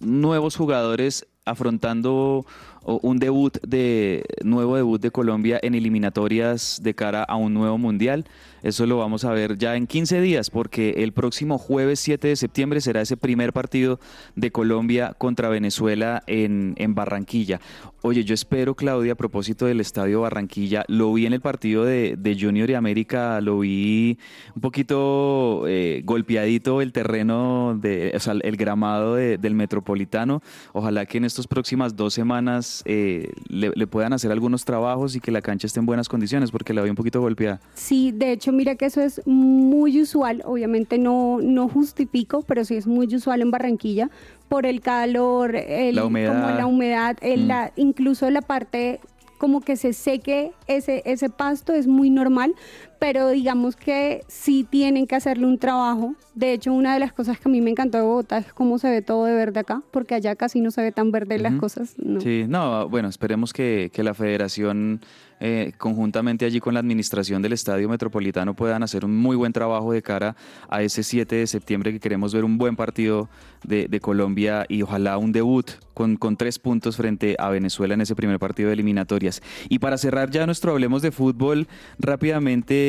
nuevos 0.01 0.57
jugadores 0.57 1.27
afrontando 1.45 2.45
un 2.88 3.18
debut 3.18 3.59
de 3.66 4.24
nuevo 4.42 4.77
debut 4.77 5.01
de 5.01 5.11
Colombia 5.11 5.59
en 5.62 5.74
eliminatorias 5.74 6.81
de 6.83 6.94
cara 6.94 7.22
a 7.22 7.37
un 7.37 7.53
nuevo 7.53 7.77
mundial. 7.77 8.24
Eso 8.62 8.87
lo 8.87 8.98
vamos 8.98 9.24
a 9.24 9.31
ver 9.33 9.57
ya 9.57 9.77
en 9.77 9.87
15 9.87 10.20
días 10.20 10.51
porque 10.51 10.90
el 10.98 11.12
próximo 11.12 11.59
jueves 11.59 12.01
7 12.01 12.29
de 12.29 12.37
septiembre 12.37 12.81
será 12.81 13.03
ese 13.03 13.16
primer 13.16 13.53
partido 13.53 14.01
de 14.35 14.51
Colombia 14.51 15.14
contra 15.16 15.48
Venezuela 15.48 16.24
en, 16.27 16.74
en 16.77 16.94
Barranquilla. 16.94 17.61
Oye, 18.01 18.22
yo 18.22 18.33
espero, 18.33 18.77
Claudia, 18.77 19.14
a 19.14 19.16
propósito 19.16 19.66
del 19.66 19.81
Estadio 19.81 20.20
Barranquilla, 20.20 20.85
lo 20.87 21.12
vi 21.12 21.27
en 21.27 21.33
el 21.33 21.40
partido 21.40 21.85
de, 21.85 22.37
Junior 22.40 22.70
y 22.70 22.74
América, 22.74 23.40
lo 23.40 23.59
vi 23.59 24.18
un 24.55 24.61
poquito 24.61 25.64
eh, 25.66 26.03
golpeadito 26.05 26.81
el 26.81 26.92
terreno, 26.92 27.77
de, 27.77 28.12
o 28.14 28.20
sea, 28.20 28.35
el 28.40 28.57
gramado 28.57 29.16
del 29.16 29.55
Metropolitano. 29.57 30.42
Ojalá 30.72 31.07
que 31.07 31.18
en 31.18 31.24
estas 31.24 31.48
próximas 31.48 31.96
dos 31.96 32.14
semanas 32.14 32.78
eh, 32.85 33.33
le, 33.49 33.71
le, 33.75 33.87
puedan 33.87 34.12
hacer 34.12 34.31
algunos 34.33 34.64
trabajos 34.64 35.17
y 35.17 35.21
que 35.21 35.31
la 35.31 35.43
cancha 35.43 35.67
esté 35.67 35.81
en 35.81 35.87
buenas 35.87 36.09
condiciones, 36.09 36.51
porque 36.51 36.75
la 36.75 36.83
vi 36.83 36.91
un 36.91 36.97
poquito 36.97 37.21
golpeada. 37.21 37.61
Sí, 37.75 38.12
de 38.12 38.33
hecho, 38.33 38.53
mira 38.53 38.75
que 38.77 38.87
eso 38.87 39.01
es 39.01 39.21
muy 39.27 40.01
usual, 40.01 40.43
obviamente 40.45 40.99
no, 40.99 41.38
no 41.43 41.69
justifico, 41.69 42.43
pero 42.43 42.64
sí 42.64 42.77
es 42.77 42.87
muy 42.87 43.07
usual 43.14 43.43
en 43.43 43.51
Barranquilla 43.51 44.11
por 44.49 44.67
el 44.67 44.81
calor, 44.81 45.55
el, 45.57 45.97
la 45.97 46.05
humedad, 46.05 46.35
como 46.35 46.57
la 46.57 46.67
humedad 46.67 47.17
el, 47.21 47.49
la, 47.49 47.73
mm. 47.77 47.81
incluso 47.81 48.31
la 48.31 48.43
parte 48.43 49.01
como 49.38 49.61
que 49.61 49.77
se 49.77 49.93
seque 49.93 50.53
ese, 50.67 51.03
ese 51.07 51.31
pasto 51.31 51.73
es 51.73 51.87
muy 51.87 52.11
normal, 52.11 52.55
pero 52.99 53.29
digamos 53.29 53.77
que 53.77 54.23
sí 54.29 54.67
tienen 54.69 55.07
que 55.07 55.17
hacerle 55.17 55.47
un 55.47 55.59
trabajo. 55.59 56.15
De 56.35 56.53
hecho, 56.53 56.73
una 56.73 56.95
de 56.95 57.01
las 57.01 57.13
cosas 57.13 57.39
que 57.39 57.49
a 57.49 57.53
mí 57.53 57.61
me 57.61 57.71
encantó 57.71 57.99
de 57.99 58.05
Bogotá 58.05 58.39
es 58.39 58.53
cómo 58.53 58.79
se 58.79 58.91
ve 58.91 59.03
todo 59.03 59.25
de 59.25 59.35
verde 59.35 59.61
acá, 59.61 59.83
porque 59.91 60.15
allá 60.15 60.37
casi 60.37 60.61
no 60.61 60.71
se 60.71 60.83
ve 60.83 60.93
tan 60.93 61.11
verde 61.11 61.39
las 61.39 61.55
cosas. 61.55 61.95
Sí, 62.21 62.45
no, 62.49 62.89
bueno, 62.89 63.09
esperemos 63.09 63.53
que, 63.53 63.91
que 63.93 64.03
la 64.03 64.15
federación 64.15 65.01
eh, 65.41 65.73
conjuntamente 65.79 66.45
allí 66.45 66.59
con 66.59 66.75
la 66.75 66.81
administración 66.81 67.43
del 67.43 67.53
Estadio 67.53 67.89
Metropolitano 67.89 68.55
puedan 68.55 68.83
hacer 68.83 69.05
un 69.05 69.17
muy 69.17 69.37
buen 69.37 69.53
trabajo 69.53 69.93
de 69.93 70.03
cara 70.03 70.35
a 70.69 70.83
ese 70.83 71.05
7 71.05 71.37
de 71.37 71.47
septiembre 71.47 71.93
que 71.93 72.01
queremos 72.01 72.35
ver 72.35 72.45
un 72.45 72.59
buen 72.59 72.75
partido 72.75 73.29
de, 73.63 73.89
Colombia 74.01 74.65
y 74.69 74.83
ojalá 74.83 75.19
un 75.19 75.33
debut 75.33 75.71
con, 75.93 76.17
con, 76.17 76.37
tres 76.37 76.61
puntos 76.61 76.97
frente 76.97 77.35
a 77.39 77.51
Venezuela 77.51 77.95
en 77.95 78.01
ese 78.01 78.15
primer 78.15 78.39
partido 78.39 78.69
de 78.69 78.75
eliminatorias. 78.75 79.43
Y 79.69 79.81
para 79.81 79.99
cerrar 79.99 80.31
ya 80.31 80.47
nuestro 80.47 80.73
Hablemos 80.73 81.03
de 81.03 81.11
Fútbol, 81.11 81.67
rápidamente 81.99 82.88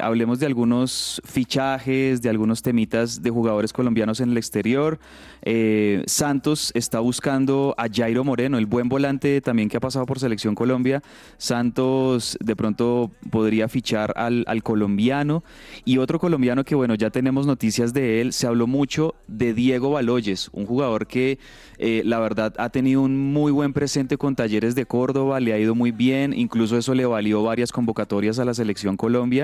hablemos 0.00 0.38
de 0.38 0.46
algunos 0.46 1.20
fichajes, 1.24 2.20
de 2.22 2.28
algunos 2.28 2.62
temitas 2.62 3.22
de 3.22 3.30
jugadores 3.30 3.72
colombianos 3.72 4.20
en 4.20 4.30
el 4.30 4.36
exterior. 4.36 4.98
Eh, 5.42 6.02
Santos 6.06 6.70
está 6.74 7.00
buscando 7.00 7.74
a 7.78 7.86
Jairo 7.88 8.24
Moreno, 8.24 8.58
el 8.58 8.66
buen 8.66 8.88
volante 8.88 9.40
también 9.40 9.68
que 9.68 9.76
ha 9.76 9.80
pasado 9.80 10.04
por 10.06 10.18
Selección 10.18 10.54
Colombia. 10.54 11.02
Santos 11.38 12.36
de 12.40 12.56
pronto 12.56 13.10
podría 13.30 13.68
fichar 13.68 14.12
al, 14.16 14.44
colombiano 14.62 15.42
y 15.84 15.98
otro 15.98 16.18
colombiano 16.18 16.64
que 16.64 16.74
bueno, 16.74 16.94
ya 16.94 17.10
tenemos 17.10 17.46
noticias 17.46 17.94
de 17.94 18.20
él. 18.20 18.32
Se 18.32 18.46
habló 18.46 18.66
mucho 18.66 19.14
de 19.26 19.54
Diego 19.54 19.90
Baloyes, 19.90 20.50
un 20.52 20.66
jugador 20.66 21.06
que 21.06 21.38
eh, 21.78 22.02
la 22.04 22.18
verdad 22.18 22.52
ha 22.58 22.68
tenido 22.68 23.00
un 23.00 23.32
muy 23.32 23.52
buen 23.52 23.72
presente 23.72 24.18
con 24.18 24.36
Talleres 24.36 24.74
de 24.74 24.84
Córdoba, 24.84 25.40
le 25.40 25.54
ha 25.54 25.58
ido 25.58 25.74
muy 25.74 25.92
bien, 25.92 26.34
incluso 26.34 26.76
eso 26.76 26.94
le 26.94 27.06
valió 27.06 27.42
varias 27.42 27.72
convocatorias 27.72 28.38
a 28.38 28.44
la 28.44 28.52
Selección 28.52 28.98
Colombia 28.98 29.39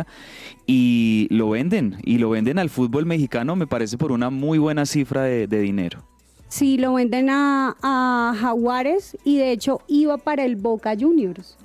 y 0.66 1.28
lo 1.30 1.50
venden, 1.50 1.96
y 2.04 2.18
lo 2.18 2.30
venden 2.30 2.58
al 2.58 2.70
fútbol 2.70 3.06
mexicano, 3.06 3.56
me 3.56 3.66
parece 3.66 3.96
por 3.96 4.12
una 4.12 4.30
muy 4.30 4.58
buena 4.58 4.84
cifra 4.84 5.22
de 5.22 5.46
dinero. 5.46 6.04
Sí, 6.48 6.78
lo 6.78 6.94
venden 6.94 7.28
a, 7.30 8.34
Jaguares 8.40 9.16
y 9.24 9.38
de 9.38 9.50
hecho 9.50 9.80
iba 9.88 10.16
para 10.16 10.44
el 10.44 10.56
Boca 10.56 10.94
Juniors. 10.98 11.56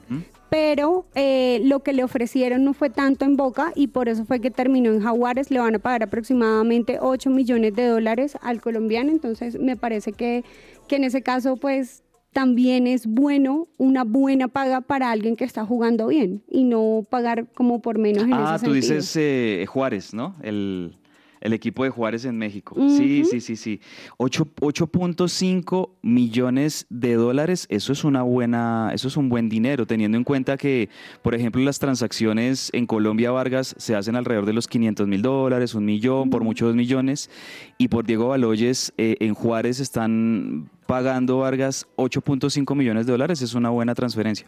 Pero 0.50 1.06
eh, 1.16 1.62
lo 1.64 1.80
que 1.80 1.94
le 1.94 2.04
ofrecieron 2.04 2.66
no 2.66 2.74
fue 2.74 2.90
tanto 2.90 3.24
en 3.24 3.38
Boca 3.38 3.72
y 3.74 3.88
por 3.88 4.10
eso 4.10 4.26
fue 4.26 4.42
que 4.42 4.52
terminó 4.52 4.92
en 4.92 5.02
Jaguares. 5.02 5.50
Le 5.50 5.60
van 5.60 5.76
a 5.76 5.80
pagar 5.80 6.04
aproximadamente 6.04 6.98
8 7.00 7.30
millones 7.30 7.74
de 7.74 7.88
dólares 7.88 8.38
al 8.42 8.60
colombiano. 8.60 9.12
Entonces 9.12 9.58
me 9.58 9.78
parece 9.78 10.12
que, 10.12 10.44
que 10.90 10.98
en 10.98 11.06
ese 11.06 11.22
caso 11.22 11.56
pues 11.56 12.04
también 12.34 12.88
es 12.88 13.08
bueno 13.08 13.68
una 13.78 14.04
buena 14.04 14.48
paga 14.48 14.82
para 14.82 15.12
alguien 15.12 15.36
que 15.36 15.44
está 15.44 15.66
jugando 15.66 16.08
bien 16.08 16.44
y 16.50 16.64
no 16.64 17.06
pagar 17.10 17.48
como 17.54 17.82
por 17.82 17.98
menos 17.98 18.24
en 18.24 18.34
ah, 18.34 18.58
tú 18.64 18.74
dices 18.74 19.14
eh, 19.16 19.66
Juárez, 19.68 20.14
¿no? 20.14 20.36
El 20.42 20.96
el 21.42 21.54
equipo 21.54 21.84
de 21.84 21.90
Juárez 21.90 22.26
en 22.26 22.38
México. 22.38 22.76
Sí, 22.90 23.26
sí, 23.26 23.42
sí, 23.42 23.56
sí. 23.56 23.82
8.5 24.18 25.90
millones 26.02 26.86
de 26.90 27.16
dólares, 27.16 27.66
eso 27.70 27.92
es 27.92 28.04
una 28.04 28.22
buena, 28.22 28.92
eso 28.94 29.08
es 29.08 29.18
un 29.18 29.30
buen 29.30 29.50
dinero, 29.50 29.86
teniendo 29.86 30.18
en 30.18 30.24
cuenta 30.24 30.56
que, 30.58 30.90
por 31.22 31.36
ejemplo, 31.36 31.62
las 31.64 31.80
transacciones 31.80 32.70
en 32.74 32.86
Colombia 32.86 33.32
Vargas 33.32 33.76
se 33.78 33.96
hacen 33.96 34.16
alrededor 34.16 34.46
de 34.46 34.54
los 34.54 34.68
500 34.68 35.08
mil 35.08 35.22
dólares, 35.22 35.74
un 35.74 35.86
millón, 35.86 36.30
por 36.30 36.44
muchos 36.44 36.70
dos 36.70 36.76
millones, 36.76 37.30
y 37.78 37.88
por 37.88 38.06
Diego 38.06 38.30
Baloyes 38.30 38.94
eh, 38.98 39.18
en 39.20 39.34
Juárez 39.34 39.80
están 39.80 40.70
pagando 40.86 41.40
Vargas 41.40 41.88
8.5 41.96 42.76
millones 42.76 43.06
de 43.06 43.14
dólares, 43.14 43.42
es 43.42 43.56
una 43.56 43.70
buena 43.70 43.96
transferencia. 43.96 44.48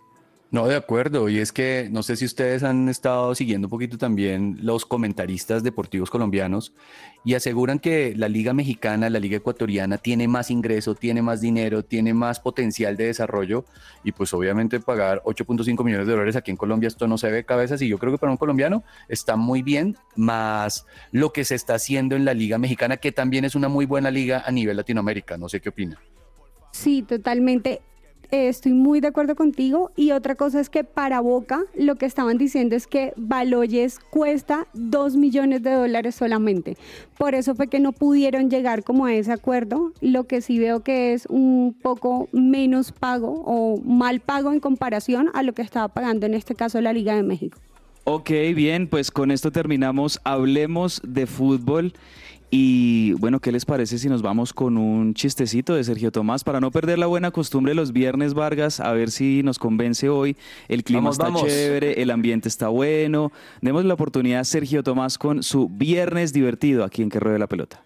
No, 0.53 0.67
de 0.67 0.75
acuerdo. 0.75 1.29
Y 1.29 1.39
es 1.39 1.51
que 1.51 1.89
no 1.91 2.03
sé 2.03 2.15
si 2.15 2.25
ustedes 2.25 2.61
han 2.61 2.87
estado 2.87 3.33
siguiendo 3.33 3.65
un 3.65 3.71
poquito 3.71 3.97
también 3.97 4.59
los 4.61 4.85
comentaristas 4.85 5.63
deportivos 5.63 6.11
colombianos 6.11 6.75
y 7.25 7.33
aseguran 7.33 7.79
que 7.79 8.13
la 8.15 8.29
Liga 8.29 8.53
Mexicana, 8.53 9.09
la 9.09 9.17
Liga 9.17 9.37
Ecuatoriana 9.37 9.97
tiene 9.97 10.27
más 10.27 10.51
ingreso, 10.51 10.93
tiene 10.93 11.23
más 11.23 11.41
dinero, 11.41 11.83
tiene 11.83 12.13
más 12.13 12.39
potencial 12.39 12.95
de 12.97 13.07
desarrollo 13.07 13.65
y 14.03 14.11
pues 14.11 14.31
obviamente 14.35 14.79
pagar 14.79 15.23
8.5 15.25 15.83
millones 15.83 16.05
de 16.05 16.13
dólares 16.13 16.35
aquí 16.35 16.51
en 16.51 16.57
Colombia 16.57 16.85
esto 16.85 17.07
no 17.07 17.17
se 17.17 17.31
ve 17.31 17.45
cabezas 17.45 17.81
y 17.81 17.87
yo 17.87 17.97
creo 17.97 18.11
que 18.11 18.19
para 18.19 18.31
un 18.31 18.37
colombiano 18.37 18.83
está 19.07 19.35
muy 19.35 19.63
bien, 19.63 19.97
más 20.15 20.85
lo 21.11 21.33
que 21.33 21.45
se 21.45 21.55
está 21.55 21.73
haciendo 21.73 22.15
en 22.15 22.25
la 22.25 22.35
Liga 22.35 22.59
Mexicana, 22.59 22.97
que 22.97 23.11
también 23.11 23.43
es 23.43 23.55
una 23.55 23.69
muy 23.69 23.87
buena 23.87 24.11
liga 24.11 24.43
a 24.45 24.51
nivel 24.51 24.77
Latinoamérica. 24.77 25.35
No 25.35 25.49
sé 25.49 25.61
qué 25.61 25.69
opina. 25.69 25.99
Sí, 26.69 27.01
totalmente. 27.01 27.81
Eh, 28.33 28.47
estoy 28.47 28.73
muy 28.73 28.99
de 28.99 29.09
acuerdo 29.09 29.35
contigo. 29.35 29.91
Y 29.95 30.09
otra 30.09 30.33
cosa 30.33 30.59
es 30.59 30.71
que 30.71 30.83
para 30.83 31.19
Boca 31.19 31.65
lo 31.77 31.97
que 31.97 32.07
estaban 32.07 32.39
diciendo 32.39 32.75
es 32.75 32.87
que 32.87 33.13
Baloyes 33.15 33.99
cuesta 33.99 34.65
2 34.73 35.17
millones 35.17 35.61
de 35.61 35.71
dólares 35.71 36.15
solamente. 36.15 36.75
Por 37.19 37.35
eso 37.35 37.53
fue 37.53 37.67
que 37.67 37.79
no 37.79 37.91
pudieron 37.91 38.49
llegar 38.49 38.83
como 38.83 39.05
a 39.05 39.13
ese 39.13 39.31
acuerdo. 39.31 39.91
Lo 40.01 40.23
que 40.23 40.41
sí 40.41 40.57
veo 40.57 40.79
que 40.79 41.13
es 41.13 41.27
un 41.27 41.75
poco 41.79 42.27
menos 42.31 42.91
pago 42.91 43.43
o 43.45 43.79
mal 43.85 44.19
pago 44.19 44.51
en 44.51 44.59
comparación 44.59 45.29
a 45.35 45.43
lo 45.43 45.53
que 45.53 45.61
estaba 45.61 45.89
pagando 45.89 46.25
en 46.25 46.33
este 46.33 46.55
caso 46.55 46.81
la 46.81 46.91
Liga 46.91 47.15
de 47.15 47.21
México. 47.21 47.59
Ok, 48.05 48.31
bien, 48.55 48.87
pues 48.87 49.11
con 49.11 49.29
esto 49.29 49.51
terminamos. 49.51 50.19
Hablemos 50.23 51.01
de 51.07 51.27
fútbol. 51.27 51.93
Y 52.55 53.13
bueno, 53.13 53.39
¿qué 53.39 53.51
les 53.51 53.65
parece 53.65 53.97
si 53.97 54.07
nos 54.09 54.21
vamos 54.21 54.53
con 54.53 54.77
un 54.77 55.15
chistecito 55.15 55.73
de 55.73 55.83
Sergio 55.83 56.11
Tomás 56.11 56.43
para 56.43 56.59
no 56.59 56.69
perder 56.69 56.99
la 56.99 57.07
buena 57.07 57.31
costumbre 57.31 57.73
los 57.73 57.93
viernes, 57.93 58.35
Vargas? 58.35 58.79
A 58.79 58.91
ver 58.91 59.09
si 59.09 59.41
nos 59.41 59.57
convence 59.57 60.07
hoy. 60.07 60.37
El 60.67 60.83
clima 60.83 61.09
está 61.09 61.33
chévere, 61.33 61.99
el 61.99 62.11
ambiente 62.11 62.47
está 62.47 62.67
bueno. 62.67 63.31
Demos 63.61 63.85
la 63.85 63.95
oportunidad 63.95 64.41
a 64.41 64.43
Sergio 64.43 64.83
Tomás 64.83 65.17
con 65.17 65.41
su 65.41 65.67
viernes 65.67 66.31
divertido 66.31 66.83
aquí 66.83 67.01
en 67.01 67.09
Que 67.09 67.19
Ruede 67.19 67.39
la 67.39 67.47
Pelota. 67.47 67.83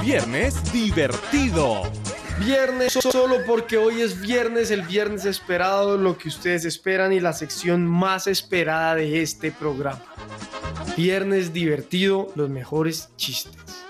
Viernes 0.00 0.72
divertido. 0.72 1.82
Viernes 2.38 2.92
solo 2.92 3.38
porque 3.48 3.78
hoy 3.78 4.00
es 4.00 4.20
viernes, 4.20 4.70
el 4.70 4.82
viernes 4.82 5.24
esperado, 5.24 5.98
lo 5.98 6.18
que 6.18 6.28
ustedes 6.28 6.64
esperan 6.64 7.12
y 7.12 7.18
la 7.18 7.32
sección 7.32 7.84
más 7.84 8.28
esperada 8.28 8.94
de 8.94 9.22
este 9.22 9.50
programa. 9.50 10.04
Viernes 10.96 11.52
divertido, 11.52 12.30
los 12.36 12.48
mejores 12.50 13.10
chistes. 13.16 13.84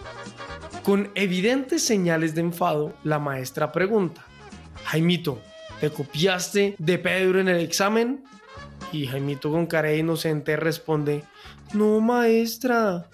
Con 0.83 1.11
evidentes 1.15 1.85
señales 1.85 2.35
de 2.35 2.41
enfado, 2.41 2.95
la 3.05 3.19
maestra 3.19 3.73
pregunta, 3.73 4.25
Jaimito, 4.85 5.39
¿te 5.81 5.91
copiaste 5.91 6.77
de 6.79 6.99
Pedro 6.99 7.41
en 7.41 7.49
el 7.49 7.61
examen? 7.61 8.25
Y 8.91 9.07
Jaimito 9.07 9.51
con 9.51 9.67
cara 9.67 9.95
inocente 9.95 10.57
responde, 10.57 11.25
no 11.75 12.01
maestra. 12.01 13.11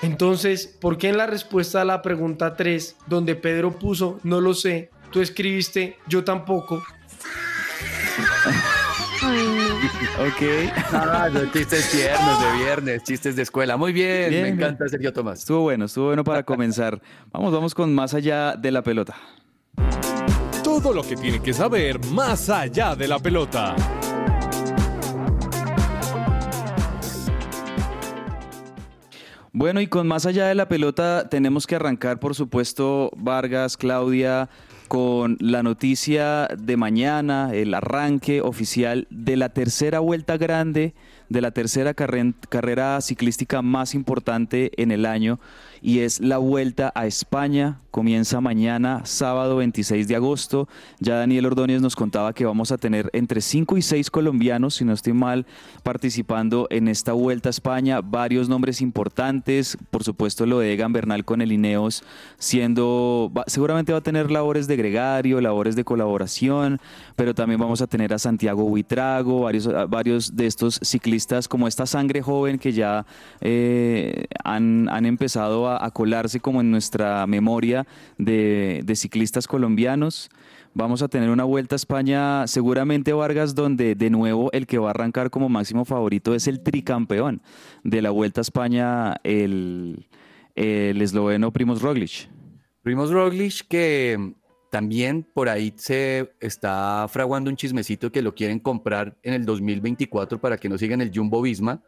Entonces, 0.00 0.66
¿por 0.66 0.96
qué 0.96 1.10
en 1.10 1.18
la 1.18 1.26
respuesta 1.26 1.82
a 1.82 1.86
la 1.86 2.00
pregunta 2.00 2.56
3, 2.56 2.96
donde 3.06 3.34
Pedro 3.34 3.78
puso, 3.78 4.18
no 4.22 4.40
lo 4.40 4.54
sé, 4.54 4.90
tú 5.10 5.20
escribiste, 5.20 5.98
yo 6.06 6.24
tampoco? 6.24 6.82
Ok. 10.20 10.72
Ah, 10.92 11.28
chistes 11.52 11.90
tiernos 11.90 12.42
de 12.42 12.64
viernes, 12.64 13.02
chistes 13.02 13.36
de 13.36 13.42
escuela. 13.42 13.76
Muy 13.76 13.92
bien, 13.92 14.30
me 14.30 14.48
encanta 14.48 14.88
Sergio 14.88 15.12
Tomás. 15.12 15.40
Estuvo 15.40 15.60
bueno, 15.62 15.86
estuvo 15.86 16.06
bueno 16.06 16.24
para 16.24 16.42
comenzar. 16.42 17.00
Vamos, 17.32 17.52
vamos 17.52 17.74
con 17.74 17.94
más 17.94 18.14
allá 18.14 18.56
de 18.56 18.70
la 18.70 18.82
pelota. 18.82 19.16
Todo 20.62 20.92
lo 20.92 21.02
que 21.02 21.16
tiene 21.16 21.40
que 21.40 21.52
saber 21.52 22.04
más 22.06 22.50
allá 22.50 22.94
de 22.94 23.08
la 23.08 23.18
pelota. 23.18 23.74
Bueno, 29.58 29.80
y 29.80 29.86
con 29.86 30.06
más 30.06 30.26
allá 30.26 30.48
de 30.48 30.54
la 30.54 30.68
pelota 30.68 31.30
tenemos 31.30 31.66
que 31.66 31.76
arrancar, 31.76 32.20
por 32.20 32.34
supuesto, 32.34 33.10
Vargas, 33.16 33.78
Claudia, 33.78 34.50
con 34.86 35.36
la 35.40 35.62
noticia 35.62 36.48
de 36.58 36.76
mañana, 36.76 37.50
el 37.52 37.74
arranque 37.74 38.40
oficial 38.40 39.06
de 39.10 39.36
la 39.36 39.50
tercera 39.50 40.00
vuelta 40.00 40.36
grande, 40.36 40.94
de 41.28 41.40
la 41.40 41.50
tercera 41.50 41.94
carrera 41.94 43.00
ciclística 43.00 43.62
más 43.62 43.94
importante 43.94 44.70
en 44.80 44.92
el 44.92 45.06
año 45.06 45.40
y 45.82 46.00
es 46.00 46.20
la 46.20 46.38
vuelta 46.38 46.92
a 46.94 47.06
España. 47.06 47.80
Comienza 47.90 48.42
mañana, 48.42 49.02
sábado 49.04 49.56
26 49.56 50.06
de 50.06 50.16
agosto. 50.16 50.68
Ya 51.00 51.16
Daniel 51.16 51.46
Ordóñez 51.46 51.80
nos 51.80 51.96
contaba 51.96 52.34
que 52.34 52.44
vamos 52.44 52.70
a 52.70 52.76
tener 52.76 53.08
entre 53.14 53.40
5 53.40 53.78
y 53.78 53.82
6 53.82 54.10
colombianos, 54.10 54.74
si 54.74 54.84
no 54.84 54.92
estoy 54.92 55.14
mal, 55.14 55.46
participando 55.82 56.66
en 56.70 56.88
esta 56.88 57.14
vuelta 57.14 57.48
a 57.48 57.50
España. 57.50 58.02
Varios 58.02 58.50
nombres 58.50 58.82
importantes, 58.82 59.78
por 59.90 60.04
supuesto 60.04 60.44
lo 60.44 60.58
de 60.58 60.74
Egan 60.74 60.92
Bernal 60.92 61.24
con 61.24 61.40
el 61.40 61.52
Ineos, 61.52 62.02
siendo, 62.38 63.32
seguramente 63.46 63.92
va 63.92 63.98
a 63.98 64.02
tener 64.02 64.30
labores 64.30 64.66
de 64.66 64.76
gregario, 64.76 65.40
labores 65.40 65.74
de 65.74 65.84
colaboración, 65.84 66.80
pero 67.16 67.34
también 67.34 67.60
vamos 67.60 67.80
a 67.80 67.86
tener 67.86 68.12
a 68.12 68.18
Santiago 68.18 68.64
Huitrago, 68.64 69.40
varios, 69.40 69.68
varios 69.88 70.36
de 70.36 70.46
estos 70.46 70.80
ciclistas 70.82 71.48
como 71.48 71.66
esta 71.66 71.86
sangre 71.86 72.20
joven 72.20 72.58
que 72.58 72.72
ya 72.72 73.06
eh, 73.40 74.26
han, 74.44 74.88
han 74.90 75.06
empezado 75.06 75.65
a, 75.68 75.90
colarse 75.90 76.40
como 76.40 76.60
en 76.60 76.70
nuestra 76.70 77.26
memoria 77.26 77.86
de, 78.18 78.84
ciclistas 78.94 79.46
colombianos. 79.46 80.30
Vamos 80.74 81.02
a 81.02 81.08
tener 81.08 81.30
una 81.30 81.44
vuelta 81.44 81.74
a 81.74 81.76
España, 81.76 82.46
seguramente 82.46 83.12
Vargas, 83.12 83.54
donde 83.54 83.94
de 83.94 84.10
nuevo 84.10 84.50
el 84.52 84.66
que 84.66 84.78
va 84.78 84.88
a 84.88 84.90
arrancar 84.90 85.30
como 85.30 85.48
máximo 85.48 85.84
favorito 85.84 86.34
es 86.34 86.46
el 86.46 86.60
tricampeón 86.60 87.40
de 87.82 88.02
la 88.02 88.10
vuelta 88.10 88.40
a 88.40 88.42
España, 88.42 89.16
el, 89.24 90.06
esloveno 90.54 91.52
Primoz 91.52 91.80
Roglic. 91.80 92.28
Primoz 92.82 93.10
Roglic 93.10 93.66
que 93.68 94.34
también 94.70 95.26
por 95.32 95.48
ahí 95.48 95.72
se 95.76 96.32
está 96.40 97.06
fraguando 97.08 97.48
un 97.48 97.56
chismecito 97.56 98.12
que 98.12 98.20
lo 98.20 98.34
quieren 98.34 98.58
comprar 98.58 99.16
en 99.22 99.32
el 99.32 99.46
2024 99.46 100.40
para 100.40 100.58
que 100.58 100.68
no 100.68 100.76
sigan 100.76 101.00
el 101.00 101.10
Jumbo 101.14 101.40
Visma 101.40 101.82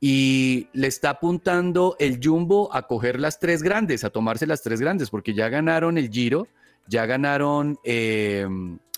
y 0.00 0.68
le 0.72 0.86
está 0.86 1.10
apuntando 1.10 1.96
el 1.98 2.20
Jumbo 2.22 2.74
a 2.74 2.86
coger 2.86 3.20
las 3.20 3.38
tres 3.38 3.62
grandes, 3.62 4.04
a 4.04 4.10
tomarse 4.10 4.46
las 4.46 4.62
tres 4.62 4.80
grandes, 4.80 5.10
porque 5.10 5.34
ya 5.34 5.48
ganaron 5.48 5.98
el 5.98 6.10
Giro, 6.10 6.48
ya 6.86 7.06
ganaron 7.06 7.78
eh, 7.84 8.46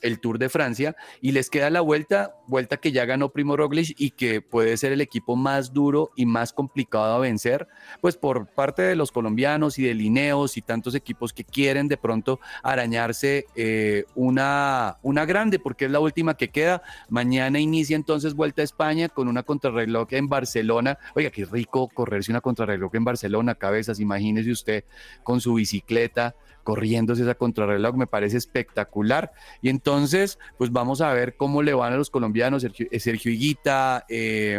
el 0.02 0.20
Tour 0.20 0.38
de 0.38 0.48
Francia 0.48 0.96
y 1.20 1.32
les 1.32 1.50
queda 1.50 1.70
la 1.70 1.80
vuelta, 1.80 2.36
vuelta 2.46 2.76
que 2.76 2.92
ya 2.92 3.04
ganó 3.04 3.30
Primo 3.30 3.56
Roglic 3.56 3.94
y 3.98 4.10
que 4.10 4.40
puede 4.40 4.76
ser 4.76 4.92
el 4.92 5.00
equipo 5.00 5.36
más 5.36 5.72
duro 5.72 6.10
y 6.16 6.26
más 6.26 6.52
complicado 6.52 7.14
a 7.14 7.18
vencer, 7.18 7.66
pues 8.00 8.16
por 8.16 8.46
parte 8.46 8.82
de 8.82 8.96
los 8.96 9.12
colombianos 9.12 9.78
y 9.78 9.84
de 9.84 9.94
Lineos 9.94 10.56
y 10.56 10.62
tantos 10.62 10.94
equipos 10.94 11.32
que 11.32 11.44
quieren 11.44 11.88
de 11.88 11.96
pronto 11.96 12.40
arañarse 12.62 13.46
eh, 13.54 14.04
una, 14.14 14.98
una 15.02 15.24
grande, 15.24 15.58
porque 15.58 15.86
es 15.86 15.90
la 15.90 16.00
última 16.00 16.36
que 16.36 16.48
queda. 16.48 16.82
Mañana 17.08 17.58
inicia 17.58 17.96
entonces 17.96 18.34
Vuelta 18.34 18.62
a 18.62 18.64
España 18.64 19.08
con 19.08 19.28
una 19.28 19.42
contrarreloj 19.42 20.08
en 20.10 20.28
Barcelona. 20.28 20.98
Oiga, 21.14 21.30
qué 21.30 21.44
rico 21.44 21.88
correrse 21.88 22.30
una 22.30 22.40
contrarreloj 22.40 22.94
en 22.94 23.04
Barcelona, 23.04 23.54
cabezas, 23.54 24.00
imagínese 24.00 24.50
usted 24.50 24.84
con 25.22 25.40
su 25.40 25.54
bicicleta 25.54 26.34
corriéndose 26.66 27.22
esa 27.22 27.36
contrarreloj, 27.36 27.94
me 27.94 28.08
parece 28.08 28.36
espectacular. 28.36 29.30
Y 29.62 29.68
entonces, 29.68 30.40
pues 30.58 30.72
vamos 30.72 31.00
a 31.00 31.12
ver 31.12 31.36
cómo 31.36 31.62
le 31.62 31.72
van 31.74 31.92
a 31.92 31.96
los 31.96 32.10
colombianos, 32.10 32.62
Sergio, 32.62 32.88
eh, 32.90 32.98
Sergio 32.98 33.30
Higuita, 33.30 34.04
eh, 34.08 34.58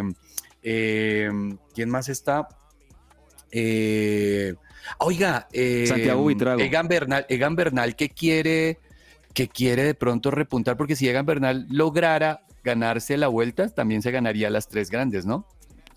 eh, 0.62 1.30
¿quién 1.74 1.90
más 1.90 2.08
está? 2.08 2.48
oiga, 5.00 5.48
Santiago 5.86 6.22
Buitrago. 6.22 6.60
Egan 6.60 6.88
Bernal, 6.88 7.26
Egan 7.28 7.56
Bernal 7.56 7.94
que 7.94 8.08
quiere, 8.08 8.78
que 9.34 9.48
quiere 9.48 9.84
de 9.84 9.94
pronto 9.94 10.30
repuntar, 10.30 10.78
porque 10.78 10.96
si 10.96 11.06
Egan 11.08 11.26
Bernal 11.26 11.66
lograra 11.68 12.40
ganarse 12.64 13.18
la 13.18 13.28
vuelta, 13.28 13.68
también 13.68 14.00
se 14.00 14.10
ganaría 14.12 14.48
las 14.48 14.68
tres 14.68 14.88
grandes, 14.88 15.26
¿no? 15.26 15.46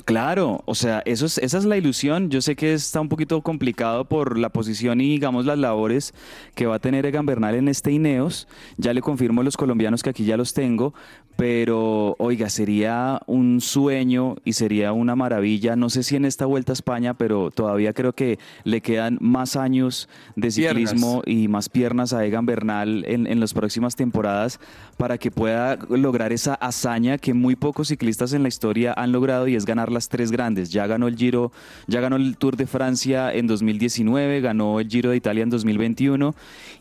Claro, 0.06 0.64
o 0.66 0.76
sea, 0.76 1.02
eso 1.06 1.26
es, 1.26 1.38
esa 1.38 1.58
es 1.58 1.66
la 1.66 1.78
ilusión. 1.78 2.30
Yo 2.30 2.42
sé 2.42 2.56
que 2.56 2.74
está 2.74 3.02
un 3.02 3.10
poquito 3.10 3.42
complicado 3.42 4.06
por 4.06 4.38
la 4.38 4.50
posición 4.50 5.02
y, 5.02 5.10
digamos, 5.10 5.46
las 5.46 5.60
labores 5.60 6.14
que 6.56 6.66
va 6.66 6.76
a 6.76 6.80
tener 6.80 7.06
Egan 7.06 7.26
Bernal 7.26 7.56
en 7.56 7.68
este 7.68 7.92
Ineos. 7.92 8.48
Ya 8.78 8.94
le 8.94 9.02
confirmo 9.02 9.42
a 9.42 9.44
los 9.44 9.58
colombianos 9.58 10.04
que 10.04 10.10
aquí 10.10 10.26
ya 10.26 10.38
los 10.38 10.54
tengo, 10.54 10.94
pero, 11.36 12.16
oiga, 12.20 12.50
sería 12.50 13.20
un 13.26 13.62
sueño 13.62 14.36
y 14.44 14.54
sería 14.54 14.94
una 14.94 15.16
maravilla. 15.16 15.76
No 15.76 15.90
sé 15.90 16.04
si 16.04 16.16
en 16.16 16.26
esta 16.26 16.46
vuelta 16.46 16.72
a 16.72 16.74
España, 16.74 17.14
pero 17.14 17.52
todavía 17.52 17.94
creo 17.94 18.14
que 18.14 18.40
le 18.64 18.82
quedan 18.82 19.18
más 19.22 19.56
años 19.56 20.10
de 20.36 20.52
ciclismo 20.52 21.22
y 21.26 21.48
más 21.48 21.70
piernas 21.70 22.14
a 22.14 22.26
Egan 22.26 22.46
Bernal 22.46 23.06
en, 23.08 23.28
en 23.28 23.40
las 23.40 23.54
próximas 23.54 23.96
temporadas 23.96 24.60
para 24.98 25.18
que 25.18 25.32
pueda 25.32 25.78
lograr 25.90 26.32
esa 26.32 26.54
hazaña 26.56 27.18
que 27.18 27.34
muy 27.34 27.56
pocos 27.56 27.88
ciclistas 27.88 28.34
en 28.34 28.44
la 28.44 28.50
historia 28.50 28.94
han 28.96 29.12
logrado 29.12 29.48
y 29.48 29.56
es 29.56 29.66
ganar 29.66 29.91
las 29.92 30.10
tres 30.10 30.32
grandes. 30.32 30.70
Ya 30.70 30.88
ganó 30.88 31.08
el 31.08 31.16
Giro, 31.16 31.52
ya 31.88 32.02
ganó 32.02 32.16
el 32.16 32.38
Tour 32.38 32.58
de 32.58 32.68
Francia 32.68 33.34
en 33.34 33.48
2019, 33.48 34.42
ganó 34.42 34.80
el 34.80 34.88
Giro 34.88 35.12
de 35.12 35.18
Italia 35.18 35.44
en 35.44 35.50
2021 35.50 36.36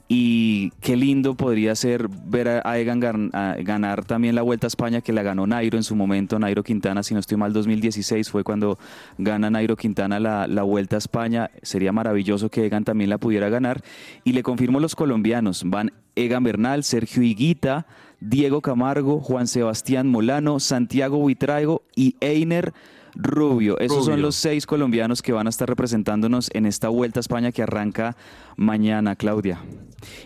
Y 0.09 0.71
qué 0.81 0.97
lindo 0.97 1.35
podría 1.35 1.75
ser 1.75 2.09
ver 2.09 2.63
a 2.65 2.79
Egan 2.79 3.01
ganar 3.01 4.05
también 4.05 4.35
la 4.35 4.43
Vuelta 4.43 4.67
a 4.67 4.69
España 4.69 5.01
que 5.01 5.13
la 5.13 5.23
ganó 5.23 5.47
Nairo 5.47 5.77
en 5.77 5.85
su 5.85 5.95
momento, 5.95 6.39
Nairo 6.39 6.63
Quintana, 6.63 7.03
si 7.03 7.15
no 7.15 7.21
estoy 7.21 7.37
mal, 7.37 7.53
2016 7.53 8.31
fue 8.31 8.45
cuando 8.45 8.79
gana 9.19 9.51
Nairo 9.51 9.77
Quintana 9.77 10.21
la, 10.21 10.47
la 10.47 10.63
Vuelta 10.63 10.97
a 10.97 10.99
España. 10.99 11.51
Sería 11.63 11.93
maravilloso 11.93 12.51
que 12.51 12.67
Egan 12.67 12.85
también 12.85 13.11
la 13.11 13.19
pudiera 13.19 13.49
ganar. 13.49 13.83
Y 14.25 14.33
le 14.33 14.43
confirmo 14.43 14.81
los 14.81 14.97
colombianos, 14.97 15.63
van 15.67 15.93
Egan 16.17 16.45
Bernal, 16.45 16.85
Sergio 16.85 17.23
Higuita, 17.23 17.87
Diego 18.21 18.61
Camargo, 18.61 19.21
Juan 19.21 19.47
Sebastián 19.47 20.09
Molano, 20.09 20.61
Santiago 20.61 21.19
Buitraigo 21.19 21.83
y 21.97 22.17
Einer 22.21 22.73
Rubio. 23.15 23.79
Esos 23.79 24.05
son 24.05 24.23
los 24.23 24.37
seis 24.37 24.67
colombianos 24.67 25.23
que 25.23 25.33
van 25.33 25.47
a 25.47 25.51
estar 25.51 25.69
representándonos 25.69 26.51
en 26.53 26.67
esta 26.67 26.89
Vuelta 26.89 27.21
a 27.21 27.23
España 27.23 27.53
que 27.53 27.63
arranca 27.63 28.17
mañana, 28.57 29.17
Claudia. 29.17 29.61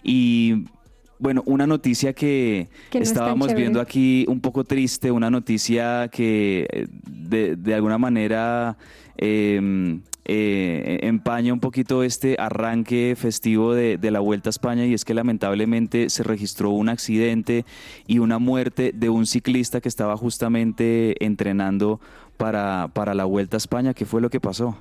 Y 0.03 0.65
bueno, 1.19 1.43
una 1.47 1.67
noticia 1.67 2.13
que, 2.13 2.69
estábamos 2.93 3.55
viendo 3.55 3.81
aquí 3.81 4.27
un 4.29 4.41
poco 4.41 4.65
triste, 4.65 5.11
una 5.11 5.31
noticia 5.31 6.09
que 6.09 6.67
eh, 6.71 6.87
de, 7.57 7.75
alguna 7.75 7.99
manera 7.99 8.77
em, 9.17 10.03
eh, 10.27 11.01
empaña 11.03 11.53
un 11.53 11.61
poquito 11.61 12.03
este 12.03 12.37
arranque 12.39 13.15
festivo 13.17 13.75
de, 13.75 13.99
la 14.11 14.21
Vuelta 14.21 14.49
a 14.49 14.53
España 14.53 14.87
y 14.87 14.95
es 14.95 15.05
que 15.05 15.13
lamentablemente 15.13 16.09
se 16.09 16.23
registró 16.23 16.71
un 16.71 16.89
accidente 16.89 17.65
y 18.07 18.19
una 18.19 18.39
muerte 18.39 18.93
de 18.95 19.11
un 19.11 19.27
ciclista 19.27 19.81
que 19.81 19.89
estaba 19.89 20.17
justamente 20.17 21.23
entrenando 21.25 22.01
para, 22.37 22.91
para 22.93 23.15
la 23.15 23.25
Vuelta 23.25 23.57
a 23.57 23.59
España. 23.59 23.95
¿Qué 23.95 24.05
fue 24.05 24.21
lo 24.21 24.31
que 24.31 24.41
pasó? 24.41 24.77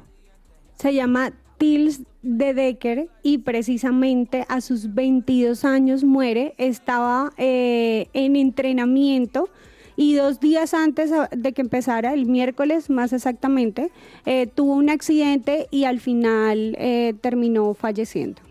Se 0.76 0.94
llama 0.94 1.32
Tils 1.58 2.02
de 2.22 2.54
Decker 2.54 3.10
y 3.22 3.40
precisamente 3.40 4.46
a 4.50 4.62
sus 4.62 4.94
22 4.94 5.66
años 5.66 6.04
muere. 6.04 6.56
Estaba 6.58 7.32
eh, 7.38 8.08
en 8.14 8.36
entrenamiento 8.36 9.50
y 9.96 10.16
dos 10.16 10.40
días 10.40 10.74
antes 10.74 11.12
de 11.32 11.54
que 11.54 11.62
empezara, 11.62 12.14
el 12.14 12.26
miércoles 12.26 12.90
más 12.90 13.14
exactamente, 13.14 13.92
eh, 14.26 14.48
tuvo 14.48 14.74
un 14.74 14.90
accidente 14.90 15.68
y 15.70 15.84
al 15.84 16.00
final 16.00 16.76
eh, 16.80 17.14
terminó 17.22 17.74
falleciendo 17.74 18.42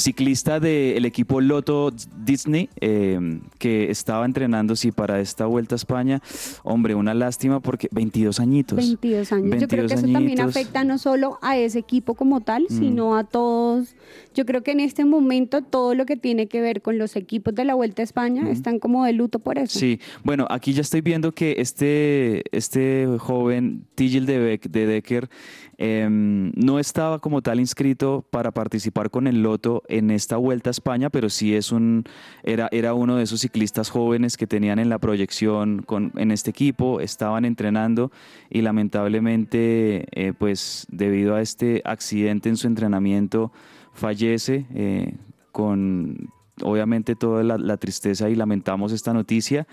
ciclista 0.00 0.60
del 0.60 1.04
equipo 1.04 1.40
Loto 1.40 1.92
Disney, 2.24 2.68
em, 2.80 3.42
que 3.58 3.90
estaba 3.90 4.24
entrenando, 4.24 4.76
sí, 4.76 4.92
para 4.92 5.20
esta 5.20 5.46
Vuelta 5.46 5.74
a 5.74 5.76
España. 5.76 6.20
Hombre, 6.62 6.94
una 6.94 7.14
lástima 7.14 7.60
porque 7.60 7.88
22 7.92 8.40
añitos. 8.40 8.76
22 8.76 9.32
años. 9.32 9.60
Yo 9.60 9.68
creo 9.68 9.86
que 9.86 9.94
eso 9.94 10.08
también 10.08 10.40
afecta 10.40 10.84
no 10.84 10.98
solo 10.98 11.38
a 11.42 11.56
ese 11.56 11.78
equipo 11.78 12.14
como 12.14 12.40
tal, 12.40 12.64
mm. 12.68 12.78
sino 12.78 13.16
a 13.16 13.24
todos. 13.24 13.94
Yo 14.34 14.46
creo 14.46 14.62
que 14.62 14.72
en 14.72 14.80
este 14.80 15.04
momento 15.04 15.62
todo 15.62 15.94
lo 15.94 16.06
que 16.06 16.16
tiene 16.16 16.46
que 16.46 16.60
ver 16.60 16.82
con 16.82 16.98
los 16.98 17.16
equipos 17.16 17.54
de 17.54 17.64
la 17.64 17.74
Vuelta 17.74 18.02
a 18.02 18.04
España 18.04 18.42
mm. 18.42 18.48
están 18.48 18.78
como 18.78 19.04
de 19.04 19.12
luto 19.12 19.38
por 19.38 19.58
eso. 19.58 19.78
Sí, 19.78 20.00
bueno, 20.24 20.46
aquí 20.50 20.72
ya 20.72 20.82
estoy 20.82 21.00
viendo 21.00 21.32
que 21.32 21.56
este, 21.58 22.42
este 22.56 23.06
joven 23.18 23.84
Tigil 23.94 24.26
de, 24.26 24.58
de 24.58 24.86
Decker 24.86 25.28
Em, 25.82 26.52
no 26.56 26.78
estaba 26.78 27.20
como 27.20 27.40
tal 27.40 27.58
inscrito 27.58 28.22
para 28.28 28.50
participar 28.50 29.08
con 29.08 29.26
el 29.26 29.42
Loto 29.42 29.82
en 29.88 30.10
esta 30.10 30.36
Vuelta 30.36 30.68
a 30.68 30.72
España, 30.72 31.08
pero 31.08 31.30
sí 31.30 31.54
es 31.54 31.72
un, 31.72 32.04
era, 32.42 32.68
era 32.70 32.92
uno 32.92 33.16
de 33.16 33.22
esos 33.22 33.40
ciclistas 33.40 33.88
jóvenes 33.88 34.36
que 34.36 34.46
tenían 34.46 34.78
en 34.78 34.90
la 34.90 34.98
proyección 34.98 35.80
con, 35.80 36.12
en 36.16 36.32
este 36.32 36.50
equipo, 36.50 37.00
estaban 37.00 37.46
entrenando 37.46 38.12
y 38.50 38.60
lamentablemente, 38.60 40.04
eh, 40.12 40.34
pues 40.38 40.86
debido 40.90 41.34
a 41.34 41.40
este 41.40 41.80
accidente 41.86 42.50
en 42.50 42.58
su 42.58 42.66
entrenamiento, 42.66 43.50
fallece 43.94 44.66
eh, 44.74 45.14
con 45.50 46.30
obviamente 46.62 47.16
toda 47.16 47.42
la, 47.42 47.76
tristeza 47.76 48.28
y 48.28 48.34
lamentamos 48.34 48.92
esta 48.92 49.12
noticia. 49.12 49.66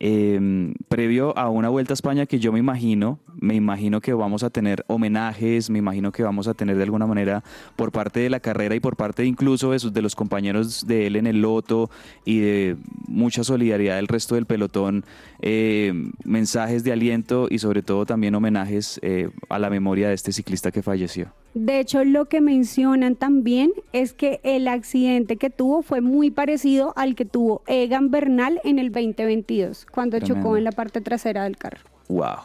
Em, 0.00 0.74
previo 0.88 1.36
a 1.38 1.48
una 1.48 1.68
vuelta 1.68 1.92
a 1.92 1.94
España 1.94 2.26
que 2.26 2.38
yo 2.38 2.52
me 2.52 2.58
imagino, 2.58 3.18
me 3.40 3.54
imagino 3.54 4.00
que 4.00 4.12
vamos 4.12 4.42
a 4.42 4.50
tener 4.50 4.84
homenajes, 4.88 5.70
me 5.70 5.78
imagino 5.78 6.10
que 6.12 6.22
vamos 6.22 6.48
a 6.48 6.54
tener 6.54 6.76
de 6.76 6.82
alguna 6.82 7.06
manera 7.06 7.44
por 7.76 7.92
parte 7.92 8.20
de 8.20 8.30
la 8.30 8.40
carrera 8.40 8.74
y 8.74 8.80
por 8.80 8.96
parte 8.96 9.24
incluso 9.24 9.70
de, 9.70 9.78
sus, 9.78 9.92
de 9.92 10.02
los 10.02 10.14
compañeros 10.14 10.86
de 10.86 11.06
él 11.06 11.16
en 11.16 11.26
el 11.26 11.40
loto 11.40 11.90
y 12.24 12.40
de 12.40 12.76
mucha 13.06 13.44
solidaridad 13.44 13.96
del 13.96 14.08
resto 14.08 14.34
del 14.34 14.46
pelotón, 14.46 15.04
em, 15.40 16.12
mensajes 16.24 16.82
de 16.84 16.92
aliento 16.92 17.46
y 17.50 17.58
sobre 17.58 17.82
todo 17.82 18.06
también 18.06 18.34
homenajes 18.34 18.98
eh, 19.02 19.30
a 19.48 19.58
la 19.58 19.70
memoria 19.70 20.08
de 20.08 20.14
este 20.14 20.32
ciclista 20.32 20.70
que 20.70 20.82
falleció. 20.82 21.32
De 21.54 21.78
hecho, 21.78 22.04
lo 22.04 22.24
que 22.24 22.40
mencionan 22.40 23.14
también 23.14 23.70
es 23.92 24.12
que 24.12 24.40
el 24.42 24.66
accidente 24.66 25.36
que 25.36 25.50
tuvo 25.50 25.82
fue 25.82 26.00
muy 26.00 26.32
parecido 26.32 26.92
al 26.96 27.14
que 27.14 27.24
tuvo 27.24 27.62
Egan 27.68 28.10
Bernal 28.10 28.60
en 28.64 28.80
el 28.80 28.90
2022, 28.90 29.83
cuando 29.90 30.18
chocó 30.20 30.56
en 30.56 30.64
la 30.64 30.72
parte 30.72 31.00
trasera 31.00 31.44
del 31.44 31.56
carro. 31.56 31.80
Wow. 32.08 32.38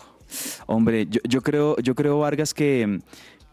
Hombre, 0.67 1.07
yo, 1.07 1.41
creo, 1.41 1.75
yo 1.77 1.95
creo, 1.95 2.19
Vargas, 2.19 2.53
que 2.53 2.85
mm, 2.85 2.99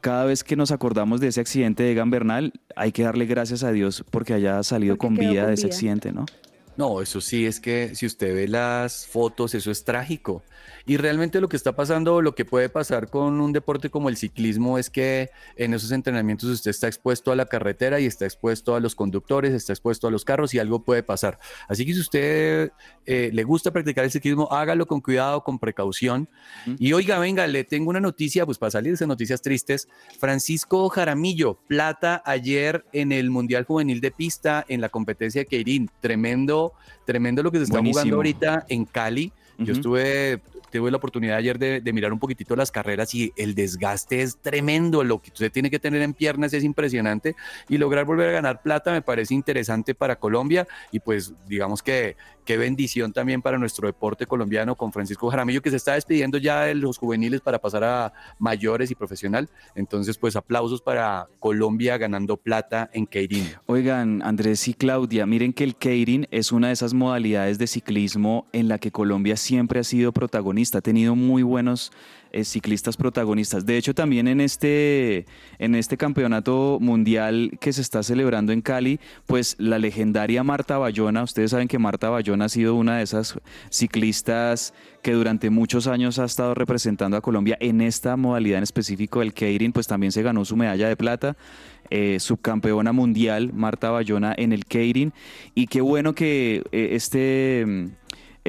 cada 0.00 0.24
vez 0.24 0.44
que 0.44 0.56
nos 0.56 0.70
acordamos 0.70 1.20
de 1.20 1.28
ese 1.28 1.40
accidente 1.40 1.82
de 1.82 1.92
Egan 1.92 2.10
Bernal, 2.10 2.52
hay 2.74 2.92
que 2.92 3.02
darle 3.02 3.26
gracias 3.26 3.62
a 3.62 3.72
Dios 3.72 4.04
porque 4.10 4.34
haya 4.34 4.62
salido 4.62 4.98
con 4.98 5.14
vida 5.14 5.46
de 5.46 5.54
ese 5.54 5.66
accidente, 5.66 6.12
¿no? 6.12 6.26
No, 6.76 7.00
eso 7.00 7.22
sí 7.22 7.46
es 7.46 7.58
que 7.58 7.94
si 7.94 8.04
usted 8.04 8.34
ve 8.34 8.48
las 8.48 9.06
fotos, 9.06 9.54
eso 9.54 9.70
es 9.70 9.84
trágico. 9.84 10.42
Y 10.86 10.98
realmente 10.98 11.40
lo 11.40 11.48
que 11.48 11.56
está 11.56 11.74
pasando, 11.74 12.22
lo 12.22 12.34
que 12.36 12.44
puede 12.44 12.68
pasar 12.68 13.10
con 13.10 13.40
un 13.40 13.52
deporte 13.52 13.90
como 13.90 14.08
el 14.08 14.16
ciclismo 14.16 14.78
es 14.78 14.88
que 14.88 15.30
en 15.56 15.74
esos 15.74 15.90
entrenamientos 15.90 16.48
usted 16.48 16.70
está 16.70 16.86
expuesto 16.86 17.32
a 17.32 17.36
la 17.36 17.46
carretera 17.46 17.98
y 17.98 18.06
está 18.06 18.24
expuesto 18.24 18.76
a 18.76 18.80
los 18.80 18.94
conductores, 18.94 19.52
está 19.52 19.72
expuesto 19.72 20.06
a 20.06 20.12
los 20.12 20.24
carros 20.24 20.54
y 20.54 20.60
algo 20.60 20.84
puede 20.84 21.02
pasar. 21.02 21.40
Así 21.68 21.84
que 21.84 21.92
si 21.92 22.00
usted 22.00 22.70
eh, 23.04 23.30
le 23.32 23.42
gusta 23.42 23.72
practicar 23.72 24.04
el 24.04 24.12
ciclismo, 24.12 24.48
hágalo 24.52 24.86
con 24.86 25.00
cuidado, 25.00 25.42
con 25.42 25.58
precaución. 25.58 26.28
Y 26.78 26.92
oiga, 26.92 27.18
venga, 27.18 27.46
le 27.48 27.64
tengo 27.64 27.90
una 27.90 28.00
noticia, 28.00 28.46
pues 28.46 28.58
para 28.58 28.70
salir 28.70 28.96
de 28.96 29.06
noticias 29.08 29.42
tristes. 29.42 29.88
Francisco 30.20 30.88
Jaramillo, 30.88 31.58
plata 31.66 32.22
ayer 32.24 32.84
en 32.92 33.10
el 33.10 33.30
Mundial 33.30 33.64
Juvenil 33.64 34.00
de 34.00 34.12
Pista 34.12 34.64
en 34.68 34.80
la 34.80 34.88
competencia 34.88 35.40
de 35.40 35.46
Keirin. 35.46 35.90
Tremendo, 36.00 36.74
tremendo 37.04 37.42
lo 37.42 37.50
que 37.50 37.58
se 37.58 37.64
está 37.64 37.82
jugando 37.82 38.16
ahorita 38.16 38.66
en 38.68 38.84
Cali. 38.84 39.32
Yo 39.58 39.72
estuve 39.72 40.42
tuve 40.70 40.90
la 40.90 40.96
oportunidad 40.96 41.36
ayer 41.36 41.58
de, 41.58 41.92
mirar 41.92 42.12
un 42.12 42.18
poquitito 42.18 42.56
las 42.56 42.70
carreras 42.70 43.14
y 43.14 43.32
el 43.36 43.54
desgaste 43.54 44.20
es 44.20 44.36
tremendo, 44.36 45.02
lo 45.02 45.20
que 45.22 45.30
usted 45.30 45.50
tiene 45.50 45.70
que 45.70 45.78
tener 45.78 46.02
en 46.02 46.12
piernas 46.12 46.52
es 46.52 46.64
impresionante 46.64 47.34
y 47.68 47.78
lograr 47.78 48.04
volver 48.04 48.28
a 48.28 48.32
ganar 48.32 48.60
plata 48.60 48.92
me 48.92 49.00
parece 49.00 49.34
interesante 49.34 49.94
para 49.94 50.16
Colombia 50.16 50.66
y 50.92 51.00
pues 51.00 51.32
digamos 51.48 51.82
que 51.82 52.16
qué 52.44 52.56
bendición 52.56 53.12
también 53.12 53.42
para 53.42 53.58
nuestro 53.58 53.86
deporte 53.86 54.26
colombiano 54.26 54.76
con 54.76 54.92
Francisco 54.92 55.30
Jaramillo 55.30 55.62
que 55.62 55.70
se 55.70 55.76
está 55.76 55.94
despidiendo 55.94 56.38
ya 56.38 56.62
de 56.62 56.74
los 56.74 56.98
juveniles 56.98 57.40
para 57.40 57.58
pasar 57.58 57.84
a 57.84 58.12
mayores 58.38 58.90
y 58.90 58.94
profesional. 58.94 59.48
Entonces 59.74 60.18
pues 60.18 60.36
aplausos 60.36 60.82
para 60.82 61.28
Colombia 61.40 61.96
ganando 61.96 62.36
plata 62.36 62.90
en 62.92 63.06
Keirin. 63.06 63.48
Oigan, 63.66 64.22
Andrés 64.22 64.68
y 64.68 64.74
Claudia, 64.74 65.26
miren 65.26 65.52
que 65.52 65.64
el 65.64 65.76
Keirin 65.76 66.28
es 66.30 66.52
una 66.52 66.68
de 66.68 66.74
esas 66.74 66.92
modalidades 66.92 67.58
de 67.58 67.66
ciclismo 67.66 68.46
en 68.52 68.68
la 68.68 68.78
que 68.78 68.92
Colombia 68.92 69.36
siempre 69.36 69.80
ha 69.80 69.84
sido 69.84 70.12
protagonista 70.12 70.55
ha 70.74 70.80
tenido 70.80 71.14
muy 71.14 71.42
buenos 71.42 71.92
eh, 72.32 72.44
ciclistas 72.44 72.96
protagonistas. 72.96 73.66
De 73.66 73.76
hecho, 73.76 73.94
también 73.94 74.26
en 74.26 74.40
este, 74.40 75.26
en 75.58 75.74
este 75.74 75.96
campeonato 75.96 76.78
mundial 76.80 77.52
que 77.60 77.72
se 77.72 77.82
está 77.82 78.02
celebrando 78.02 78.52
en 78.52 78.62
Cali, 78.62 79.00
pues 79.26 79.54
la 79.58 79.78
legendaria 79.78 80.42
Marta 80.42 80.78
Bayona, 80.78 81.22
ustedes 81.22 81.50
saben 81.52 81.68
que 81.68 81.78
Marta 81.78 82.10
Bayona 82.10 82.46
ha 82.46 82.48
sido 82.48 82.74
una 82.74 82.98
de 82.98 83.04
esas 83.04 83.38
ciclistas 83.70 84.74
que 85.02 85.12
durante 85.12 85.50
muchos 85.50 85.86
años 85.86 86.18
ha 86.18 86.24
estado 86.24 86.54
representando 86.54 87.16
a 87.16 87.20
Colombia 87.20 87.56
en 87.60 87.80
esta 87.80 88.16
modalidad 88.16 88.58
en 88.58 88.64
específico 88.64 89.20
del 89.20 89.32
Keirin, 89.32 89.72
pues 89.72 89.86
también 89.86 90.10
se 90.10 90.22
ganó 90.22 90.44
su 90.44 90.56
medalla 90.56 90.88
de 90.88 90.96
plata. 90.96 91.36
Eh, 91.90 92.18
subcampeona 92.18 92.92
mundial 92.92 93.52
Marta 93.52 93.90
Bayona 93.90 94.34
en 94.36 94.52
el 94.52 94.64
Keirin 94.64 95.12
y 95.54 95.68
qué 95.68 95.80
bueno 95.80 96.14
que 96.14 96.64
eh, 96.72 96.88
este 96.92 97.64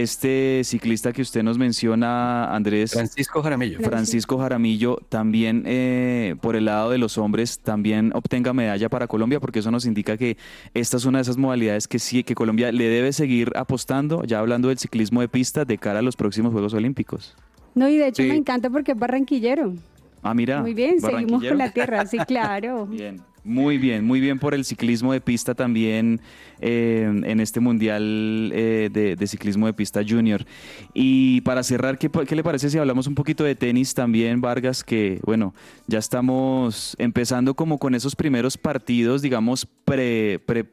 este 0.02 0.62
ciclista 0.64 1.12
que 1.12 1.22
usted 1.22 1.44
nos 1.44 1.58
menciona, 1.58 2.54
Andrés. 2.56 2.92
Francisco 2.92 3.42
Jaramillo. 3.42 3.80
Francisco 3.80 4.38
Jaramillo, 4.38 4.98
también 5.10 5.64
eh, 5.66 6.36
por 6.42 6.56
el 6.56 6.66
lado 6.66 6.92
de 6.92 6.98
los 6.98 7.18
hombres, 7.18 7.60
también 7.60 8.12
obtenga 8.14 8.54
medalla 8.54 8.90
para 8.90 9.08
Colombia, 9.08 9.40
porque 9.40 9.60
eso 9.60 9.72
nos 9.72 9.86
indica 9.86 10.16
que 10.18 10.38
esta 10.74 10.98
es 10.98 11.06
una 11.06 11.18
de 11.18 11.24
esas 11.24 11.38
modalidades 11.38 11.88
que 11.88 12.00
sí, 12.00 12.24
que 12.24 12.36
Colombia 12.36 12.72
le 12.72 12.88
debe 12.88 13.12
seguir 13.12 13.52
apostando, 13.56 14.24
ya 14.24 14.40
hablando 14.40 14.68
del 14.68 14.78
ciclismo 14.78 15.22
de 15.22 15.30
pista, 15.30 15.66
de 15.66 15.78
cara 15.78 16.00
a 16.00 16.04
los 16.04 16.16
próximos 16.16 16.52
Juegos 16.52 16.74
Olímpicos. 16.74 17.36
No, 17.74 17.90
y 17.90 17.98
de 17.98 18.08
hecho 18.08 18.24
me 18.24 18.36
encanta 18.36 18.70
porque 18.70 18.92
es 18.92 19.00
barranquillero. 19.00 19.74
Ah, 20.22 20.34
mira. 20.34 20.62
Muy 20.62 20.74
bien, 20.74 21.00
seguimos 21.00 21.44
con 21.44 21.58
la 21.58 21.72
tierra, 21.72 22.06
sí, 22.06 22.18
claro. 22.20 22.86
bien. 22.92 23.22
Muy 23.48 23.78
bien, 23.78 24.04
muy 24.04 24.20
bien 24.20 24.40
por 24.40 24.54
el 24.54 24.66
ciclismo 24.66 25.14
de 25.14 25.22
pista 25.22 25.56
también 25.56 26.20
eh, 26.60 27.22
en 27.24 27.40
este 27.40 27.60
Mundial 27.60 28.52
eh, 28.54 28.90
de, 28.92 29.28
Ciclismo 29.28 29.68
de 29.68 29.74
Pista 29.74 30.02
Junior. 30.08 30.46
Y 30.94 31.42
para 31.42 31.64
cerrar, 31.64 31.98
¿qué, 31.98 32.10
¿qué, 32.10 32.36
le 32.36 32.44
parece 32.44 32.70
si 32.70 32.78
hablamos 32.78 33.08
un 33.08 33.16
poquito 33.16 33.44
de 33.44 33.56
tenis 33.56 33.94
también, 33.94 34.42
Vargas? 34.42 34.84
Que 34.84 35.20
bueno, 35.24 35.54
ya 35.88 36.00
estamos 36.00 36.96
empezando 36.98 37.54
como 37.54 37.78
con 37.78 37.94
esos 37.94 38.16
primeros 38.16 38.58
partidos, 38.58 39.22
digamos, 39.22 39.66
pre, 39.66 40.40
pre 40.46 40.66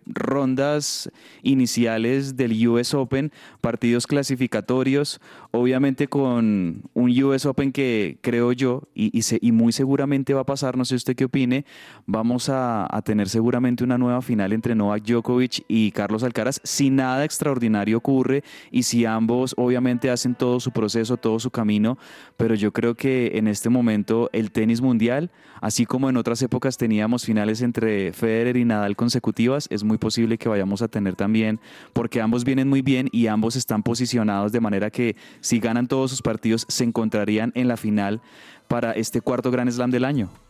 iniciales 1.43 2.37
del 2.37 2.69
US 2.69 2.95
Open, 2.95 3.33
partidos 3.61 4.07
clasificatorios, 4.07 5.21
obviamente 5.51 6.09
con 6.09 6.83
un 6.95 7.23
US 7.23 7.47
Open 7.47 7.73
que 7.73 8.19
creo 8.21 8.53
yo, 8.53 8.83
y, 8.95 9.11
y, 9.41 9.53
muy 9.53 9.73
seguramente 9.73 10.35
va 10.35 10.43
a 10.43 10.47
pasar, 10.47 10.77
no 10.77 10.85
sé 10.85 10.95
usted 10.95 11.15
qué 11.17 11.25
opine, 11.25 11.65
vamos 12.07 12.49
a, 12.49 12.87
a 12.91 13.03
tener 13.03 13.29
seguramente 13.29 13.85
una 13.85 13.99
nueva 13.99 14.23
final 14.23 14.53
entre 14.53 14.75
Novak 14.75 15.05
Djokovic 15.05 15.65
y 15.69 15.74
Carlos 15.93 16.23
Alcaraz 16.23 16.61
si 16.63 16.91
nada 16.91 17.25
extraordinario 17.25 17.99
ocurre 17.99 18.43
y 18.71 18.85
si 18.85 19.05
ambos 19.05 19.55
obviamente 19.57 20.11
hacen 20.11 20.35
todo 20.35 20.61
su 20.61 20.71
proceso, 20.71 21.17
todo 21.17 21.39
su 21.39 21.51
camino, 21.51 21.99
pero 22.37 22.55
yo 22.55 22.73
creo 22.73 22.95
que 22.95 23.33
en 23.35 23.49
este 23.49 23.69
momento 23.69 24.31
el 24.33 24.51
tenis 24.51 24.81
mundial, 24.81 25.31
así 25.61 25.87
como 25.87 26.09
en 26.09 26.17
otras 26.17 26.43
épocas 26.43 26.77
teníamos 26.77 27.25
finales 27.25 27.63
entre 27.63 28.13
Federer 28.13 28.57
y 28.57 28.65
Nadal 28.65 28.97
consecutivas, 28.97 29.67
es 29.71 29.85
muy 29.85 29.99
posible 29.99 30.39
que 30.39 30.49
vayamos 30.49 30.83
a 30.83 30.89
tener 30.89 31.17
también, 31.17 31.61
porque 31.93 32.21
ambos 32.21 32.45
vienen 32.45 32.69
muy 32.69 32.83
bien 32.83 33.09
y 33.13 33.27
ambos 33.27 33.57
están 33.57 33.83
posicionados 33.83 34.53
de 34.53 34.61
manera 34.61 34.91
que 34.91 35.17
si 35.41 35.59
ganan 35.59 35.89
todos 35.89 36.11
sus 36.11 36.23
partidos 36.23 36.67
se 36.69 36.85
encontrarían 36.85 37.53
en 37.55 37.69
la 37.69 37.77
final 37.77 38.21
para 38.69 38.93
este 38.93 39.21
cuarto 39.21 39.51
Gran 39.51 39.71
Slam 39.71 39.91
del 39.91 40.05
año. 40.05 40.44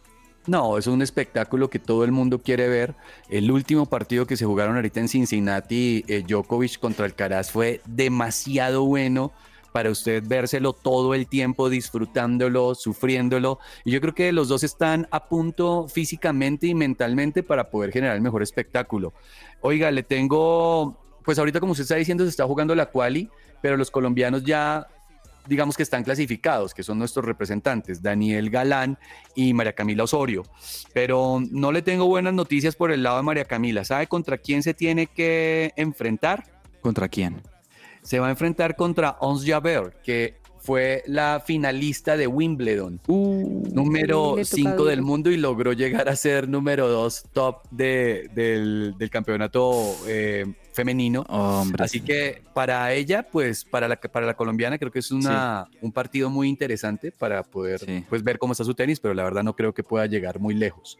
No, 0.46 0.76
es 0.76 0.86
un 0.86 1.00
espectáculo 1.00 1.70
que 1.70 1.78
todo 1.78 2.04
el 2.04 2.12
mundo 2.12 2.40
quiere 2.42 2.68
ver. 2.68 2.94
El 3.30 3.50
último 3.50 3.86
partido 3.86 4.26
que 4.26 4.36
se 4.36 4.44
jugaron 4.44 4.76
ahorita 4.76 5.00
en 5.00 5.08
Cincinnati, 5.08 6.04
eh, 6.06 6.22
Djokovic 6.26 6.78
contra 6.78 7.06
Alcaraz, 7.06 7.50
fue 7.50 7.80
demasiado 7.86 8.84
bueno 8.84 9.32
para 9.72 9.90
usted 9.90 10.22
vérselo 10.24 10.72
todo 10.72 11.14
el 11.14 11.26
tiempo, 11.26 11.68
disfrutándolo, 11.70 12.74
sufriéndolo. 12.74 13.58
Y 13.84 13.90
yo 13.90 14.00
creo 14.00 14.14
que 14.14 14.32
los 14.32 14.48
dos 14.48 14.62
están 14.62 15.08
a 15.10 15.28
punto 15.28 15.88
físicamente 15.88 16.66
y 16.66 16.74
mentalmente 16.74 17.42
para 17.42 17.70
poder 17.70 17.90
generar 17.90 18.14
el 18.14 18.22
mejor 18.22 18.42
espectáculo. 18.42 19.14
Oiga, 19.62 19.90
le 19.90 20.02
tengo, 20.02 20.96
pues 21.24 21.38
ahorita 21.38 21.58
como 21.58 21.72
usted 21.72 21.82
está 21.82 21.96
diciendo, 21.96 22.22
se 22.22 22.30
está 22.30 22.44
jugando 22.46 22.74
la 22.74 22.86
quali, 22.86 23.30
pero 23.62 23.76
los 23.76 23.90
colombianos 23.90 24.44
ya 24.44 24.86
digamos 25.46 25.76
que 25.76 25.82
están 25.82 26.04
clasificados, 26.04 26.74
que 26.74 26.82
son 26.82 26.98
nuestros 26.98 27.24
representantes, 27.24 28.02
Daniel 28.02 28.50
Galán 28.50 28.98
y 29.34 29.52
María 29.52 29.72
Camila 29.72 30.04
Osorio. 30.04 30.42
Pero 30.92 31.42
no 31.50 31.72
le 31.72 31.82
tengo 31.82 32.06
buenas 32.06 32.34
noticias 32.34 32.76
por 32.76 32.92
el 32.92 33.02
lado 33.02 33.18
de 33.18 33.22
María 33.22 33.44
Camila. 33.44 33.84
¿Sabe 33.84 34.06
contra 34.06 34.38
quién 34.38 34.62
se 34.62 34.74
tiene 34.74 35.06
que 35.06 35.72
enfrentar? 35.76 36.44
¿Contra 36.80 37.08
quién? 37.08 37.42
Se 38.02 38.18
va 38.18 38.28
a 38.28 38.30
enfrentar 38.30 38.76
contra 38.76 39.16
Ons 39.20 39.44
Javert, 39.46 40.02
que 40.02 40.34
fue 40.64 41.02
la 41.06 41.42
finalista 41.44 42.16
de 42.16 42.26
Wimbledon, 42.26 42.98
uh, 43.06 43.68
número 43.70 44.36
5 44.42 44.84
del 44.86 45.02
mundo 45.02 45.30
y 45.30 45.36
logró 45.36 45.74
llegar 45.74 46.08
a 46.08 46.16
ser 46.16 46.48
número 46.48 46.88
2 46.88 47.24
top 47.34 47.68
de, 47.70 48.30
del, 48.34 48.94
del, 48.96 49.10
campeonato 49.10 49.94
eh, 50.08 50.46
femenino. 50.74 51.24
Así 51.78 52.00
que 52.00 52.42
para 52.52 52.92
ella, 52.92 53.22
pues 53.22 53.64
para 53.64 53.88
la, 53.88 53.96
para 53.96 54.26
la 54.26 54.34
colombiana 54.34 54.76
creo 54.76 54.90
que 54.90 54.98
es 54.98 55.10
una, 55.10 55.68
un 55.80 55.92
partido 55.92 56.28
muy 56.28 56.48
interesante 56.48 57.12
para 57.12 57.42
poder 57.42 58.04
pues, 58.08 58.22
ver 58.22 58.38
cómo 58.38 58.52
está 58.52 58.64
su 58.64 58.74
tenis, 58.74 59.00
pero 59.00 59.14
la 59.14 59.22
verdad 59.22 59.44
no 59.44 59.54
creo 59.54 59.72
que 59.72 59.82
pueda 59.82 60.06
llegar 60.06 60.40
muy 60.40 60.54
lejos. 60.54 60.98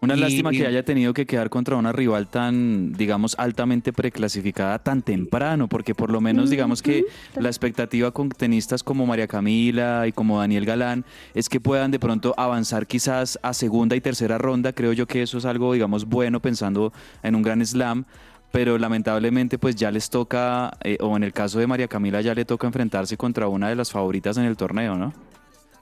Una 0.00 0.14
lástima 0.14 0.50
que 0.50 0.66
haya 0.66 0.84
tenido 0.84 1.14
que 1.14 1.26
quedar 1.26 1.48
contra 1.48 1.76
una 1.76 1.92
rival 1.92 2.28
tan, 2.28 2.92
digamos, 2.92 3.34
altamente 3.38 3.92
preclasificada 3.92 4.78
tan 4.78 5.02
temprano, 5.02 5.68
porque 5.68 5.94
por 5.94 6.10
lo 6.10 6.20
menos 6.20 6.50
digamos 6.50 6.82
que 6.82 7.04
la 7.36 7.48
expectativa 7.48 8.10
con 8.10 8.28
tenistas 8.28 8.82
como 8.82 9.06
María 9.06 9.26
Camila 9.26 10.06
y 10.06 10.12
como 10.12 10.38
Daniel 10.38 10.66
Galán 10.66 11.04
es 11.34 11.48
que 11.48 11.60
puedan 11.60 11.90
de 11.90 11.98
pronto 11.98 12.34
avanzar 12.36 12.86
quizás 12.86 13.38
a 13.42 13.54
segunda 13.54 13.96
y 13.96 14.00
tercera 14.02 14.36
ronda. 14.36 14.72
Creo 14.74 14.92
yo 14.92 15.06
que 15.06 15.22
eso 15.22 15.38
es 15.38 15.46
algo, 15.46 15.72
digamos, 15.72 16.04
bueno 16.04 16.40
pensando 16.40 16.92
en 17.22 17.34
un 17.34 17.42
gran 17.42 17.64
slam 17.64 18.04
pero 18.54 18.78
lamentablemente 18.78 19.58
pues 19.58 19.74
ya 19.74 19.90
les 19.90 20.08
toca, 20.08 20.78
eh, 20.84 20.96
o 21.00 21.16
en 21.16 21.24
el 21.24 21.32
caso 21.32 21.58
de 21.58 21.66
María 21.66 21.88
Camila 21.88 22.20
ya 22.20 22.36
le 22.36 22.44
toca 22.44 22.68
enfrentarse 22.68 23.16
contra 23.16 23.48
una 23.48 23.68
de 23.68 23.74
las 23.74 23.90
favoritas 23.90 24.36
en 24.36 24.44
el 24.44 24.56
torneo, 24.56 24.94
¿no? 24.94 25.12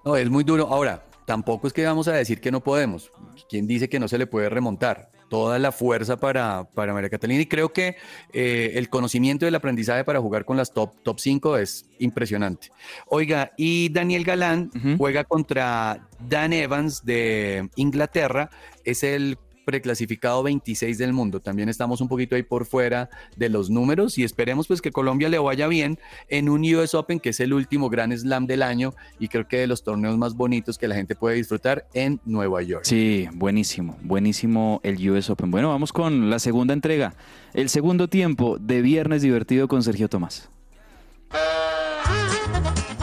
No, 0.06 0.16
es 0.16 0.30
muy 0.30 0.42
duro. 0.42 0.68
Ahora, 0.68 1.04
tampoco 1.26 1.66
es 1.66 1.74
que 1.74 1.84
vamos 1.84 2.08
a 2.08 2.14
decir 2.14 2.40
que 2.40 2.50
no 2.50 2.60
podemos. 2.60 3.12
¿Quién 3.46 3.66
dice 3.66 3.90
que 3.90 4.00
no 4.00 4.08
se 4.08 4.16
le 4.16 4.26
puede 4.26 4.48
remontar? 4.48 5.10
Toda 5.28 5.58
la 5.58 5.70
fuerza 5.70 6.16
para, 6.16 6.64
para 6.64 6.94
María 6.94 7.10
Catalina 7.10 7.42
y 7.42 7.46
creo 7.46 7.74
que 7.74 7.96
eh, 8.32 8.72
el 8.76 8.88
conocimiento 8.88 9.44
del 9.44 9.54
aprendizaje 9.54 10.02
para 10.04 10.22
jugar 10.22 10.46
con 10.46 10.56
las 10.56 10.72
top, 10.72 10.94
top 11.02 11.20
5 11.20 11.58
es 11.58 11.84
impresionante. 11.98 12.70
Oiga, 13.06 13.52
y 13.58 13.90
Daniel 13.90 14.24
Galán 14.24 14.70
juega 14.96 15.24
contra 15.24 16.08
Dan 16.26 16.54
Evans 16.54 17.04
de 17.04 17.68
Inglaterra, 17.76 18.48
es 18.82 19.02
el 19.02 19.36
preclasificado 19.64 20.42
26 20.42 20.98
del 20.98 21.12
mundo. 21.12 21.40
También 21.40 21.68
estamos 21.68 22.00
un 22.00 22.08
poquito 22.08 22.36
ahí 22.36 22.42
por 22.42 22.66
fuera 22.66 23.10
de 23.36 23.48
los 23.48 23.70
números 23.70 24.18
y 24.18 24.24
esperemos 24.24 24.66
pues 24.66 24.80
que 24.82 24.90
Colombia 24.90 25.28
le 25.28 25.38
vaya 25.38 25.68
bien 25.68 25.98
en 26.28 26.48
un 26.48 26.62
US 26.74 26.94
Open 26.94 27.20
que 27.20 27.30
es 27.30 27.40
el 27.40 27.52
último 27.52 27.88
gran 27.90 28.16
slam 28.16 28.46
del 28.46 28.62
año 28.62 28.94
y 29.18 29.28
creo 29.28 29.48
que 29.48 29.58
de 29.58 29.66
los 29.66 29.82
torneos 29.82 30.16
más 30.18 30.34
bonitos 30.34 30.78
que 30.78 30.88
la 30.88 30.94
gente 30.94 31.14
puede 31.14 31.36
disfrutar 31.36 31.86
en 31.94 32.20
Nueva 32.24 32.62
York. 32.62 32.84
Sí, 32.84 33.28
buenísimo, 33.32 33.96
buenísimo 34.02 34.80
el 34.82 35.10
US 35.10 35.30
Open. 35.30 35.50
Bueno, 35.50 35.68
vamos 35.68 35.92
con 35.92 36.30
la 36.30 36.38
segunda 36.38 36.74
entrega, 36.74 37.14
el 37.54 37.68
segundo 37.68 38.08
tiempo 38.08 38.58
de 38.58 38.82
Viernes 38.82 39.22
Divertido 39.22 39.68
con 39.68 39.82
Sergio 39.82 40.08
Tomás. 40.08 40.48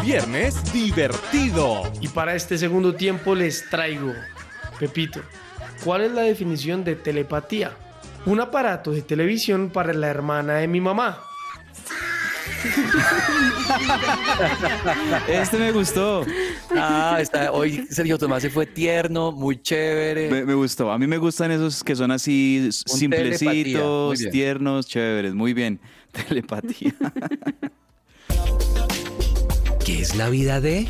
Viernes 0.01 0.72
divertido. 0.74 1.84
Y 2.01 2.07
para 2.07 2.34
este 2.36 2.57
segundo 2.57 2.95
tiempo 2.95 3.36
les 3.36 3.70
traigo, 3.70 4.14
Pepito, 4.80 5.22
¿Cuál 5.84 6.01
es 6.01 6.11
la 6.11 6.21
definición 6.21 6.84
de 6.84 6.95
telepatía? 6.95 7.71
Un 8.25 8.41
aparato 8.41 8.91
de 8.91 9.01
televisión 9.01 9.69
para 9.69 9.93
la 9.93 10.07
hermana 10.07 10.55
de 10.55 10.67
mi 10.67 10.82
mamá. 10.82 11.23
Este 15.27 15.57
me 15.57 15.71
gustó. 15.71 16.25
Ah, 16.75 17.17
está, 17.21 17.51
hoy 17.51 17.86
Sergio 17.89 18.17
Tomás 18.17 18.41
se 18.41 18.49
fue 18.49 18.65
tierno, 18.65 19.32
muy 19.32 19.61
chévere. 19.61 20.30
Me, 20.45 20.53
gustó. 20.53 20.91
A 20.91 20.97
mí 20.97 21.07
me 21.07 21.17
gustan 21.17 21.51
esos 21.51 21.84
que 21.84 21.95
son 21.95 22.11
así 22.11 22.69
simplecitos, 22.71 24.19
tiernos, 24.32 24.88
chéveres. 24.88 25.34
Muy 25.34 25.53
bien. 25.53 25.80
Telepatía. 26.27 26.93
¿Qué 29.86 30.01
es 30.01 30.15
la 30.15 30.30
vida 30.30 30.59
de? 30.59 30.88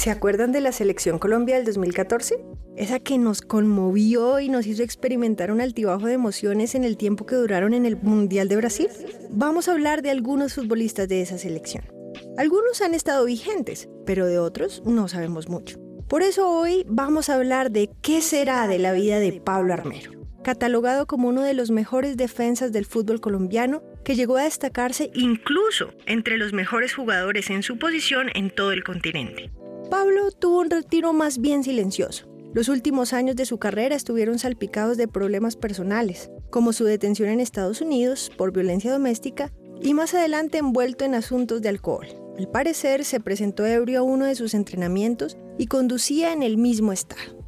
¿Se 0.00 0.10
acuerdan 0.10 0.50
de 0.50 0.62
la 0.62 0.72
selección 0.72 1.18
Colombia 1.18 1.56
del 1.56 1.66
2014? 1.66 2.42
Esa 2.74 3.00
que 3.00 3.18
nos 3.18 3.42
conmovió 3.42 4.40
y 4.40 4.48
nos 4.48 4.66
hizo 4.66 4.82
experimentar 4.82 5.52
un 5.52 5.60
altibajo 5.60 6.06
de 6.06 6.14
emociones 6.14 6.74
en 6.74 6.84
el 6.84 6.96
tiempo 6.96 7.26
que 7.26 7.36
duraron 7.36 7.74
en 7.74 7.84
el 7.84 7.98
Mundial 7.98 8.48
de 8.48 8.56
Brasil. 8.56 8.88
Vamos 9.28 9.68
a 9.68 9.72
hablar 9.72 10.00
de 10.00 10.08
algunos 10.08 10.54
futbolistas 10.54 11.06
de 11.06 11.20
esa 11.20 11.36
selección. 11.36 11.84
Algunos 12.38 12.80
han 12.80 12.94
estado 12.94 13.26
vigentes, 13.26 13.90
pero 14.06 14.24
de 14.24 14.38
otros 14.38 14.82
no 14.86 15.06
sabemos 15.06 15.50
mucho. 15.50 15.78
Por 16.08 16.22
eso 16.22 16.48
hoy 16.48 16.86
vamos 16.88 17.28
a 17.28 17.34
hablar 17.34 17.70
de 17.70 17.90
qué 18.00 18.22
será 18.22 18.68
de 18.68 18.78
la 18.78 18.92
vida 18.92 19.18
de 19.18 19.38
Pablo 19.38 19.74
Armero, 19.74 20.12
catalogado 20.42 21.06
como 21.06 21.28
uno 21.28 21.42
de 21.42 21.52
los 21.52 21.70
mejores 21.70 22.16
defensas 22.16 22.72
del 22.72 22.86
fútbol 22.86 23.20
colombiano 23.20 23.82
que 24.04 24.14
llegó 24.14 24.36
a 24.36 24.44
destacarse 24.44 25.10
incluso 25.14 25.92
entre 26.06 26.38
los 26.38 26.52
mejores 26.52 26.94
jugadores 26.94 27.50
en 27.50 27.62
su 27.62 27.78
posición 27.78 28.28
en 28.34 28.50
todo 28.50 28.72
el 28.72 28.84
continente. 28.84 29.50
Pablo 29.90 30.30
tuvo 30.30 30.60
un 30.60 30.70
retiro 30.70 31.12
más 31.12 31.38
bien 31.40 31.64
silencioso. 31.64 32.26
Los 32.52 32.68
últimos 32.68 33.12
años 33.12 33.36
de 33.36 33.46
su 33.46 33.58
carrera 33.58 33.94
estuvieron 33.94 34.38
salpicados 34.38 34.96
de 34.96 35.06
problemas 35.06 35.56
personales, 35.56 36.30
como 36.50 36.72
su 36.72 36.84
detención 36.84 37.28
en 37.28 37.40
Estados 37.40 37.80
Unidos 37.80 38.30
por 38.36 38.52
violencia 38.52 38.92
doméstica 38.92 39.52
y 39.80 39.94
más 39.94 40.14
adelante 40.14 40.58
envuelto 40.58 41.04
en 41.04 41.14
asuntos 41.14 41.62
de 41.62 41.68
alcohol. 41.68 42.06
Al 42.38 42.48
parecer 42.48 43.04
se 43.04 43.20
presentó 43.20 43.66
ebrio 43.66 44.00
a 44.00 44.02
uno 44.02 44.24
de 44.24 44.34
sus 44.34 44.54
entrenamientos 44.54 45.36
y 45.58 45.66
conducía 45.66 46.32
en 46.32 46.42
el 46.42 46.56
mismo 46.56 46.92
estado. 46.92 47.44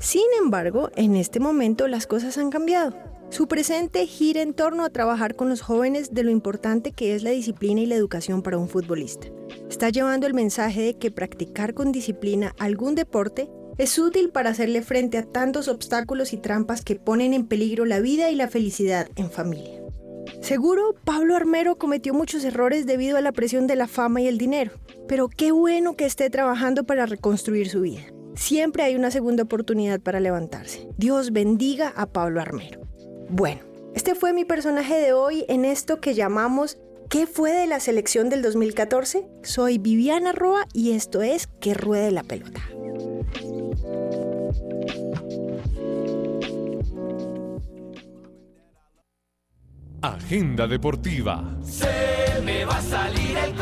Sin 0.00 0.26
embargo, 0.38 0.90
en 0.96 1.16
este 1.16 1.40
momento 1.40 1.88
las 1.88 2.06
cosas 2.06 2.38
han 2.38 2.50
cambiado. 2.50 2.94
Su 3.28 3.48
presente 3.48 4.06
gira 4.06 4.40
en 4.40 4.54
torno 4.54 4.84
a 4.84 4.90
trabajar 4.90 5.34
con 5.34 5.48
los 5.48 5.60
jóvenes 5.60 6.14
de 6.14 6.22
lo 6.22 6.30
importante 6.30 6.92
que 6.92 7.14
es 7.14 7.22
la 7.22 7.30
disciplina 7.30 7.80
y 7.80 7.86
la 7.86 7.96
educación 7.96 8.40
para 8.40 8.56
un 8.56 8.68
futbolista. 8.68 9.26
Está 9.68 9.90
llevando 9.90 10.26
el 10.26 10.34
mensaje 10.34 10.82
de 10.82 10.94
que 10.94 11.10
practicar 11.10 11.74
con 11.74 11.92
disciplina 11.92 12.54
algún 12.58 12.94
deporte 12.94 13.50
es 13.78 13.98
útil 13.98 14.30
para 14.30 14.50
hacerle 14.50 14.80
frente 14.80 15.18
a 15.18 15.24
tantos 15.24 15.68
obstáculos 15.68 16.32
y 16.32 16.38
trampas 16.38 16.82
que 16.82 16.96
ponen 16.96 17.34
en 17.34 17.46
peligro 17.46 17.84
la 17.84 18.00
vida 18.00 18.30
y 18.30 18.36
la 18.36 18.48
felicidad 18.48 19.08
en 19.16 19.30
familia. 19.30 19.82
Seguro, 20.40 20.94
Pablo 21.04 21.36
Armero 21.36 21.76
cometió 21.76 22.14
muchos 22.14 22.44
errores 22.44 22.86
debido 22.86 23.18
a 23.18 23.20
la 23.20 23.32
presión 23.32 23.66
de 23.66 23.76
la 23.76 23.88
fama 23.88 24.20
y 24.20 24.28
el 24.28 24.38
dinero, 24.38 24.72
pero 25.08 25.28
qué 25.28 25.50
bueno 25.52 25.94
que 25.96 26.06
esté 26.06 26.30
trabajando 26.30 26.84
para 26.84 27.06
reconstruir 27.06 27.68
su 27.68 27.82
vida. 27.82 28.02
siempre 28.34 28.82
hay 28.82 28.94
una 28.94 29.10
segunda 29.10 29.44
oportunidad 29.44 29.98
para 29.98 30.20
levantarse. 30.20 30.86
Dios 30.98 31.32
bendiga 31.32 31.88
a 31.96 32.04
Pablo 32.06 32.40
Armero. 32.40 32.85
Bueno, 33.28 33.60
este 33.94 34.14
fue 34.14 34.32
mi 34.32 34.44
personaje 34.44 34.94
de 34.94 35.12
hoy 35.12 35.44
en 35.48 35.64
esto 35.64 36.00
que 36.00 36.14
llamamos 36.14 36.78
¿Qué 37.08 37.26
fue 37.26 37.52
de 37.52 37.66
la 37.66 37.80
selección 37.80 38.28
del 38.28 38.42
2014? 38.42 39.26
Soy 39.42 39.78
Viviana 39.78 40.32
Roa 40.32 40.66
y 40.72 40.92
esto 40.92 41.22
es 41.22 41.46
Que 41.46 41.74
Ruede 41.74 42.10
la 42.10 42.22
Pelota. 42.24 42.60
Agenda 50.02 50.66
Deportiva. 50.66 51.56
Se 51.64 52.40
me 52.44 52.64
va 52.64 52.78
a 52.78 52.82
salir 52.82 53.36
el 53.36 53.54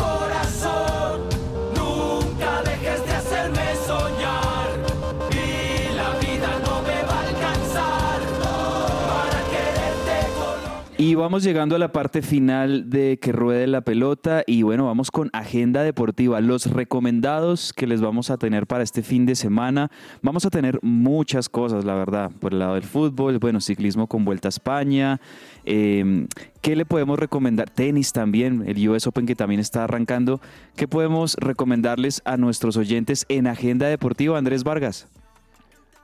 Vamos 11.15 11.43
llegando 11.43 11.77
a 11.77 11.79
la 11.79 11.93
parte 11.93 12.23
final 12.23 12.91
de 12.91 13.19
que 13.19 13.33
ruede 13.33 13.67
la 13.67 13.81
pelota 13.81 14.43
y 14.47 14.63
bueno, 14.63 14.87
vamos 14.87 15.11
con 15.11 15.31
agenda 15.33 15.83
deportiva, 15.83 16.41
los 16.41 16.67
recomendados 16.67 17.73
que 17.73 17.87
les 17.87 18.01
vamos 18.01 18.31
a 18.31 18.37
tener 18.37 18.67
para 18.67 18.83
este 18.83 19.03
fin 19.03 19.25
de 19.25 19.35
semana. 19.35 19.91
Vamos 20.23 20.45
a 20.45 20.51
tener 20.51 20.79
muchas 20.83 21.49
cosas, 21.49 21.85
la 21.85 21.95
verdad, 21.95 22.31
por 22.41 22.53
el 22.53 22.59
lado 22.59 22.75
del 22.75 22.83
fútbol, 22.83 23.39
bueno, 23.39 23.61
ciclismo 23.61 24.07
con 24.07 24.25
Vuelta 24.25 24.49
a 24.49 24.51
España. 24.51 25.21
Eh, 25.65 26.27
¿Qué 26.61 26.77
le 26.77 26.85
podemos 26.85 27.19
recomendar? 27.19 27.71
Tenis 27.71 28.13
también, 28.13 28.65
el 28.67 28.89
US 28.89 29.07
Open 29.07 29.27
que 29.27 29.37
también 29.37 29.61
está 29.61 29.85
arrancando. 29.85 30.41
¿Qué 30.77 30.89
podemos 30.89 31.37
recomendarles 31.37 32.23
a 32.25 32.37
nuestros 32.37 32.77
oyentes 32.77 33.25
en 33.29 33.47
agenda 33.47 33.87
deportiva, 33.87 34.37
Andrés 34.37 34.65
Vargas? 34.65 35.07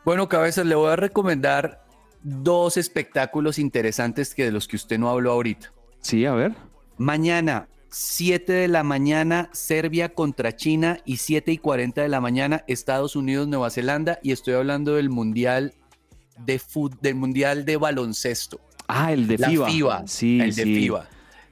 Bueno, 0.05 0.29
cabezas, 0.29 0.67
le 0.67 0.75
voy 0.75 0.91
a 0.91 0.97
recomendar 0.97 1.90
dos 2.23 2.77
espectáculos 2.77 3.59
interesantes 3.59 4.35
que 4.35 4.45
de 4.45 4.53
los 4.53 4.69
que 4.69 4.77
usted 4.77 4.99
no 4.99 5.09
habló 5.11 5.33
ahorita. 5.33 5.73
Sí, 6.01 6.25
a 6.27 6.33
ver. 6.35 6.55
Mañana, 6.99 7.69
7 7.91 8.53
de 8.53 8.69
la 8.69 8.83
mañana, 8.83 9.49
Serbia 9.53 10.11
contra 10.15 10.55
China 10.55 10.99
y 11.05 11.17
7 11.17 11.53
y 11.53 11.59
40 11.59 12.03
de 12.03 12.09
la 12.09 12.21
mañana, 12.21 12.65
Estados 12.69 13.17
Unidos, 13.17 13.49
Nueva 13.49 13.71
Zelanda. 13.71 14.19
Y 14.23 14.33
estoy 14.33 14.55
hablando 14.55 14.95
del 14.97 15.11
Mundial 15.11 15.75
de, 16.39 16.59
fut- 16.61 16.99
del 17.01 17.15
mundial 17.17 17.65
de 17.65 17.77
baloncesto. 17.77 18.61
Ah, 18.89 19.13
el 19.13 19.27
de 19.27 19.39
La 19.39 19.49
FIBA. 19.51 19.71
FIBA. 19.71 20.07
Sí, 20.07 20.41
el 20.41 20.55
de 20.55 20.63
sí. 20.65 20.75
FIBA. 20.75 21.09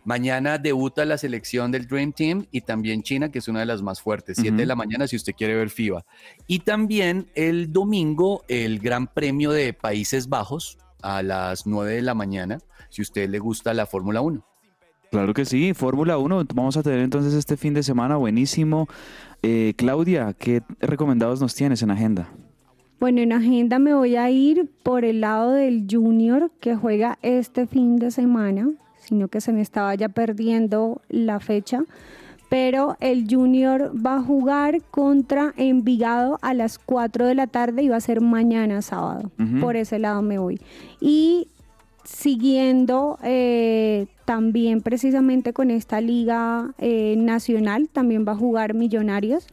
Mañana 0.08 0.56
debuta 0.56 1.04
la 1.04 1.18
selección 1.18 1.70
del 1.70 1.86
Dream 1.86 2.14
Team 2.14 2.46
y 2.50 2.62
también 2.62 3.02
China, 3.02 3.30
que 3.30 3.40
es 3.40 3.48
una 3.48 3.60
de 3.60 3.66
las 3.66 3.82
más 3.82 4.00
fuertes. 4.00 4.38
7 4.40 4.56
de 4.56 4.64
la 4.64 4.74
mañana 4.74 5.06
si 5.06 5.16
usted 5.16 5.34
quiere 5.36 5.54
ver 5.54 5.68
FIBA. 5.68 6.06
Y 6.46 6.60
también 6.60 7.26
el 7.34 7.74
domingo 7.74 8.42
el 8.48 8.78
Gran 8.78 9.08
Premio 9.08 9.50
de 9.50 9.74
Países 9.74 10.30
Bajos 10.30 10.78
a 11.02 11.22
las 11.22 11.66
9 11.66 11.96
de 11.96 12.00
la 12.00 12.14
mañana, 12.14 12.58
si 12.88 13.02
a 13.02 13.04
usted 13.04 13.28
le 13.28 13.38
gusta 13.38 13.74
la 13.74 13.84
Fórmula 13.84 14.22
1. 14.22 14.42
Claro 15.10 15.34
que 15.34 15.44
sí, 15.44 15.74
Fórmula 15.74 16.16
1. 16.16 16.46
Vamos 16.54 16.78
a 16.78 16.82
tener 16.82 17.00
entonces 17.00 17.34
este 17.34 17.58
fin 17.58 17.74
de 17.74 17.82
semana 17.82 18.16
buenísimo. 18.16 18.88
Eh, 19.42 19.74
Claudia, 19.76 20.32
¿qué 20.32 20.62
recomendados 20.80 21.42
nos 21.42 21.54
tienes 21.54 21.82
en 21.82 21.90
agenda? 21.90 22.30
Bueno, 22.98 23.20
en 23.20 23.34
agenda 23.34 23.78
me 23.78 23.92
voy 23.92 24.16
a 24.16 24.30
ir 24.30 24.70
por 24.82 25.04
el 25.04 25.20
lado 25.20 25.52
del 25.52 25.86
Junior 25.86 26.50
que 26.60 26.76
juega 26.76 27.18
este 27.20 27.66
fin 27.66 27.96
de 27.96 28.10
semana, 28.10 28.70
sino 29.08 29.28
que 29.28 29.40
se 29.40 29.52
me 29.52 29.62
estaba 29.62 29.94
ya 29.94 30.08
perdiendo 30.08 31.00
la 31.08 31.40
fecha. 31.40 31.84
Pero 32.50 32.96
el 33.00 33.26
Junior 33.28 33.92
va 33.94 34.16
a 34.16 34.22
jugar 34.22 34.82
contra 34.90 35.52
Envigado 35.56 36.38
a 36.40 36.54
las 36.54 36.78
4 36.78 37.26
de 37.26 37.34
la 37.34 37.46
tarde 37.46 37.82
y 37.82 37.88
va 37.88 37.96
a 37.96 38.00
ser 38.00 38.20
mañana 38.20 38.80
sábado. 38.80 39.30
Por 39.60 39.76
ese 39.76 39.98
lado 39.98 40.22
me 40.22 40.38
voy. 40.38 40.60
Y 41.00 41.48
siguiendo 42.04 43.18
eh, 43.22 44.06
también 44.24 44.80
precisamente 44.80 45.52
con 45.52 45.70
esta 45.70 46.00
liga 46.00 46.72
eh, 46.78 47.16
nacional, 47.18 47.88
también 47.92 48.24
va 48.26 48.32
a 48.32 48.36
jugar 48.36 48.72
Millonarios 48.72 49.46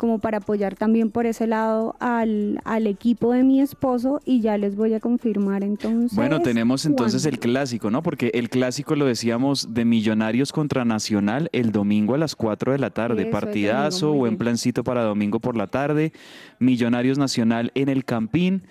como 0.00 0.18
para 0.18 0.38
apoyar 0.38 0.76
también 0.76 1.10
por 1.10 1.26
ese 1.26 1.46
lado 1.46 1.94
al, 2.00 2.58
al 2.64 2.86
equipo 2.86 3.34
de 3.34 3.44
mi 3.44 3.60
esposo 3.60 4.22
y 4.24 4.40
ya 4.40 4.56
les 4.56 4.74
voy 4.74 4.94
a 4.94 5.00
confirmar 5.00 5.62
entonces. 5.62 6.16
Bueno, 6.16 6.40
tenemos 6.40 6.86
entonces 6.86 7.26
el 7.26 7.38
clásico, 7.38 7.90
¿no? 7.90 8.02
Porque 8.02 8.30
el 8.32 8.48
clásico 8.48 8.96
lo 8.96 9.04
decíamos 9.04 9.74
de 9.74 9.84
Millonarios 9.84 10.52
contra 10.52 10.86
Nacional 10.86 11.50
el 11.52 11.70
domingo 11.70 12.14
a 12.14 12.18
las 12.18 12.34
4 12.34 12.72
de 12.72 12.78
la 12.78 12.88
tarde. 12.88 13.24
Eso, 13.24 13.30
Partidazo, 13.30 14.12
buen 14.14 14.38
plancito 14.38 14.84
para 14.84 15.02
domingo 15.02 15.38
por 15.38 15.54
la 15.54 15.66
tarde. 15.66 16.14
Millonarios 16.60 17.18
Nacional 17.18 17.70
en 17.74 17.90
el 17.90 18.06
Campín. 18.06 18.62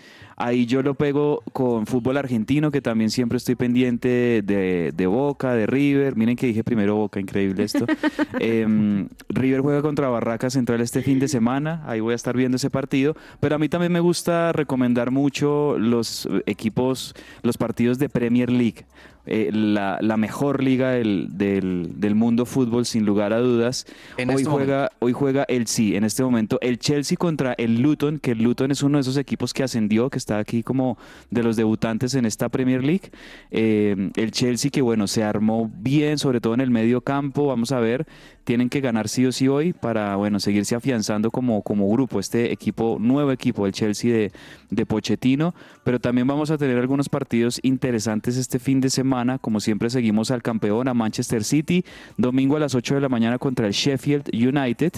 Ahí 0.41 0.65
yo 0.65 0.81
lo 0.81 0.95
pego 0.95 1.43
con 1.51 1.85
fútbol 1.85 2.15
argentino, 2.15 2.71
que 2.71 2.81
también 2.81 3.09
siempre 3.09 3.37
estoy 3.37 3.55
pendiente 3.55 4.41
de, 4.41 4.93
de 4.95 5.05
Boca, 5.05 5.53
de 5.53 5.67
River. 5.67 6.15
Miren 6.15 6.37
que 6.37 6.47
dije 6.47 6.63
primero 6.63 6.95
Boca, 6.95 7.19
increíble 7.19 7.63
esto. 7.65 7.85
Em, 8.39 9.09
River 9.27 9.59
juega 9.59 9.81
contra 9.81 10.07
Barraca 10.07 10.49
Central 10.49 10.79
este 10.79 11.01
fin 11.01 11.19
de 11.19 11.27
semana. 11.27 11.83
Ahí 11.85 11.99
voy 11.99 12.13
a 12.13 12.15
estar 12.15 12.37
viendo 12.37 12.55
ese 12.55 12.69
partido. 12.69 13.17
Pero 13.41 13.55
a 13.55 13.59
mí 13.59 13.67
también 13.67 13.91
me 13.91 13.99
gusta 13.99 14.53
recomendar 14.53 15.11
mucho 15.11 15.77
los 15.77 16.27
equipos, 16.45 17.15
los 17.43 17.57
partidos 17.57 17.99
de 17.99 18.07
Premier 18.07 18.49
League. 18.49 18.85
Eh, 19.31 19.51
la, 19.53 19.99
la 20.01 20.17
mejor 20.17 20.63
liga 20.63 20.89
del, 20.89 21.27
del- 21.33 21.99
del 21.99 22.15
mundo 22.15 22.47
fútbol, 22.47 22.87
sin 22.87 23.05
lugar 23.05 23.31
a 23.31 23.37
dudas. 23.37 23.85
En 24.17 24.29
hoy, 24.31 24.37
este 24.37 24.49
juega, 24.49 24.91
hoy 24.97 25.13
juega 25.13 25.43
el 25.43 25.67
sí, 25.67 25.95
en 25.95 26.03
este 26.03 26.23
momento, 26.23 26.57
el 26.61 26.79
Chelsea 26.79 27.15
contra 27.15 27.53
el 27.53 27.79
Luton, 27.79 28.17
que 28.17 28.31
el 28.31 28.41
Luton 28.41 28.71
es 28.71 28.81
uno 28.81 28.97
de 28.97 29.01
esos 29.01 29.17
equipos 29.17 29.53
que 29.53 29.61
ascendió, 29.61 30.09
que 30.09 30.17
está 30.17 30.39
aquí 30.39 30.63
como 30.63 30.97
de 31.29 31.43
los 31.43 31.55
debutantes 31.55 32.15
en 32.15 32.25
esta 32.25 32.49
Premier 32.49 32.83
League. 32.83 33.11
Eh, 33.51 34.09
el 34.15 34.31
Chelsea 34.31 34.71
que 34.71 34.81
bueno, 34.81 35.05
se 35.05 35.23
armó 35.23 35.69
bien, 35.77 36.17
sobre 36.17 36.41
todo 36.41 36.55
en 36.55 36.61
el 36.61 36.71
medio 36.71 37.01
campo, 37.01 37.45
vamos 37.45 37.71
a 37.71 37.79
ver, 37.79 38.07
tienen 38.49 38.69
que 38.69 38.81
ganar 38.81 39.09
sí 39.09 39.27
o 39.27 39.31
sí 39.31 39.47
hoy 39.47 39.73
para 39.73 40.15
bueno, 40.15 40.39
seguirse 40.39 40.73
afianzando 40.73 41.29
como, 41.29 41.61
como 41.61 41.87
grupo, 41.87 42.19
este 42.19 42.51
equipo, 42.51 42.97
nuevo 42.99 43.31
equipo, 43.31 43.67
el 43.67 43.73
Chelsea 43.73 44.11
de, 44.11 44.31
de 44.71 44.85
Pochettino, 44.87 45.53
pero 45.83 45.99
también 45.99 46.25
vamos 46.25 46.49
a 46.49 46.57
tener 46.57 46.79
algunos 46.79 47.09
partidos 47.09 47.59
interesantes 47.61 48.37
este 48.37 48.57
fin 48.57 48.81
de 48.81 48.89
semana, 48.89 49.37
como 49.37 49.59
siempre 49.59 49.91
seguimos 49.91 50.31
al 50.31 50.41
campeón, 50.41 50.87
a 50.87 50.95
Manchester 50.95 51.43
City, 51.43 51.85
domingo 52.17 52.57
a 52.57 52.59
las 52.59 52.73
8 52.73 52.95
de 52.95 53.01
la 53.01 53.09
mañana 53.09 53.37
contra 53.37 53.67
el 53.67 53.73
Sheffield 53.73 54.31
United 54.33 54.93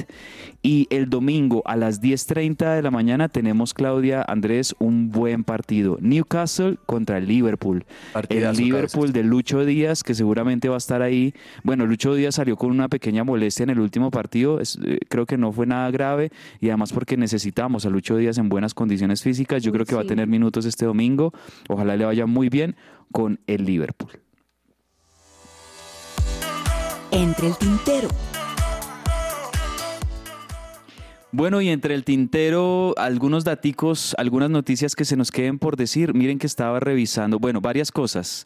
y 0.62 0.88
el 0.90 1.10
domingo 1.10 1.62
a 1.66 1.76
las 1.76 2.02
10.30 2.02 2.76
de 2.76 2.82
la 2.82 2.90
mañana 2.90 3.28
tenemos, 3.28 3.74
Claudia 3.74 4.24
Andrés, 4.26 4.76
un 4.80 5.12
buen 5.12 5.44
partido, 5.44 5.98
Newcastle 6.00 6.78
contra 6.86 7.18
el 7.18 7.28
Liverpool. 7.28 7.84
Partidazo, 8.14 8.62
el 8.62 8.66
Liverpool 8.66 9.08
cabezas. 9.08 9.14
de 9.14 9.24
Lucho 9.26 9.66
Díaz, 9.66 10.04
que 10.04 10.16
seguramente 10.16 10.70
va 10.70 10.76
a 10.76 10.78
estar 10.78 11.02
ahí. 11.02 11.34
Bueno, 11.64 11.86
Lucho 11.86 12.16
Díaz 12.16 12.36
salió 12.36 12.56
con 12.56 12.72
una 12.72 12.88
pequeña 12.88 13.26
molestia 13.26 13.41
en 13.60 13.70
el 13.70 13.80
último 13.80 14.12
partido. 14.12 14.60
es- 14.60 14.78
eh, 14.84 15.00
creo 15.10 15.26
que 15.26 15.38
no 15.38 15.52
fue 15.52 15.66
nada 15.66 15.90
grave 15.92 16.32
y 16.60 16.70
además 16.70 16.94
porque 16.94 17.18
necesitamos 17.18 17.86
a 17.86 17.90
Lucho 17.90 18.16
Díaz 18.18 18.38
en 18.38 18.50
buenas 18.50 18.74
condiciones 18.74 19.22
físicas. 19.24 19.64
Yo 19.64 19.72
creo 19.72 19.86
que 19.86 19.96
va 19.96 20.02
a 20.02 20.06
tener 20.06 20.28
minutos 20.28 20.66
este 20.66 20.86
domingo. 20.86 21.34
Ojalá 21.70 21.96
le 21.98 22.06
vaya 22.06 22.26
muy 22.26 22.50
bien 22.50 22.76
con 23.12 23.40
el 23.48 23.66
Liverpool. 23.66 24.12
Entre 27.12 27.48
el 27.48 27.58
tintero. 27.58 28.08
Bueno, 31.34 31.62
y 31.62 31.70
entre 31.70 31.96
el 31.96 32.04
tintero, 32.04 32.94
algunos 32.98 33.46
daticos, 33.46 34.16
algunas 34.18 34.50
noticias 34.50 34.96
que 34.96 35.06
se 35.06 35.16
nos 35.16 35.32
queden 35.32 35.60
por 35.60 35.78
decir. 35.78 36.14
Miren 36.14 36.40
que 36.40 36.48
estaba 36.48 36.80
revisando, 36.82 37.40
bueno, 37.40 37.62
varias 37.62 37.92
cosas. 37.92 38.44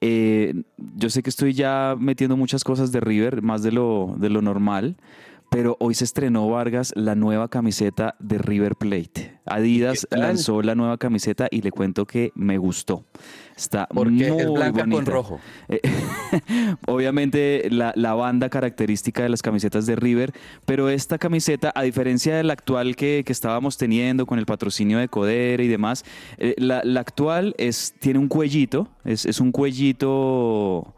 Eh, 0.00 0.54
yo 0.96 1.10
sé 1.10 1.22
que 1.22 1.30
estoy 1.30 1.52
ya 1.52 1.94
metiendo 1.98 2.36
muchas 2.36 2.64
cosas 2.64 2.90
de 2.90 3.00
River, 3.00 3.42
más 3.42 3.62
de 3.62 3.72
lo, 3.72 4.14
de 4.18 4.30
lo 4.30 4.40
normal, 4.40 4.96
pero 5.50 5.76
hoy 5.78 5.92
se 5.94 6.04
estrenó 6.04 6.48
Vargas 6.48 6.94
la 6.96 7.14
nueva 7.14 7.48
camiseta 7.48 8.16
de 8.18 8.38
River 8.38 8.76
Plate. 8.76 9.38
Adidas 9.44 10.08
lanzó 10.10 10.62
la 10.62 10.74
nueva 10.74 10.96
camiseta 10.96 11.48
y 11.50 11.60
le 11.60 11.70
cuento 11.70 12.06
que 12.06 12.32
me 12.34 12.56
gustó. 12.56 13.04
Está 13.56 13.86
Porque 13.86 14.30
muy 14.30 14.40
es 14.40 14.50
blanca 14.50 14.86
con 14.88 15.06
rojo. 15.06 15.40
Eh, 15.68 15.80
obviamente 16.86 17.68
la, 17.70 17.92
la 17.96 18.14
banda 18.14 18.48
característica 18.48 19.22
de 19.22 19.28
las 19.28 19.42
camisetas 19.42 19.86
de 19.86 19.96
River, 19.96 20.32
pero 20.64 20.88
esta 20.88 21.18
camiseta, 21.18 21.72
a 21.74 21.82
diferencia 21.82 22.36
de 22.36 22.42
la 22.42 22.52
actual 22.52 22.96
que, 22.96 23.22
que 23.24 23.32
estábamos 23.32 23.76
teniendo 23.76 24.26
con 24.26 24.38
el 24.38 24.46
patrocinio 24.46 24.98
de 24.98 25.08
Codere 25.08 25.64
y 25.64 25.68
demás, 25.68 26.04
eh, 26.38 26.54
la, 26.58 26.82
la 26.84 27.00
actual 27.00 27.54
es, 27.58 27.94
tiene 28.00 28.18
un 28.18 28.28
cuellito, 28.28 28.88
es, 29.04 29.26
es 29.26 29.40
un 29.40 29.52
cuellito... 29.52 30.94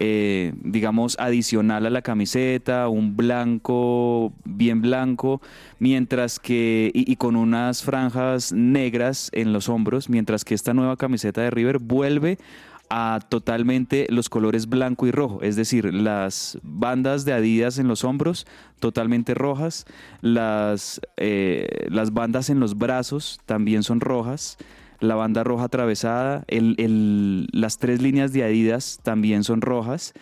eh, 0.00 0.52
digamos, 0.62 1.16
adicional 1.18 1.84
a 1.84 1.90
la 1.90 2.02
camiseta, 2.02 2.88
un 2.88 3.16
blanco, 3.16 4.32
bien 4.44 4.80
blanco, 4.80 5.42
mientras 5.80 6.38
que, 6.38 6.92
y, 6.94 7.16
con 7.16 7.34
unas 7.34 7.82
franjas 7.82 8.52
negras 8.52 9.28
en 9.32 9.52
los 9.52 9.68
hombros, 9.68 10.08
mientras 10.08 10.44
que 10.44 10.54
esta 10.54 10.72
nueva 10.72 10.96
camiseta 10.96 11.40
de 11.40 11.50
River 11.50 11.80
vuelve 11.80 12.38
a 12.90 13.18
totalmente 13.28 14.06
los 14.08 14.28
colores 14.28 14.68
blanco 14.68 15.08
y 15.08 15.10
rojo, 15.10 15.42
es 15.42 15.56
decir, 15.56 15.92
las 15.92 16.58
bandas 16.62 17.24
de 17.24 17.32
Adidas 17.32 17.78
en 17.78 17.88
los 17.88 18.04
hombros 18.04 18.46
totalmente 18.78 19.34
rojas, 19.34 19.84
las, 20.20 21.00
eh, 21.16 21.86
las 21.90 22.12
bandas 22.12 22.50
en 22.50 22.60
los 22.60 22.78
brazos 22.78 23.40
también 23.46 23.82
son 23.82 24.00
rojas, 24.00 24.58
la 25.00 25.14
banda 25.14 25.44
roja 25.44 25.64
atravesada, 25.64 26.44
las 26.48 27.78
tres 27.78 28.02
líneas 28.02 28.32
de 28.32 28.44
Adidas 28.44 29.00
también 29.02 29.44
son 29.44 29.60
rojas 29.60 30.12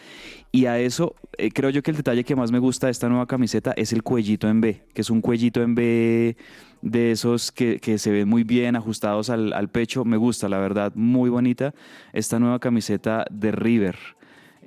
y 0.52 0.66
a 0.66 0.78
eso 0.78 1.14
eh, 1.38 1.50
creo 1.50 1.70
yo 1.70 1.82
que 1.82 1.90
el 1.90 1.96
detalle 1.96 2.24
que 2.24 2.36
más 2.36 2.50
me 2.50 2.58
gusta 2.58 2.86
de 2.86 2.92
esta 2.92 3.08
nueva 3.08 3.26
camiseta 3.26 3.72
es 3.76 3.92
el 3.92 4.02
cuellito 4.02 4.48
en 4.48 4.60
B, 4.60 4.82
que 4.94 5.02
es 5.02 5.10
un 5.10 5.20
cuellito 5.20 5.62
en 5.62 5.74
B 5.74 6.36
de 6.82 7.10
esos 7.10 7.52
que, 7.52 7.78
se 7.98 8.10
ven 8.10 8.28
muy 8.28 8.44
bien 8.44 8.76
ajustados 8.76 9.28
al, 9.30 9.52
al, 9.52 9.68
pecho. 9.68 10.04
Me 10.04 10.16
gusta, 10.16 10.48
la 10.48 10.58
verdad, 10.58 10.92
muy 10.94 11.30
bonita 11.30 11.74
esta 12.12 12.38
nueva 12.38 12.58
camiseta 12.58 13.26
de 13.30 13.52
River. 13.52 13.96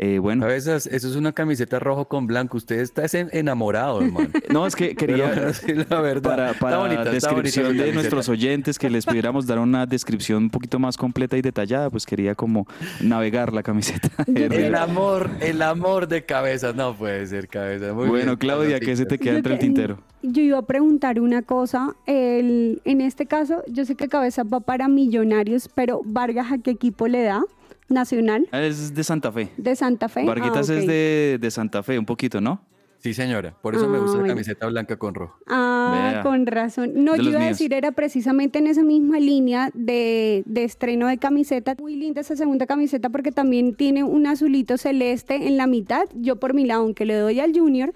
Eh, 0.01 0.17
bueno. 0.19 0.47
eso 0.47 0.77
es 0.77 1.03
una 1.17 1.33
camiseta 1.33 1.77
rojo 1.77 2.05
con 2.05 2.25
blanco. 2.25 2.55
Usted 2.55 2.79
está 2.79 3.03
enamorado, 3.33 4.01
hermano. 4.01 4.29
No, 4.49 4.65
es 4.65 4.73
que 4.75 4.95
quería, 4.95 5.51
la 5.89 5.99
verdad. 5.99 6.55
Para, 6.57 6.87
la 6.87 7.03
descripción 7.03 7.77
de 7.77 7.91
nuestros 7.91 8.29
oyentes, 8.29 8.79
que 8.79 8.89
les 8.89 9.05
pudiéramos 9.05 9.45
dar 9.45 9.59
una 9.59 9.85
descripción 9.85 10.43
un 10.43 10.49
poquito 10.49 10.79
más 10.79 10.95
completa 10.95 11.35
y 11.35 11.41
detallada, 11.41 11.89
pues 11.89 12.05
quería 12.05 12.33
como 12.33 12.65
navegar 13.01 13.51
la 13.51 13.61
camiseta. 13.61 14.09
el 14.33 14.73
amor, 14.75 15.29
el 15.41 15.61
amor 15.61 16.07
de 16.07 16.23
cabeza. 16.23 16.71
No 16.71 16.95
puede 16.95 17.27
ser 17.27 17.49
cabeza. 17.49 17.91
bueno, 17.91 18.39
Claudia, 18.39 18.79
¿qué 18.79 18.95
se 18.95 19.05
te 19.05 19.19
queda 19.19 19.35
entre 19.35 19.53
el 19.55 19.59
tintero? 19.59 19.99
Yo 20.21 20.41
iba 20.41 20.59
a 20.59 20.65
preguntar 20.65 21.19
una 21.19 21.41
cosa. 21.41 21.93
El, 22.05 22.81
en 22.85 23.01
este 23.01 23.25
caso, 23.25 23.63
yo 23.67 23.83
sé 23.83 23.95
que 23.95 24.07
cabeza 24.07 24.43
va 24.43 24.61
para 24.61 24.87
millonarios, 24.87 25.69
pero 25.75 26.01
Vargas, 26.05 26.53
¿a 26.53 26.57
qué 26.57 26.71
equipo 26.71 27.09
le 27.09 27.23
da? 27.23 27.43
Nacional. 27.89 28.47
Es 28.51 28.93
de 28.93 29.03
Santa 29.03 29.31
Fe. 29.31 29.49
De 29.57 29.75
Santa 29.75 30.09
Fe. 30.09 30.25
Varguitas 30.25 30.69
ah, 30.69 30.75
es 30.75 30.87
de, 30.87 31.51
Santa 31.51 31.83
Fe, 31.83 31.99
un 31.99 32.05
poquito, 32.05 32.41
¿no? 32.41 32.61
Sí, 32.99 33.13
señora. 33.13 33.55
Por 33.61 33.75
eso 33.75 33.87
me 33.87 33.97
gusta 33.97 34.17
la 34.17 34.25
ah, 34.25 34.27
camiseta 34.27 34.67
blanca 34.67 34.97
con 34.97 35.15
rojo. 35.15 35.37
Ah, 35.47 36.19
con 36.21 36.45
razón. 36.45 36.91
No, 36.95 37.15
yo 37.15 37.29
iba 37.29 37.41
a 37.41 37.45
decir, 37.45 37.73
era 37.73 37.93
precisamente 37.93 38.59
en 38.59 38.67
esa 38.67 38.83
misma 38.83 39.19
línea 39.19 39.71
de, 39.73 40.43
de, 40.45 40.65
estreno 40.65 41.07
de 41.07 41.17
camiseta. 41.17 41.75
Muy 41.79 41.95
linda 41.95 42.19
esa 42.19 42.35
segunda 42.35 42.65
camiseta 42.65 43.09
porque 43.09 43.31
también 43.31 43.73
tiene 43.73 44.03
un 44.03 44.27
azulito 44.27 44.77
celeste 44.77 45.47
en 45.47 45.55
la 45.55 45.65
mitad. 45.65 46.09
Yo 46.13 46.35
por 46.35 46.53
mi 46.53 46.65
lado, 46.65 46.81
aunque 46.81 47.05
le 47.05 47.15
doy 47.15 47.39
al 47.39 47.57
junior, 47.57 47.93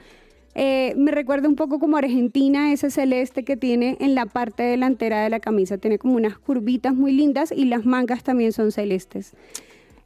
eh, 0.56 0.94
me 0.98 1.12
recuerda 1.12 1.50
un 1.50 1.56
poco 1.56 1.80
como 1.80 1.98
Argentina, 1.98 2.72
ese 2.72 2.92
celeste 2.92 3.44
que 3.44 3.58
tiene 3.58 3.98
en 4.00 4.14
la 4.14 4.28
parte 4.28 4.64
delantera 4.64 5.24
de 5.24 5.30
la 5.30 5.40
camisa. 5.40 5.78
Tiene 5.78 5.98
como 5.98 6.16
unas 6.16 6.38
curvitas 6.38 6.94
muy 6.94 7.12
lindas 7.12 7.52
y 7.52 7.66
las 7.66 7.86
mangas 7.86 8.24
también 8.24 8.54
son 8.54 8.72
celestes. 8.72 9.34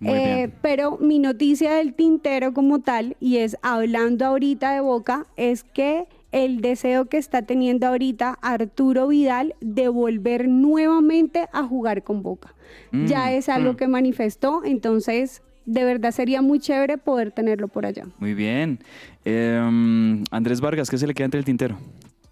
Eh, 0.01 0.49
pero 0.61 0.97
mi 0.99 1.19
noticia 1.19 1.73
del 1.73 1.93
tintero 1.93 2.53
como 2.53 2.79
tal, 2.79 3.17
y 3.19 3.37
es 3.37 3.57
hablando 3.61 4.25
ahorita 4.25 4.73
de 4.73 4.81
Boca, 4.81 5.25
es 5.37 5.63
que 5.63 6.07
el 6.31 6.61
deseo 6.61 7.05
que 7.05 7.17
está 7.17 7.41
teniendo 7.41 7.87
ahorita 7.87 8.37
Arturo 8.41 9.07
Vidal 9.07 9.55
de 9.61 9.87
volver 9.87 10.47
nuevamente 10.47 11.47
a 11.51 11.63
jugar 11.63 12.03
con 12.03 12.21
Boca. 12.21 12.53
ya 12.91 13.25
mm, 13.25 13.29
es 13.29 13.49
algo 13.49 13.73
mm. 13.73 13.75
que 13.75 13.87
manifestó, 13.87 14.63
entonces 14.63 15.41
de 15.65 15.83
verdad 15.83 16.11
sería 16.11 16.41
muy 16.41 16.59
chévere 16.59 16.97
poder 16.97 17.31
tenerlo 17.31 17.67
por 17.67 17.85
allá. 17.85 18.05
Muy 18.19 18.33
bien. 18.33 18.79
Em, 19.25 20.23
Andrés 20.31 20.61
Vargas, 20.61 20.89
¿qué 20.89 20.97
se 20.97 21.07
le 21.07 21.13
queda 21.13 21.25
entre 21.25 21.39
el 21.39 21.45
tintero? 21.45 21.77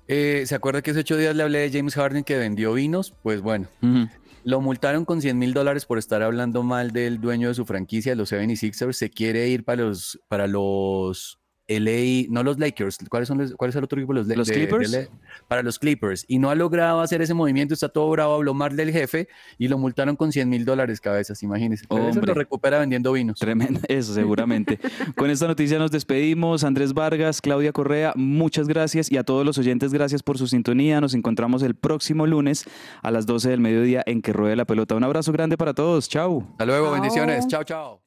Eh, 0.07 0.43
¿Se 0.45 0.55
acuerda 0.55 0.81
que 0.81 0.91
hace 0.91 1.01
ocho 1.01 1.17
días 1.17 1.35
le 1.35 1.43
hablé 1.43 1.59
de 1.59 1.77
James 1.77 1.95
Harden 1.95 2.23
que 2.23 2.37
vendió 2.37 2.73
vinos? 2.73 3.13
Pues 3.23 3.41
bueno, 3.41 3.67
lo 4.45 4.61
multaron 4.61 5.05
con 5.05 5.21
100 5.21 5.39
mil 5.39 5.53
dólares 5.53 5.87
por 5.87 5.97
estar 5.97 6.21
hablando 6.21 6.61
mal 6.61 6.91
del 6.91 7.19
dueño 7.19 7.47
de 7.47 7.55
su 7.55 7.65
franquicia, 7.65 8.13
los 8.13 8.31
76ers. 8.31 8.93
Se 8.93 9.09
quiere 9.09 9.49
ir 9.49 9.65
para 9.65 9.81
los, 9.81 10.21
para 10.27 10.45
los 10.45 11.39
LA, 11.67 12.27
no 12.29 12.43
los 12.43 12.59
Lakers, 12.59 12.99
¿cuáles 13.09 13.27
son 13.27 13.39
los, 13.39 13.53
¿cuál 13.55 13.69
es 13.69 13.75
el 13.75 13.83
otro 13.83 13.99
equipo? 13.99 14.13
Los, 14.13 14.27
¿Los 14.27 14.49
Clippers. 14.49 15.09
para 15.47 15.63
los 15.63 15.79
Clippers. 15.79 16.25
Y 16.27 16.37
no 16.39 16.49
ha 16.49 16.55
logrado 16.55 17.01
hacer 17.01 17.21
ese 17.21 17.33
movimiento, 17.33 17.73
está 17.73 17.89
todo 17.89 18.09
bravo, 18.11 18.35
habló 18.35 18.53
mal 18.53 18.75
del 18.75 18.91
jefe 18.91 19.27
y 19.57 19.67
lo 19.67 19.77
multaron 19.77 20.15
con 20.15 20.31
100 20.31 20.47
mil 20.47 20.65
dólares 20.65 21.01
cabezas, 21.01 21.41
imagínense. 21.43 21.85
Pero 21.89 22.09
eso 22.09 22.21
lo 22.21 22.33
recupera 22.33 22.79
vendiendo 22.79 23.11
vinos. 23.11 23.39
Tremendo, 23.39 23.79
eso 23.87 24.13
seguramente. 24.13 24.79
con 25.15 25.29
esta 25.29 25.47
noticia 25.47 25.79
nos 25.79 25.91
despedimos. 25.91 26.63
Andrés 26.63 26.93
Vargas, 26.93 27.41
Claudia 27.41 27.71
Correa, 27.71 28.13
muchas 28.15 28.67
gracias 28.67 29.11
y 29.11 29.17
a 29.17 29.23
todos 29.23 29.45
los 29.45 29.57
oyentes, 29.57 29.93
gracias 29.93 30.23
por 30.23 30.37
su 30.37 30.47
sintonía. 30.47 31.01
Nos 31.01 31.13
encontramos 31.13 31.63
el 31.63 31.75
próximo 31.75 32.27
lunes 32.27 32.65
a 33.01 33.11
las 33.11 33.25
12 33.25 33.49
del 33.49 33.59
mediodía 33.59 34.03
en 34.05 34.21
Que 34.21 34.33
Ruede 34.33 34.55
la 34.55 34.65
Pelota. 34.65 34.95
Un 34.95 35.03
abrazo 35.03 35.31
grande 35.31 35.57
para 35.57 35.73
todos. 35.73 36.09
Chao. 36.09 36.45
Hasta 36.51 36.65
luego, 36.65 36.91
bendiciones. 36.91 37.47
Chao, 37.47 37.63
chao. 37.63 38.04